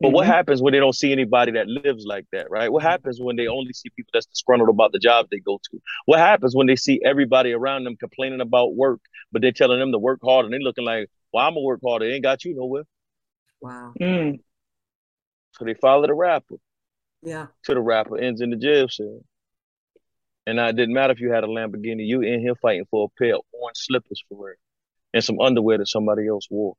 But 0.00 0.10
what 0.10 0.26
Mhm. 0.26 0.28
happens 0.28 0.62
when 0.62 0.72
they 0.74 0.78
don't 0.78 0.94
see 0.94 1.10
anybody 1.10 1.52
that 1.52 1.66
lives 1.66 2.04
like 2.04 2.26
that, 2.32 2.50
right? 2.50 2.70
What 2.70 2.82
happens 2.82 3.18
when 3.20 3.36
they 3.36 3.48
only 3.48 3.72
see 3.72 3.88
people 3.96 4.10
that's 4.12 4.26
disgruntled 4.26 4.68
about 4.68 4.92
the 4.92 4.98
job 4.98 5.26
they 5.30 5.40
go 5.40 5.58
to? 5.70 5.80
What 6.04 6.18
happens 6.18 6.54
when 6.54 6.66
they 6.66 6.76
see 6.76 7.00
everybody 7.04 7.52
around 7.52 7.84
them 7.84 7.96
complaining 7.96 8.40
about 8.42 8.76
work, 8.76 9.00
but 9.32 9.40
they're 9.42 9.50
telling 9.50 9.80
them 9.80 9.90
to 9.92 9.98
work 9.98 10.20
hard 10.22 10.44
and 10.44 10.52
they're 10.52 10.60
looking 10.60 10.84
like, 10.84 11.08
well, 11.32 11.46
I'm 11.46 11.54
gonna 11.54 11.64
work 11.64 11.80
harder. 11.84 12.04
It 12.04 12.12
ain't 12.14 12.22
got 12.22 12.44
you 12.44 12.54
nowhere. 12.54 12.84
Wow. 13.60 13.92
Mm. 14.00 14.38
So 15.52 15.64
they 15.64 15.74
follow 15.74 16.06
the 16.06 16.14
rapper. 16.14 16.56
Yeah. 17.22 17.46
till 17.64 17.74
the 17.74 17.80
rapper 17.80 18.16
ends 18.18 18.40
in 18.40 18.50
the 18.50 18.56
jail 18.56 18.88
cell. 18.88 19.20
And 20.48 20.58
it 20.58 20.76
didn't 20.76 20.94
matter 20.94 21.12
if 21.12 21.20
you 21.20 21.30
had 21.30 21.44
a 21.44 21.46
Lamborghini, 21.46 22.06
you 22.06 22.22
in 22.22 22.40
here 22.40 22.54
fighting 22.54 22.86
for 22.90 23.04
a 23.04 23.22
pair 23.22 23.34
of 23.34 23.42
orange 23.52 23.76
slippers 23.76 24.22
for 24.28 24.46
real. 24.46 24.54
And 25.12 25.22
some 25.22 25.38
underwear 25.40 25.76
that 25.76 25.88
somebody 25.88 26.26
else 26.26 26.46
wore. 26.50 26.74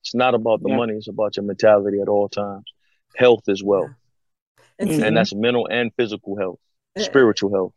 It's 0.00 0.14
not 0.14 0.34
about 0.34 0.62
the 0.62 0.70
Yeah. 0.70 0.76
money, 0.76 0.94
it's 0.94 1.08
about 1.08 1.36
your 1.36 1.44
mentality 1.44 2.00
at 2.00 2.08
all 2.08 2.30
times. 2.30 2.64
Health 3.16 3.50
as 3.50 3.62
well. 3.62 3.94
And. 4.78 4.90
And 4.90 5.14
that's 5.14 5.34
mental 5.34 5.68
and 5.70 5.92
physical 5.94 6.38
health, 6.38 6.58
Uh, 6.96 7.02
spiritual 7.02 7.52
health. 7.52 7.74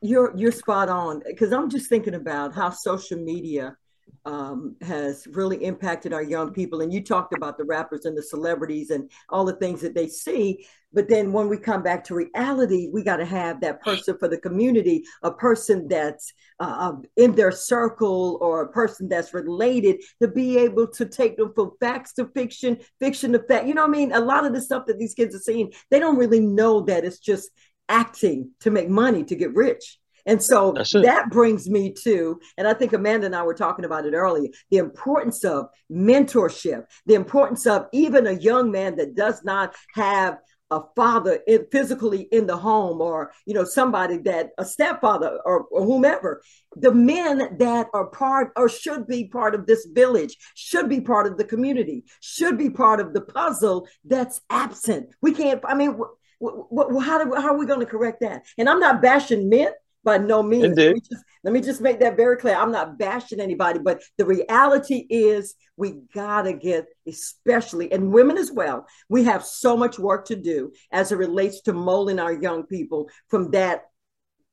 you're 0.00 0.34
you're 0.34 0.52
spot 0.52 0.88
on 0.88 1.22
because 1.26 1.52
I'm 1.52 1.68
just 1.68 1.88
thinking 1.90 2.14
about 2.14 2.54
how 2.54 2.70
social 2.70 3.18
media 3.18 3.76
um, 4.26 4.74
has 4.82 5.26
really 5.30 5.64
impacted 5.64 6.12
our 6.12 6.22
young 6.22 6.52
people. 6.52 6.80
And 6.80 6.92
you 6.92 7.02
talked 7.02 7.32
about 7.32 7.56
the 7.56 7.64
rappers 7.64 8.04
and 8.04 8.18
the 8.18 8.22
celebrities 8.22 8.90
and 8.90 9.08
all 9.28 9.44
the 9.44 9.56
things 9.56 9.80
that 9.80 9.94
they 9.94 10.08
see. 10.08 10.66
But 10.92 11.08
then 11.08 11.32
when 11.32 11.48
we 11.48 11.58
come 11.58 11.82
back 11.82 12.02
to 12.04 12.14
reality, 12.14 12.88
we 12.92 13.04
got 13.04 13.18
to 13.18 13.24
have 13.24 13.60
that 13.60 13.80
person 13.82 14.18
for 14.18 14.28
the 14.28 14.38
community, 14.38 15.04
a 15.22 15.30
person 15.30 15.86
that's 15.86 16.32
uh, 16.58 16.92
in 17.16 17.36
their 17.36 17.52
circle 17.52 18.38
or 18.40 18.62
a 18.62 18.72
person 18.72 19.08
that's 19.08 19.32
related 19.32 20.02
to 20.20 20.26
be 20.26 20.58
able 20.58 20.88
to 20.88 21.06
take 21.06 21.36
them 21.36 21.52
from 21.54 21.72
facts 21.78 22.12
to 22.14 22.26
fiction, 22.34 22.78
fiction 22.98 23.32
to 23.32 23.38
fact. 23.38 23.66
You 23.66 23.74
know 23.74 23.82
what 23.82 23.90
I 23.90 23.98
mean? 23.98 24.12
A 24.12 24.20
lot 24.20 24.44
of 24.44 24.52
the 24.52 24.60
stuff 24.60 24.86
that 24.86 24.98
these 24.98 25.14
kids 25.14 25.36
are 25.36 25.40
seeing, 25.40 25.72
they 25.90 26.00
don't 26.00 26.18
really 26.18 26.40
know 26.40 26.80
that 26.82 27.04
it's 27.04 27.20
just 27.20 27.50
acting 27.88 28.50
to 28.60 28.70
make 28.72 28.88
money 28.88 29.22
to 29.22 29.36
get 29.36 29.54
rich. 29.54 29.98
And 30.26 30.42
so 30.42 30.72
that 30.72 31.30
brings 31.30 31.70
me 31.70 31.92
to, 32.02 32.40
and 32.58 32.66
I 32.66 32.74
think 32.74 32.92
Amanda 32.92 33.26
and 33.26 33.36
I 33.36 33.44
were 33.44 33.54
talking 33.54 33.84
about 33.84 34.06
it 34.06 34.12
earlier, 34.12 34.50
the 34.70 34.78
importance 34.78 35.44
of 35.44 35.68
mentorship, 35.90 36.86
the 37.06 37.14
importance 37.14 37.66
of 37.66 37.86
even 37.92 38.26
a 38.26 38.32
young 38.32 38.72
man 38.72 38.96
that 38.96 39.14
does 39.14 39.44
not 39.44 39.74
have 39.94 40.38
a 40.72 40.80
father 40.96 41.38
in, 41.46 41.64
physically 41.70 42.22
in 42.32 42.46
the 42.46 42.56
home 42.56 43.00
or 43.00 43.32
you 43.46 43.54
know 43.54 43.62
somebody 43.62 44.18
that 44.18 44.50
a 44.58 44.64
stepfather 44.64 45.38
or, 45.44 45.62
or 45.70 45.84
whomever. 45.84 46.42
The 46.74 46.92
men 46.92 47.56
that 47.58 47.86
are 47.94 48.06
part 48.06 48.52
or 48.56 48.68
should 48.68 49.06
be 49.06 49.28
part 49.28 49.54
of 49.54 49.66
this 49.66 49.86
village 49.92 50.36
should 50.54 50.88
be 50.88 51.00
part 51.00 51.28
of 51.28 51.38
the 51.38 51.44
community 51.44 52.04
should 52.20 52.58
be 52.58 52.68
part 52.68 52.98
of 52.98 53.14
the 53.14 53.20
puzzle 53.20 53.86
that's 54.04 54.40
absent. 54.50 55.14
We 55.22 55.32
can't 55.32 55.60
i 55.64 55.74
mean 55.74 56.00
wh- 56.42 56.58
wh- 56.74 57.04
how, 57.04 57.24
do, 57.24 57.34
how 57.34 57.54
are 57.54 57.58
we 57.58 57.66
going 57.66 57.80
to 57.80 57.86
correct 57.86 58.20
that? 58.22 58.44
And 58.58 58.68
i'm 58.68 58.80
not 58.80 59.00
bashing 59.00 59.48
men 59.48 59.70
by 60.06 60.16
no 60.16 60.40
means. 60.40 60.78
Let 60.78 60.94
me, 60.94 61.00
just, 61.00 61.24
let 61.42 61.52
me 61.52 61.60
just 61.60 61.80
make 61.80 61.98
that 61.98 62.16
very 62.16 62.36
clear. 62.36 62.54
I'm 62.54 62.70
not 62.70 62.96
bashing 62.96 63.40
anybody, 63.40 63.80
but 63.80 64.00
the 64.16 64.24
reality 64.24 65.04
is 65.10 65.56
we 65.76 66.00
gotta 66.14 66.52
get, 66.52 66.86
especially 67.06 67.92
and 67.92 68.12
women 68.12 68.38
as 68.38 68.52
well. 68.52 68.86
We 69.08 69.24
have 69.24 69.44
so 69.44 69.76
much 69.76 69.98
work 69.98 70.24
to 70.26 70.36
do 70.36 70.72
as 70.92 71.10
it 71.10 71.16
relates 71.16 71.60
to 71.62 71.72
molding 71.72 72.20
our 72.20 72.32
young 72.32 72.62
people 72.62 73.10
from 73.28 73.50
that 73.50 73.82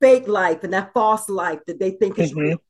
fake 0.02 0.28
life 0.28 0.64
and 0.64 0.74
that 0.74 0.92
false 0.94 1.30
life 1.30 1.60
that 1.68 1.80
they 1.80 1.92
think 1.92 2.18
is 2.18 2.32
mm-hmm. 2.32 2.40
real. 2.40 2.62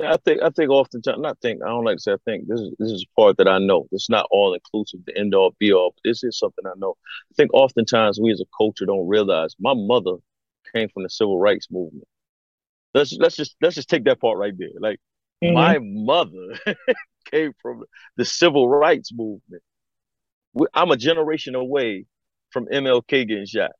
Yeah, 0.00 0.14
I 0.14 0.16
think 0.24 0.42
I 0.42 0.50
think 0.50 0.70
oftentimes 0.70 1.20
not 1.20 1.38
think 1.40 1.62
I 1.62 1.68
don't 1.68 1.84
like 1.84 1.96
to 1.96 2.02
say 2.02 2.12
I 2.12 2.16
think 2.24 2.48
this 2.48 2.60
is 2.60 2.74
this 2.78 2.90
is 2.90 3.06
part 3.14 3.36
that 3.36 3.48
I 3.48 3.58
know. 3.58 3.86
It's 3.92 4.10
not 4.10 4.26
all 4.30 4.54
inclusive, 4.54 5.00
the 5.06 5.16
end 5.18 5.34
all 5.34 5.54
be 5.58 5.72
all, 5.72 5.92
but 5.94 6.08
this 6.08 6.24
is 6.24 6.38
something 6.38 6.64
I 6.66 6.72
know. 6.78 6.94
I 7.30 7.34
think 7.36 7.52
oftentimes 7.52 8.18
we 8.20 8.32
as 8.32 8.40
a 8.40 8.46
culture 8.56 8.86
don't 8.86 9.06
realize 9.06 9.54
my 9.60 9.74
mother 9.74 10.16
came 10.74 10.88
from 10.88 11.02
the 11.02 11.10
civil 11.10 11.38
rights 11.38 11.68
movement. 11.70 12.06
Let's 12.94 13.12
let's 13.18 13.36
just 13.36 13.56
let's 13.60 13.74
just 13.74 13.88
take 13.88 14.04
that 14.04 14.20
part 14.20 14.38
right 14.38 14.54
there. 14.56 14.68
Like 14.78 14.98
mm-hmm. 15.42 15.54
my 15.54 15.78
mother 15.80 16.58
came 17.30 17.52
from 17.60 17.84
the 18.16 18.24
civil 18.24 18.68
rights 18.68 19.10
movement. 19.12 19.62
I'm 20.72 20.90
a 20.90 20.96
generation 20.96 21.54
away 21.54 22.06
from 22.50 22.66
MLK 22.66 23.28
getting 23.28 23.46
shot. 23.46 23.72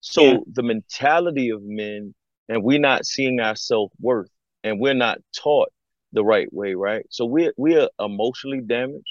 So 0.00 0.22
yeah. 0.22 0.36
the 0.52 0.62
mentality 0.62 1.50
of 1.50 1.62
men, 1.62 2.14
and 2.48 2.62
we're 2.62 2.78
not 2.78 3.06
seeing 3.06 3.40
our 3.40 3.56
self 3.56 3.90
worth, 4.00 4.30
and 4.62 4.78
we're 4.78 4.94
not 4.94 5.18
taught 5.34 5.70
the 6.12 6.24
right 6.24 6.52
way, 6.52 6.74
right? 6.74 7.04
So 7.10 7.24
we're 7.24 7.52
we're 7.56 7.88
emotionally 7.98 8.60
damaged, 8.60 9.04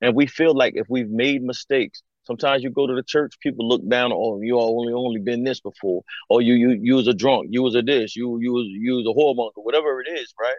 and 0.00 0.14
we 0.14 0.26
feel 0.26 0.54
like 0.54 0.74
if 0.76 0.86
we've 0.88 1.10
made 1.10 1.42
mistakes, 1.42 2.02
Sometimes 2.24 2.62
you 2.62 2.70
go 2.70 2.86
to 2.86 2.94
the 2.94 3.02
church, 3.02 3.34
people 3.40 3.68
look 3.68 3.86
down. 3.88 4.12
Oh, 4.12 4.40
you 4.40 4.58
only 4.58 4.92
only 4.92 5.20
been 5.20 5.44
this 5.44 5.60
before, 5.60 6.02
or 6.28 6.40
you 6.40 6.54
you 6.54 6.78
you 6.80 6.94
was 6.94 7.08
a 7.08 7.14
drunk, 7.14 7.48
you 7.50 7.62
was 7.62 7.74
a 7.74 7.82
this, 7.82 8.14
you 8.14 8.38
you 8.40 8.52
was 8.52 8.66
you 8.68 8.94
was 8.94 9.06
a 9.06 9.18
whoremonger, 9.18 9.62
whatever 9.64 10.00
it 10.00 10.08
is, 10.08 10.32
right? 10.40 10.56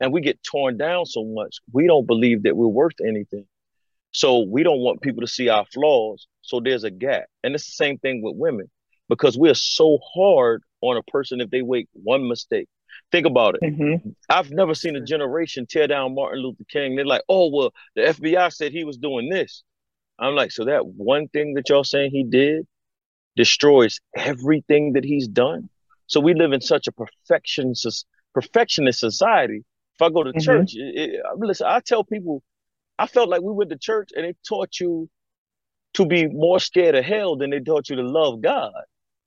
And 0.00 0.12
we 0.12 0.20
get 0.20 0.42
torn 0.42 0.76
down 0.76 1.06
so 1.06 1.24
much, 1.24 1.58
we 1.72 1.86
don't 1.86 2.06
believe 2.06 2.42
that 2.42 2.56
we're 2.56 2.66
worth 2.66 3.00
anything. 3.00 3.46
So 4.10 4.40
we 4.40 4.62
don't 4.62 4.80
want 4.80 5.02
people 5.02 5.22
to 5.22 5.26
see 5.26 5.48
our 5.48 5.64
flaws. 5.72 6.26
So 6.42 6.60
there's 6.60 6.84
a 6.84 6.90
gap, 6.90 7.24
and 7.42 7.54
it's 7.54 7.66
the 7.66 7.72
same 7.72 7.98
thing 7.98 8.22
with 8.22 8.36
women 8.36 8.70
because 9.08 9.36
we're 9.36 9.54
so 9.54 9.98
hard 10.14 10.62
on 10.80 10.96
a 10.96 11.02
person 11.02 11.40
if 11.40 11.50
they 11.50 11.62
make 11.62 11.88
one 11.92 12.28
mistake. 12.28 12.68
Think 13.10 13.26
about 13.26 13.56
it. 13.56 13.62
Mm-hmm. 13.62 14.10
I've 14.28 14.50
never 14.50 14.74
seen 14.74 14.96
a 14.96 15.00
generation 15.00 15.66
tear 15.68 15.86
down 15.86 16.14
Martin 16.14 16.42
Luther 16.42 16.64
King. 16.68 16.96
They're 16.96 17.04
like, 17.04 17.22
oh 17.28 17.50
well, 17.50 17.72
the 17.96 18.02
FBI 18.02 18.52
said 18.52 18.72
he 18.72 18.84
was 18.84 18.96
doing 18.96 19.28
this. 19.28 19.62
I'm 20.18 20.34
like, 20.34 20.52
so 20.52 20.64
that 20.64 20.86
one 20.86 21.28
thing 21.28 21.54
that 21.54 21.68
y'all 21.68 21.84
saying 21.84 22.10
he 22.12 22.24
did 22.24 22.66
destroys 23.36 24.00
everything 24.16 24.92
that 24.92 25.04
he's 25.04 25.26
done. 25.26 25.68
So 26.06 26.20
we 26.20 26.34
live 26.34 26.52
in 26.52 26.60
such 26.60 26.86
a 26.86 26.92
perfectionist 26.92 28.06
perfectionist 28.34 29.00
society. 29.00 29.64
If 29.94 30.02
I 30.02 30.10
go 30.10 30.22
to 30.22 30.30
mm-hmm. 30.30 30.40
church, 30.40 30.74
it, 30.74 31.14
it, 31.14 31.20
listen, 31.36 31.66
I 31.68 31.80
tell 31.80 32.04
people, 32.04 32.42
I 32.98 33.06
felt 33.06 33.28
like 33.28 33.42
we 33.42 33.52
went 33.52 33.70
to 33.70 33.78
church 33.78 34.10
and 34.14 34.24
they 34.24 34.34
taught 34.46 34.80
you 34.80 35.08
to 35.94 36.06
be 36.06 36.26
more 36.26 36.58
scared 36.58 36.94
of 36.94 37.04
hell 37.04 37.36
than 37.36 37.50
they 37.50 37.60
taught 37.60 37.88
you 37.88 37.96
to 37.96 38.02
love 38.02 38.40
God 38.40 38.72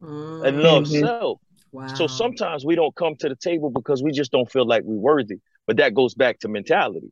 mm-hmm. 0.01 0.45
and 0.45 0.59
love 0.61 0.83
mm-hmm. 0.83 1.05
self. 1.05 1.39
Wow. 1.71 1.87
So 1.87 2.07
sometimes 2.07 2.65
we 2.65 2.75
don't 2.75 2.95
come 2.95 3.15
to 3.17 3.29
the 3.29 3.35
table 3.35 3.69
because 3.69 4.03
we 4.03 4.11
just 4.11 4.31
don't 4.31 4.49
feel 4.49 4.65
like 4.65 4.83
we're 4.83 4.95
worthy. 4.99 5.39
But 5.65 5.77
that 5.77 5.93
goes 5.93 6.13
back 6.13 6.39
to 6.39 6.47
mentality. 6.47 7.11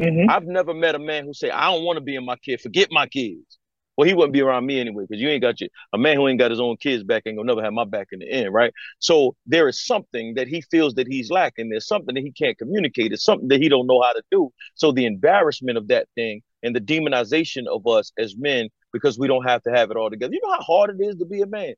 Mm-hmm. 0.00 0.30
I've 0.30 0.44
never 0.44 0.74
met 0.74 0.94
a 0.94 0.98
man 0.98 1.24
who 1.24 1.34
say, 1.34 1.50
I 1.50 1.72
don't 1.72 1.84
want 1.84 1.96
to 1.96 2.00
be 2.00 2.14
in 2.14 2.24
my 2.24 2.36
kid, 2.36 2.60
forget 2.60 2.88
my 2.90 3.06
kids. 3.06 3.58
Well, 3.96 4.06
he 4.06 4.14
wouldn't 4.14 4.32
be 4.32 4.42
around 4.42 4.64
me 4.64 4.78
anyway, 4.78 5.06
because 5.08 5.20
you 5.20 5.28
ain't 5.28 5.42
got 5.42 5.60
your 5.60 5.70
a 5.92 5.98
man 5.98 6.14
who 6.14 6.28
ain't 6.28 6.38
got 6.38 6.52
his 6.52 6.60
own 6.60 6.76
kids 6.76 7.02
back 7.02 7.24
ain't 7.26 7.36
gonna 7.36 7.48
never 7.48 7.64
have 7.64 7.72
my 7.72 7.84
back 7.84 8.08
in 8.12 8.20
the 8.20 8.30
end, 8.30 8.54
right? 8.54 8.72
So 9.00 9.34
there 9.44 9.66
is 9.66 9.84
something 9.84 10.34
that 10.34 10.46
he 10.46 10.60
feels 10.60 10.94
that 10.94 11.08
he's 11.08 11.32
lacking. 11.32 11.68
There's 11.68 11.88
something 11.88 12.14
that 12.14 12.22
he 12.22 12.30
can't 12.30 12.56
communicate. 12.56 13.12
It's 13.12 13.24
something 13.24 13.48
that 13.48 13.60
he 13.60 13.68
don't 13.68 13.88
know 13.88 14.00
how 14.00 14.12
to 14.12 14.22
do. 14.30 14.52
So 14.76 14.92
the 14.92 15.04
embarrassment 15.04 15.78
of 15.78 15.88
that 15.88 16.06
thing 16.14 16.42
and 16.62 16.76
the 16.76 16.80
demonization 16.80 17.66
of 17.66 17.88
us 17.88 18.12
as 18.16 18.36
men 18.36 18.68
because 18.92 19.18
we 19.18 19.26
don't 19.26 19.48
have 19.48 19.62
to 19.64 19.70
have 19.70 19.90
it 19.90 19.96
all 19.96 20.10
together. 20.10 20.32
You 20.32 20.40
know 20.44 20.52
how 20.52 20.62
hard 20.62 20.90
it 20.90 21.04
is 21.04 21.16
to 21.16 21.24
be 21.24 21.42
a 21.42 21.46
man. 21.46 21.74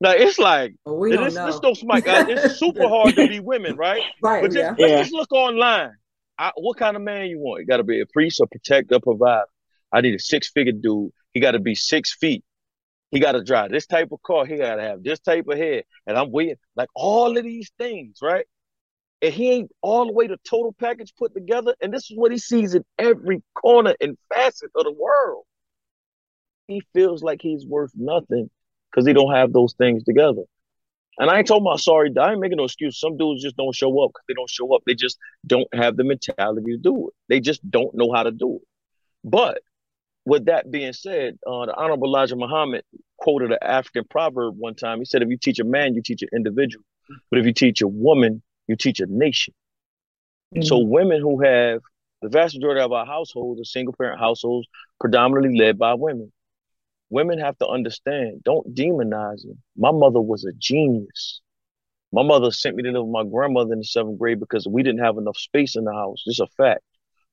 Now 0.00 0.10
it's 0.10 0.40
like 0.40 0.74
well, 0.84 0.96
we 0.96 1.10
this, 1.10 1.34
don't 1.34 1.46
this 1.46 1.60
don't 1.60 1.76
smite. 1.76 2.02
It's 2.06 2.58
super 2.58 2.88
hard 2.88 3.14
to 3.14 3.28
be 3.28 3.38
women, 3.38 3.76
right? 3.76 4.02
Right. 4.22 4.42
But 4.42 4.52
just, 4.52 4.56
yeah. 4.56 4.74
let's 4.76 4.90
yeah. 4.90 5.02
just 5.02 5.12
look 5.12 5.30
online. 5.30 5.92
I, 6.40 6.52
what 6.56 6.78
kind 6.78 6.96
of 6.96 7.02
man 7.02 7.26
you 7.26 7.38
want? 7.38 7.60
You 7.60 7.66
got 7.66 7.76
to 7.76 7.84
be 7.84 8.00
a 8.00 8.06
priest, 8.06 8.40
a 8.40 8.46
protector, 8.46 8.94
a 8.94 9.00
provider. 9.00 9.44
I 9.92 10.00
need 10.00 10.14
a 10.14 10.18
six 10.18 10.50
figure 10.50 10.72
dude. 10.72 11.10
He 11.34 11.40
got 11.40 11.50
to 11.50 11.58
be 11.58 11.74
six 11.74 12.16
feet. 12.16 12.42
He 13.10 13.20
got 13.20 13.32
to 13.32 13.44
drive 13.44 13.70
this 13.70 13.86
type 13.86 14.08
of 14.10 14.22
car. 14.22 14.46
He 14.46 14.56
got 14.56 14.76
to 14.76 14.82
have 14.82 15.02
this 15.02 15.18
type 15.20 15.46
of 15.48 15.58
hair. 15.58 15.82
And 16.06 16.16
I'm 16.16 16.32
waiting, 16.32 16.56
like 16.76 16.88
all 16.94 17.36
of 17.36 17.44
these 17.44 17.70
things, 17.76 18.20
right? 18.22 18.46
And 19.20 19.34
he 19.34 19.50
ain't 19.50 19.70
all 19.82 20.06
the 20.06 20.14
way 20.14 20.28
the 20.28 20.38
total 20.48 20.72
package 20.72 21.12
put 21.18 21.34
together. 21.34 21.74
And 21.82 21.92
this 21.92 22.10
is 22.10 22.16
what 22.16 22.32
he 22.32 22.38
sees 22.38 22.74
in 22.74 22.84
every 22.98 23.42
corner 23.54 23.94
and 24.00 24.16
facet 24.32 24.70
of 24.74 24.84
the 24.84 24.92
world. 24.92 25.44
He 26.68 26.80
feels 26.94 27.22
like 27.22 27.42
he's 27.42 27.66
worth 27.66 27.90
nothing 27.94 28.48
because 28.90 29.06
he 29.06 29.12
don't 29.12 29.34
have 29.34 29.52
those 29.52 29.74
things 29.74 30.04
together. 30.04 30.44
And 31.20 31.28
I 31.28 31.36
ain't 31.36 31.46
talking 31.46 31.66
about 31.66 31.80
sorry, 31.80 32.10
I 32.18 32.30
ain't 32.30 32.40
making 32.40 32.56
no 32.56 32.64
excuse. 32.64 32.98
Some 32.98 33.18
dudes 33.18 33.42
just 33.42 33.56
don't 33.56 33.74
show 33.74 34.02
up 34.02 34.10
because 34.10 34.24
they 34.26 34.34
don't 34.34 34.48
show 34.48 34.74
up. 34.74 34.82
They 34.86 34.94
just 34.94 35.18
don't 35.46 35.68
have 35.74 35.98
the 35.98 36.02
mentality 36.02 36.72
to 36.72 36.78
do 36.78 37.08
it. 37.08 37.14
They 37.28 37.40
just 37.40 37.60
don't 37.70 37.94
know 37.94 38.10
how 38.10 38.22
to 38.22 38.30
do 38.30 38.56
it. 38.56 38.62
But 39.22 39.60
with 40.24 40.46
that 40.46 40.70
being 40.70 40.94
said, 40.94 41.38
uh, 41.46 41.66
the 41.66 41.76
Honorable 41.76 42.08
Elijah 42.08 42.36
Muhammad 42.36 42.84
quoted 43.18 43.52
an 43.52 43.58
African 43.60 44.04
proverb 44.08 44.54
one 44.56 44.74
time. 44.74 44.98
He 44.98 45.04
said, 45.04 45.22
if 45.22 45.28
you 45.28 45.36
teach 45.36 45.58
a 45.58 45.64
man, 45.64 45.94
you 45.94 46.00
teach 46.02 46.22
an 46.22 46.30
individual. 46.34 46.84
But 47.30 47.40
if 47.40 47.44
you 47.44 47.52
teach 47.52 47.82
a 47.82 47.88
woman, 47.88 48.42
you 48.66 48.76
teach 48.76 49.00
a 49.00 49.06
nation. 49.06 49.52
Mm-hmm. 50.54 50.62
So 50.62 50.78
women 50.78 51.20
who 51.20 51.42
have 51.42 51.82
the 52.22 52.30
vast 52.30 52.54
majority 52.54 52.80
of 52.80 52.92
our 52.92 53.04
households 53.04 53.60
are 53.60 53.64
single 53.64 53.94
parent 53.94 54.20
households, 54.20 54.68
predominantly 54.98 55.58
led 55.58 55.78
by 55.78 55.92
women 55.94 56.32
women 57.10 57.38
have 57.38 57.58
to 57.58 57.66
understand 57.66 58.42
don't 58.44 58.74
demonize 58.74 59.42
them. 59.42 59.60
My 59.76 59.90
mother 59.90 60.20
was 60.20 60.44
a 60.44 60.52
genius. 60.58 61.40
My 62.12 62.22
mother 62.22 62.50
sent 62.50 62.76
me 62.76 62.82
to 62.84 62.90
live 62.90 63.04
with 63.04 63.12
my 63.12 63.24
grandmother 63.24 63.72
in 63.72 63.80
the 63.80 63.84
seventh 63.84 64.18
grade 64.18 64.40
because 64.40 64.66
we 64.66 64.82
didn't 64.82 65.04
have 65.04 65.18
enough 65.18 65.36
space 65.36 65.76
in 65.76 65.84
the 65.84 65.92
house. 65.92 66.24
Just 66.26 66.40
a 66.40 66.46
fact. 66.56 66.82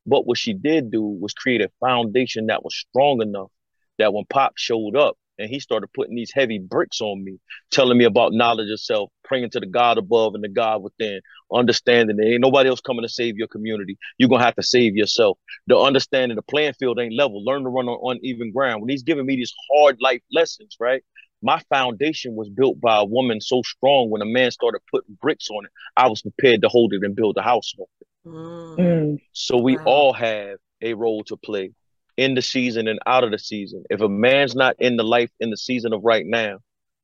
But 0.06 0.26
what 0.26 0.38
she 0.38 0.54
did 0.54 0.92
do 0.92 1.02
was 1.02 1.34
create 1.34 1.62
a 1.62 1.72
foundation 1.80 2.48
that 2.48 2.63
was 2.63 2.76
strong 2.76 3.22
enough 3.22 3.52
that 3.98 4.13
when 4.13 4.26
Pop 4.30 4.54
showed 4.56 4.96
up, 4.96 5.18
and 5.40 5.50
he 5.50 5.60
started 5.60 5.94
putting 5.94 6.16
these 6.16 6.32
heavy 6.34 6.60
bricks 6.60 7.02
on 7.02 7.24
me, 7.24 7.40
telling 7.72 7.98
me 7.98 8.06
about 8.06 8.34
knowledge 8.34 8.72
of 8.72 8.80
self, 8.80 9.12
praying 9.28 9.50
to 9.52 9.60
the 9.60 9.66
God 9.66 9.98
above 9.98 10.34
and 10.36 10.44
the 10.44 10.50
God 10.50 10.82
within, 10.82 11.22
understanding 11.54 12.18
there 12.18 12.34
ain't 12.34 12.42
nobody 12.42 12.70
else 12.70 12.82
coming 12.82 13.04
to 13.04 13.10
save 13.10 13.38
your 13.38 13.48
community. 13.48 13.98
You're 14.18 14.30
gonna 14.30 14.44
have 14.44 14.56
to 14.56 14.63
save 14.63 14.96
yourself. 14.96 15.38
The 15.68 15.78
understanding 15.78 16.36
the 16.36 16.42
playing 16.42 16.74
field 16.74 17.00
ain't 17.00 17.16
level. 17.16 17.44
Learn 17.44 17.63
to 17.63 17.70
run 17.70 17.88
on 17.88 18.18
uneven 18.18 18.52
ground. 18.52 18.82
When 18.82 18.90
he's 18.90 19.04
giving 19.04 19.26
me 19.26 19.36
these 19.36 19.54
hard 19.72 19.98
life 20.02 20.22
lessons, 20.32 20.78
right? 20.80 21.04
My 21.44 21.62
foundation 21.70 22.36
was 22.36 22.50
built 22.50 22.82
by 22.82 22.98
a 22.98 23.06
woman 23.06 23.42
so 23.42 23.62
strong 23.62 24.10
when 24.10 24.22
a 24.22 24.26
man 24.26 24.50
started 24.50 24.82
putting 24.90 25.18
bricks 25.22 25.50
on 25.50 25.66
it, 25.66 25.72
I 25.96 26.08
was 26.08 26.22
prepared 26.22 26.63
to 26.63 26.70
hold 26.70 26.94
it 26.94 27.04
and 27.04 27.16
build 27.16 27.38
a 27.38 27.44
house 27.44 27.74
on 27.78 27.86
it. 28.02 28.08
Mm. 28.28 29.20
So 29.34 29.58
we 29.58 29.78
wow. 29.78 29.84
all 29.86 30.13
have 30.13 30.58
a 30.82 30.94
role 30.94 31.24
to 31.26 31.38
play 31.38 31.72
in 32.18 32.34
the 32.34 32.42
season 32.42 32.88
and 32.88 33.00
out 33.06 33.24
of 33.24 33.32
the 33.32 33.40
season. 33.40 33.84
If 33.90 34.02
a 34.02 34.10
man's 34.10 34.56
not 34.56 34.76
in 34.80 34.98
the 34.98 35.04
life 35.04 35.30
in 35.40 35.52
the 35.52 35.58
season 35.58 35.94
of 35.94 36.04
right 36.04 36.26
now, 36.26 36.58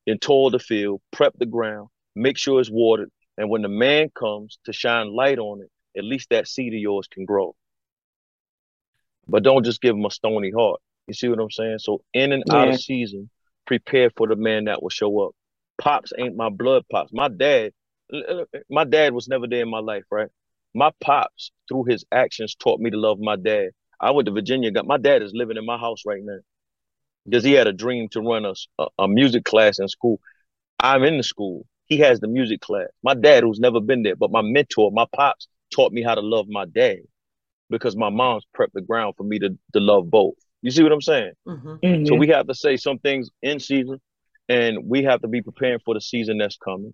then 0.07 0.17
toil 0.17 0.49
the 0.49 0.59
field, 0.59 1.01
prep 1.11 1.33
the 1.37 1.45
ground, 1.45 1.89
make 2.15 2.37
sure 2.37 2.59
it's 2.59 2.69
watered. 2.71 3.09
And 3.37 3.49
when 3.49 3.61
the 3.61 3.69
man 3.69 4.09
comes 4.17 4.59
to 4.65 4.73
shine 4.73 5.13
light 5.13 5.39
on 5.39 5.61
it, 5.61 5.69
at 5.97 6.03
least 6.03 6.29
that 6.29 6.47
seed 6.47 6.73
of 6.73 6.79
yours 6.79 7.07
can 7.11 7.25
grow. 7.25 7.55
But 9.27 9.43
don't 9.43 9.63
just 9.63 9.81
give 9.81 9.95
him 9.95 10.05
a 10.05 10.11
stony 10.11 10.51
heart. 10.51 10.81
You 11.07 11.13
see 11.13 11.29
what 11.29 11.39
I'm 11.39 11.51
saying? 11.51 11.79
So 11.79 12.01
in 12.13 12.31
and 12.31 12.43
yeah. 12.47 12.55
out 12.55 12.67
of 12.69 12.81
season, 12.81 13.29
prepare 13.65 14.09
for 14.15 14.27
the 14.27 14.35
man 14.35 14.65
that 14.65 14.81
will 14.81 14.89
show 14.89 15.19
up. 15.21 15.31
Pops 15.77 16.13
ain't 16.17 16.35
my 16.35 16.49
blood 16.49 16.83
pops. 16.91 17.11
My 17.11 17.27
dad, 17.27 17.71
my 18.69 18.83
dad 18.83 19.13
was 19.13 19.27
never 19.27 19.47
there 19.47 19.61
in 19.61 19.69
my 19.69 19.79
life, 19.79 20.03
right? 20.11 20.29
My 20.73 20.91
pops, 21.01 21.51
through 21.67 21.85
his 21.85 22.05
actions, 22.11 22.55
taught 22.55 22.79
me 22.79 22.89
to 22.91 22.97
love 22.97 23.19
my 23.19 23.35
dad. 23.35 23.69
I 23.99 24.11
went 24.11 24.25
to 24.27 24.31
Virginia. 24.31 24.71
Got 24.71 24.87
my 24.87 24.97
dad 24.97 25.21
is 25.21 25.31
living 25.33 25.57
in 25.57 25.65
my 25.65 25.77
house 25.77 26.03
right 26.05 26.21
now 26.23 26.39
because 27.25 27.43
he 27.43 27.53
had 27.53 27.67
a 27.67 27.73
dream 27.73 28.09
to 28.09 28.21
run 28.21 28.45
a, 28.45 28.85
a 28.99 29.07
music 29.07 29.45
class 29.45 29.79
in 29.79 29.87
school. 29.87 30.19
I'm 30.79 31.03
in 31.03 31.17
the 31.17 31.23
school. 31.23 31.65
He 31.87 31.97
has 31.97 32.19
the 32.19 32.27
music 32.27 32.61
class. 32.61 32.87
My 33.03 33.13
dad, 33.13 33.43
who's 33.43 33.59
never 33.59 33.79
been 33.79 34.03
there, 34.03 34.15
but 34.15 34.31
my 34.31 34.41
mentor, 34.41 34.91
my 34.91 35.05
pops, 35.13 35.47
taught 35.73 35.91
me 35.91 36.01
how 36.01 36.15
to 36.15 36.21
love 36.21 36.47
my 36.47 36.65
dad 36.65 36.99
because 37.69 37.95
my 37.95 38.09
mom's 38.09 38.45
prepped 38.57 38.73
the 38.73 38.81
ground 38.81 39.15
for 39.17 39.23
me 39.23 39.39
to, 39.39 39.49
to 39.49 39.79
love 39.79 40.09
both. 40.09 40.35
You 40.61 40.71
see 40.71 40.83
what 40.83 40.91
I'm 40.91 41.01
saying? 41.01 41.33
Mhm. 41.47 41.79
Mhm. 41.81 42.07
So 42.07 42.15
we 42.15 42.27
have 42.29 42.47
to 42.47 42.53
say 42.53 42.77
some 42.77 42.99
things 42.99 43.29
in 43.41 43.59
season, 43.59 43.99
and 44.47 44.87
we 44.87 45.03
have 45.03 45.21
to 45.21 45.27
be 45.27 45.41
preparing 45.41 45.79
for 45.83 45.93
the 45.93 46.01
season 46.01 46.37
that's 46.37 46.57
coming. 46.57 46.93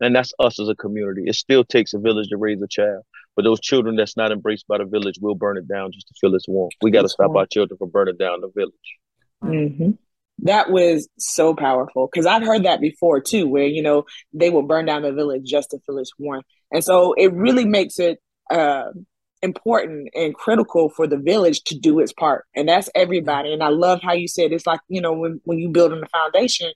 And 0.00 0.14
that's 0.16 0.32
us 0.38 0.58
as 0.58 0.68
a 0.68 0.74
community. 0.74 1.22
It 1.26 1.34
still 1.36 1.64
takes 1.64 1.94
a 1.94 1.98
village 1.98 2.28
to 2.30 2.36
raise 2.36 2.60
a 2.60 2.66
child, 2.68 3.04
but 3.36 3.44
those 3.44 3.60
children 3.60 3.94
that's 3.96 4.16
not 4.16 4.32
embraced 4.32 4.66
by 4.66 4.78
the 4.78 4.84
village 4.84 5.18
will 5.20 5.34
burn 5.36 5.56
it 5.56 5.68
down 5.68 5.92
just 5.92 6.08
to 6.08 6.14
feel 6.20 6.34
its 6.34 6.48
warmth. 6.48 6.72
We 6.82 6.90
got 6.90 7.02
to 7.02 7.08
stop 7.08 7.28
warm. 7.28 7.38
our 7.38 7.46
children 7.46 7.78
from 7.78 7.90
burning 7.90 8.16
down 8.16 8.40
the 8.40 8.50
village. 8.54 8.98
Mhm. 9.42 9.98
That 10.42 10.70
was 10.70 11.08
so 11.18 11.54
powerful 11.54 12.08
because 12.12 12.26
I've 12.26 12.42
heard 12.42 12.64
that 12.64 12.80
before 12.80 13.20
too, 13.20 13.46
where 13.46 13.66
you 13.66 13.82
know 13.82 14.04
they 14.32 14.50
will 14.50 14.62
burn 14.62 14.86
down 14.86 15.02
the 15.02 15.12
village 15.12 15.44
just 15.44 15.70
to 15.70 15.98
its 15.98 16.12
warmth, 16.18 16.44
and 16.72 16.82
so 16.82 17.14
it 17.14 17.32
really 17.32 17.64
makes 17.64 17.98
it 17.98 18.18
uh, 18.50 18.90
important 19.40 20.08
and 20.14 20.34
critical 20.34 20.88
for 20.88 21.06
the 21.06 21.16
village 21.16 21.62
to 21.64 21.78
do 21.78 22.00
its 22.00 22.12
part, 22.12 22.44
and 22.56 22.68
that's 22.68 22.90
everybody. 22.94 23.52
And 23.52 23.62
I 23.62 23.68
love 23.68 24.00
how 24.02 24.14
you 24.14 24.26
said 24.26 24.52
it's 24.52 24.66
like 24.66 24.80
you 24.88 25.00
know 25.00 25.12
when 25.12 25.40
when 25.44 25.58
you 25.58 25.68
build 25.68 25.92
on 25.92 26.00
the 26.00 26.08
foundation, 26.08 26.72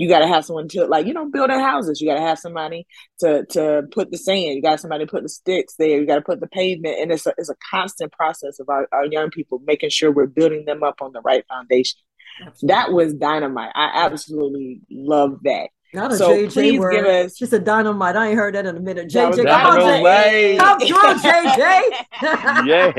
you 0.00 0.08
got 0.08 0.20
to 0.20 0.26
have 0.26 0.46
someone 0.46 0.66
to 0.68 0.86
like 0.86 1.06
you 1.06 1.12
know 1.12 1.28
building 1.30 1.60
houses. 1.60 2.00
You 2.00 2.08
got 2.08 2.14
to 2.14 2.26
have 2.26 2.38
somebody 2.38 2.86
to 3.18 3.44
to 3.50 3.82
put 3.92 4.10
the 4.10 4.16
sand. 4.16 4.56
You 4.56 4.62
got 4.62 4.80
somebody 4.80 5.04
to 5.04 5.10
put 5.10 5.22
the 5.22 5.28
sticks 5.28 5.74
there. 5.78 6.00
You 6.00 6.06
got 6.06 6.14
to 6.14 6.22
put 6.22 6.40
the 6.40 6.46
pavement, 6.46 6.96
and 6.98 7.12
it's 7.12 7.26
a 7.26 7.34
it's 7.36 7.50
a 7.50 7.56
constant 7.70 8.12
process 8.12 8.58
of 8.60 8.70
our, 8.70 8.88
our 8.92 9.04
young 9.04 9.28
people 9.28 9.60
making 9.66 9.90
sure 9.90 10.10
we're 10.10 10.26
building 10.26 10.64
them 10.64 10.82
up 10.82 11.02
on 11.02 11.12
the 11.12 11.20
right 11.20 11.44
foundation. 11.46 12.00
That 12.62 12.92
was 12.92 13.14
dynamite. 13.14 13.72
I 13.74 13.90
absolutely 13.94 14.80
love 14.90 15.38
that. 15.44 15.68
Not 15.92 16.12
a 16.12 16.16
So 16.16 16.30
JJ 16.36 16.52
please 16.52 16.78
word. 16.78 16.92
give 16.92 17.04
us- 17.04 17.34
Just 17.36 17.52
a 17.52 17.58
dynamite. 17.58 18.14
I 18.14 18.28
ain't 18.28 18.36
heard 18.38 18.54
that 18.54 18.64
in 18.64 18.76
a 18.76 18.80
minute. 18.80 19.08
JJ, 19.08 19.44
come 19.44 19.66
on, 19.66 19.78
dynamite. 19.78 20.32
JJ. 20.32 20.58
Come 20.58 21.18
through, 21.18 21.30
JJ. 21.30 21.82
Yeah, 22.66 22.92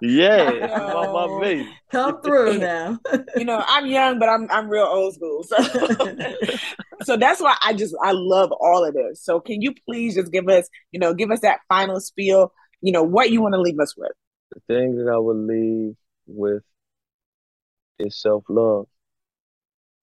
yeah, 0.00 0.50
Yo. 0.66 0.66
my, 0.94 1.26
my 1.28 1.40
baby. 1.40 1.68
Come 1.90 2.20
through 2.22 2.58
now. 2.58 2.98
you 3.36 3.44
know, 3.44 3.62
I'm 3.66 3.86
young, 3.86 4.18
but 4.18 4.28
I'm 4.28 4.46
I'm 4.50 4.68
real 4.68 4.84
old 4.84 5.14
school. 5.14 5.42
So 5.44 5.56
so 7.02 7.16
that's 7.16 7.40
why 7.40 7.56
I 7.64 7.72
just 7.72 7.94
I 8.02 8.12
love 8.12 8.52
all 8.52 8.84
of 8.84 8.94
this. 8.94 9.22
So 9.24 9.40
can 9.40 9.60
you 9.62 9.72
please 9.88 10.14
just 10.14 10.30
give 10.32 10.48
us, 10.48 10.68
you 10.92 11.00
know, 11.00 11.14
give 11.14 11.30
us 11.30 11.40
that 11.40 11.60
final 11.68 12.00
spiel, 12.00 12.52
you 12.80 12.92
know, 12.92 13.02
what 13.02 13.30
you 13.30 13.40
want 13.40 13.54
to 13.54 13.60
leave 13.60 13.80
us 13.80 13.96
with. 13.96 14.12
The 14.52 14.60
thing 14.68 14.96
that 14.96 15.10
I 15.10 15.18
would 15.18 15.36
leave 15.36 15.94
with 16.26 16.62
is 17.98 18.20
self 18.20 18.44
love. 18.48 18.86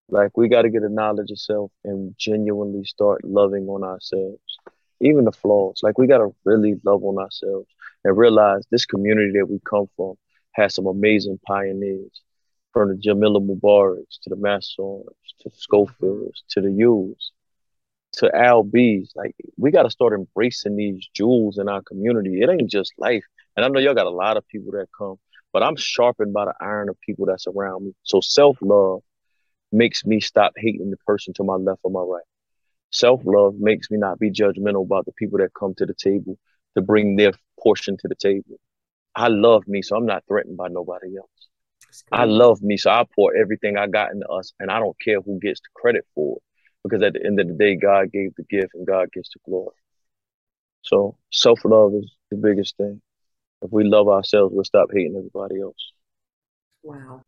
Like 0.10 0.38
we 0.38 0.50
got 0.50 0.64
to 0.64 0.70
get 0.70 0.84
a 0.84 0.90
knowledge 0.90 1.32
of 1.32 1.40
self 1.40 1.72
and 1.84 2.16
genuinely 2.18 2.84
start 2.86 3.24
loving 3.24 3.68
on 3.68 3.84
ourselves, 3.84 4.42
even 5.02 5.26
the 5.26 5.32
flaws. 5.32 5.80
Like 5.84 5.98
we 5.98 6.08
got 6.08 6.20
to 6.20 6.36
really 6.46 6.76
love 6.84 7.04
on 7.04 7.18
ourselves 7.18 7.68
and 8.04 8.18
realize 8.18 8.64
this 8.70 8.86
community 8.86 9.32
that 9.40 9.50
we 9.50 9.60
come 9.70 9.88
from 9.96 10.16
has 10.54 10.76
some 10.76 10.88
amazing 10.88 11.40
pioneers, 11.48 12.22
from 12.74 12.90
the 12.90 12.96
Jamila 12.96 13.40
Mubaraks 13.40 14.20
to 14.24 14.30
the 14.30 14.36
Massons 14.36 15.06
to 15.42 15.50
Schofields 15.52 16.44
to 16.50 16.62
the 16.62 16.72
U's 16.72 17.32
to 18.14 18.36
Al 18.36 18.64
B's. 18.64 19.12
Like 19.16 19.36
we 19.58 19.72
got 19.72 19.84
to 19.84 19.90
start 19.90 20.14
embracing 20.14 20.76
these 20.76 21.08
jewels 21.14 21.58
in 21.58 21.70
our 21.70 21.82
community. 21.82 22.42
It 22.42 22.50
ain't 22.50 22.70
just 22.70 22.94
life. 22.98 23.24
And 23.56 23.66
I 23.66 23.70
know 23.70 23.80
y'all 23.80 23.94
got 23.96 24.08
a 24.08 24.12
lot 24.12 24.38
of 24.38 24.48
people 24.48 24.72
that 24.74 24.88
come, 24.98 25.18
but 25.54 25.64
I'm 25.64 25.76
sharpened 25.78 26.34
by 26.34 26.46
the 26.46 26.56
iron 26.60 26.90
of 26.90 27.00
people 27.00 27.28
that's 27.28 27.48
around 27.48 27.86
me. 27.86 27.94
So 28.04 28.20
self 28.20 28.58
love 28.62 29.02
makes 29.72 30.04
me 30.06 30.20
stop 30.20 30.54
hating 30.58 30.90
the 30.90 30.98
person 30.98 31.34
to 31.36 31.44
my 31.44 31.56
left 31.56 31.82
or 31.84 31.92
my 31.92 32.02
right. 32.02 32.24
Self 32.92 33.22
love 33.24 33.56
makes 33.60 33.90
me 33.90 33.98
not 33.98 34.20
be 34.20 34.32
judgmental 34.32 34.84
about 34.84 35.06
the 35.06 35.14
people 35.14 35.40
that 35.40 35.54
come 35.58 35.74
to 35.78 35.86
the 35.86 35.94
table 35.94 36.38
to 36.76 36.82
bring 36.82 37.16
their 37.16 37.32
portion 37.62 37.98
to 37.98 38.08
the 38.08 38.16
table. 38.16 38.60
I 39.16 39.28
love 39.28 39.68
me, 39.68 39.84
so 39.84 39.96
I'm 39.96 40.08
not 40.08 40.24
threatened 40.28 40.58
by 40.58 40.68
nobody 40.70 41.16
else. 41.18 41.30
I 42.12 42.26
love 42.26 42.62
me, 42.62 42.78
so 42.78 42.90
I 42.90 43.06
pour 43.16 43.36
everything 43.36 43.78
I 43.78 43.88
got 43.88 44.12
into 44.12 44.28
us, 44.28 44.54
and 44.60 44.72
I 44.72 44.80
don't 44.80 45.00
care 45.00 45.22
who 45.22 45.40
gets 45.40 45.60
the 45.60 45.68
credit 45.76 46.06
for 46.16 46.38
it, 46.38 46.44
because 46.84 47.04
at 47.04 47.14
the 47.14 47.26
end 47.26 47.40
of 47.40 47.48
the 47.48 47.54
day, 47.54 47.76
God 47.76 48.12
gave 48.12 48.36
the 48.36 48.44
gift, 48.44 48.74
and 48.74 48.86
God 48.86 49.12
gets 49.12 49.30
the 49.30 49.40
glory. 49.46 49.76
So 50.82 51.18
self 51.32 51.64
love 51.64 51.94
is 51.96 52.12
the 52.32 52.38
biggest 52.38 52.78
thing. 52.78 53.02
If 53.64 53.72
we 53.72 53.84
love 53.86 54.08
ourselves, 54.08 54.54
we'll 54.54 54.66
stop 54.66 54.90
hating 54.94 55.16
everybody 55.18 55.62
else. 55.62 55.94
Wow. 56.84 57.24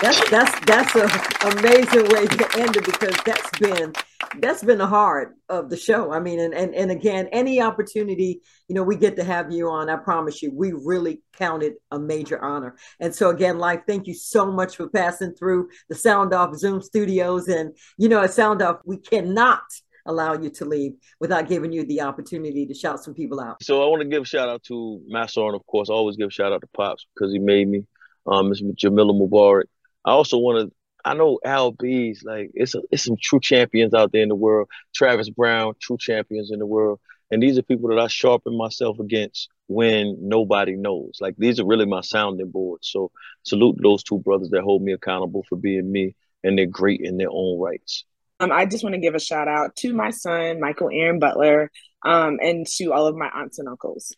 That's 0.00 0.30
that's 0.30 0.60
that's 0.60 0.94
a 0.94 1.48
amazing 1.48 2.08
way 2.08 2.26
to 2.26 2.58
end 2.58 2.76
it 2.76 2.84
because 2.84 3.16
that's 3.24 3.58
been 3.58 3.92
that's 4.38 4.62
been 4.62 4.78
the 4.78 4.86
heart 4.86 5.34
of 5.48 5.70
the 5.70 5.76
show. 5.76 6.12
I 6.12 6.20
mean, 6.20 6.38
and 6.38 6.54
and, 6.54 6.74
and 6.74 6.90
again, 6.90 7.28
any 7.32 7.60
opportunity, 7.60 8.42
you 8.68 8.74
know, 8.74 8.82
we 8.82 8.96
get 8.96 9.16
to 9.16 9.24
have 9.24 9.50
you 9.50 9.68
on, 9.68 9.90
I 9.90 9.96
promise 9.96 10.42
you, 10.42 10.52
we 10.54 10.72
really 10.72 11.22
count 11.36 11.62
it 11.62 11.74
a 11.90 11.98
major 11.98 12.42
honor. 12.42 12.76
And 13.00 13.14
so 13.14 13.30
again, 13.30 13.58
Life, 13.58 13.80
thank 13.88 14.06
you 14.06 14.14
so 14.14 14.52
much 14.52 14.76
for 14.76 14.88
passing 14.88 15.34
through 15.34 15.70
the 15.88 15.94
Sound 15.94 16.32
Off 16.32 16.54
Zoom 16.54 16.80
studios. 16.80 17.48
And 17.48 17.76
you 17.96 18.08
know, 18.08 18.22
at 18.22 18.32
Sound 18.32 18.62
Off, 18.62 18.80
we 18.84 18.98
cannot 18.98 19.62
allow 20.10 20.34
you 20.34 20.50
to 20.50 20.64
leave 20.64 20.92
without 21.20 21.48
giving 21.48 21.72
you 21.72 21.84
the 21.86 22.02
opportunity 22.02 22.66
to 22.66 22.74
shout 22.74 23.02
some 23.02 23.14
people 23.14 23.40
out. 23.40 23.62
So 23.62 23.82
I 23.82 23.86
want 23.86 24.02
to 24.02 24.08
give 24.08 24.22
a 24.22 24.26
shout 24.26 24.48
out 24.48 24.62
to 24.64 25.00
Master, 25.06 25.40
and 25.46 25.54
of 25.54 25.64
course, 25.66 25.88
I 25.90 25.94
always 25.94 26.16
give 26.16 26.28
a 26.28 26.32
shout 26.32 26.52
out 26.52 26.60
to 26.60 26.68
Pops 26.68 27.06
because 27.14 27.32
he 27.32 27.38
made 27.38 27.68
me. 27.68 27.86
Um, 28.26 28.50
Mr. 28.50 28.74
Jamila 28.74 29.14
Mubarak. 29.14 29.64
I 30.04 30.10
also 30.10 30.38
want 30.38 30.68
to. 30.68 30.76
I 31.02 31.14
know 31.14 31.38
Al 31.42 31.72
B's 31.72 32.22
like 32.22 32.50
it's 32.52 32.74
a, 32.74 32.82
it's 32.90 33.04
some 33.04 33.16
true 33.20 33.40
champions 33.40 33.94
out 33.94 34.12
there 34.12 34.22
in 34.22 34.28
the 34.28 34.34
world. 34.34 34.68
Travis 34.94 35.30
Brown, 35.30 35.72
true 35.80 35.96
champions 35.98 36.50
in 36.50 36.58
the 36.58 36.66
world, 36.66 37.00
and 37.30 37.42
these 37.42 37.56
are 37.56 37.62
people 37.62 37.88
that 37.88 37.98
I 37.98 38.08
sharpen 38.08 38.56
myself 38.56 38.98
against 38.98 39.48
when 39.68 40.16
nobody 40.20 40.76
knows. 40.76 41.18
Like 41.20 41.36
these 41.38 41.60
are 41.60 41.66
really 41.66 41.86
my 41.86 42.00
sounding 42.02 42.50
boards. 42.50 42.88
So 42.90 43.10
salute 43.44 43.78
those 43.82 44.02
two 44.02 44.18
brothers 44.18 44.50
that 44.50 44.62
hold 44.62 44.82
me 44.82 44.92
accountable 44.92 45.44
for 45.48 45.56
being 45.56 45.90
me, 45.90 46.14
and 46.44 46.58
they're 46.58 46.66
great 46.66 47.00
in 47.00 47.16
their 47.16 47.30
own 47.30 47.58
rights. 47.58 48.04
Um, 48.40 48.50
I 48.50 48.64
just 48.64 48.82
want 48.82 48.94
to 48.94 49.00
give 49.00 49.14
a 49.14 49.20
shout 49.20 49.48
out 49.48 49.76
to 49.76 49.92
my 49.92 50.10
son, 50.10 50.60
Michael 50.60 50.88
Aaron 50.90 51.18
Butler, 51.18 51.70
um, 52.04 52.38
and 52.42 52.66
to 52.66 52.92
all 52.92 53.06
of 53.06 53.14
my 53.14 53.28
aunts 53.28 53.58
and 53.58 53.68
uncles. 53.68 54.14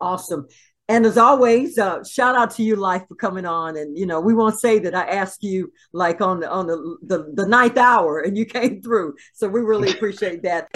Awesome. 0.00 0.46
And 0.88 1.04
as 1.04 1.18
always, 1.18 1.78
uh, 1.78 2.02
shout 2.04 2.36
out 2.36 2.52
to 2.52 2.62
you, 2.62 2.76
Life, 2.76 3.02
for 3.08 3.16
coming 3.16 3.44
on. 3.44 3.76
And 3.76 3.98
you 3.98 4.06
know, 4.06 4.20
we 4.20 4.34
won't 4.34 4.58
say 4.58 4.78
that 4.78 4.94
I 4.94 5.02
asked 5.02 5.42
you 5.42 5.72
like 5.92 6.20
on 6.20 6.40
the 6.40 6.50
on 6.50 6.66
the 6.66 6.96
the, 7.02 7.32
the 7.34 7.46
ninth 7.46 7.76
hour, 7.76 8.20
and 8.20 8.38
you 8.38 8.46
came 8.46 8.80
through. 8.80 9.14
So 9.34 9.48
we 9.48 9.60
really 9.60 9.90
appreciate 9.90 10.42
that. 10.44 10.68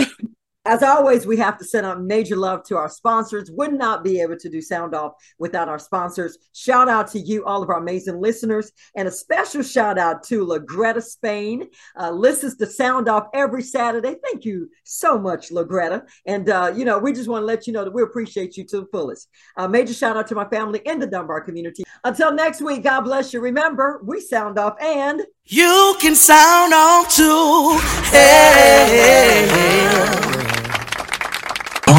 As 0.66 0.82
always, 0.82 1.26
we 1.26 1.38
have 1.38 1.56
to 1.56 1.64
send 1.64 1.86
out 1.86 2.02
major 2.02 2.36
love 2.36 2.64
to 2.64 2.76
our 2.76 2.90
sponsors. 2.90 3.50
Would 3.50 3.72
not 3.72 4.04
be 4.04 4.20
able 4.20 4.36
to 4.36 4.50
do 4.50 4.60
Sound 4.60 4.94
Off 4.94 5.14
without 5.38 5.70
our 5.70 5.78
sponsors. 5.78 6.36
Shout 6.52 6.86
out 6.86 7.10
to 7.12 7.18
you, 7.18 7.46
all 7.46 7.62
of 7.62 7.70
our 7.70 7.78
amazing 7.78 8.20
listeners, 8.20 8.70
and 8.94 9.08
a 9.08 9.10
special 9.10 9.62
shout 9.62 9.96
out 9.96 10.22
to 10.24 10.44
LaGreta 10.44 11.02
Spain. 11.02 11.68
Uh, 11.98 12.10
listens 12.10 12.56
to 12.56 12.66
Sound 12.66 13.08
Off 13.08 13.28
every 13.32 13.62
Saturday. 13.62 14.16
Thank 14.22 14.44
you 14.44 14.68
so 14.84 15.18
much, 15.18 15.48
LaGreta. 15.50 16.06
And, 16.26 16.50
uh, 16.50 16.74
you 16.76 16.84
know, 16.84 16.98
we 16.98 17.14
just 17.14 17.30
want 17.30 17.40
to 17.40 17.46
let 17.46 17.66
you 17.66 17.72
know 17.72 17.84
that 17.84 17.94
we 17.94 18.02
appreciate 18.02 18.58
you 18.58 18.64
to 18.64 18.80
the 18.80 18.86
fullest. 18.92 19.30
Uh, 19.56 19.66
major 19.66 19.94
shout 19.94 20.18
out 20.18 20.26
to 20.26 20.34
my 20.34 20.44
family 20.50 20.82
in 20.84 20.98
the 20.98 21.06
Dunbar 21.06 21.40
community. 21.40 21.84
Until 22.04 22.34
next 22.34 22.60
week, 22.60 22.82
God 22.82 23.00
bless 23.00 23.32
you. 23.32 23.40
Remember, 23.40 24.02
we 24.04 24.20
sound 24.20 24.58
off 24.58 24.74
and 24.78 25.22
You 25.46 25.96
can 26.00 26.14
sound 26.14 26.74
off 26.74 27.14
too. 27.14 27.78
Hey. 28.10 29.10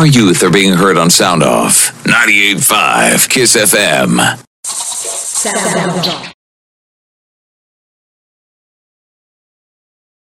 Our 0.02 0.08
youth 0.08 0.42
are 0.42 0.50
being 0.50 0.74
heard 0.74 0.98
on 0.98 1.12
Sound 1.12 1.44
Off 1.44 1.94
98.5 2.06 3.30
Kiss 3.30 3.56
FM. 3.56 4.18
sound 4.66 6.08
off. 6.08 6.41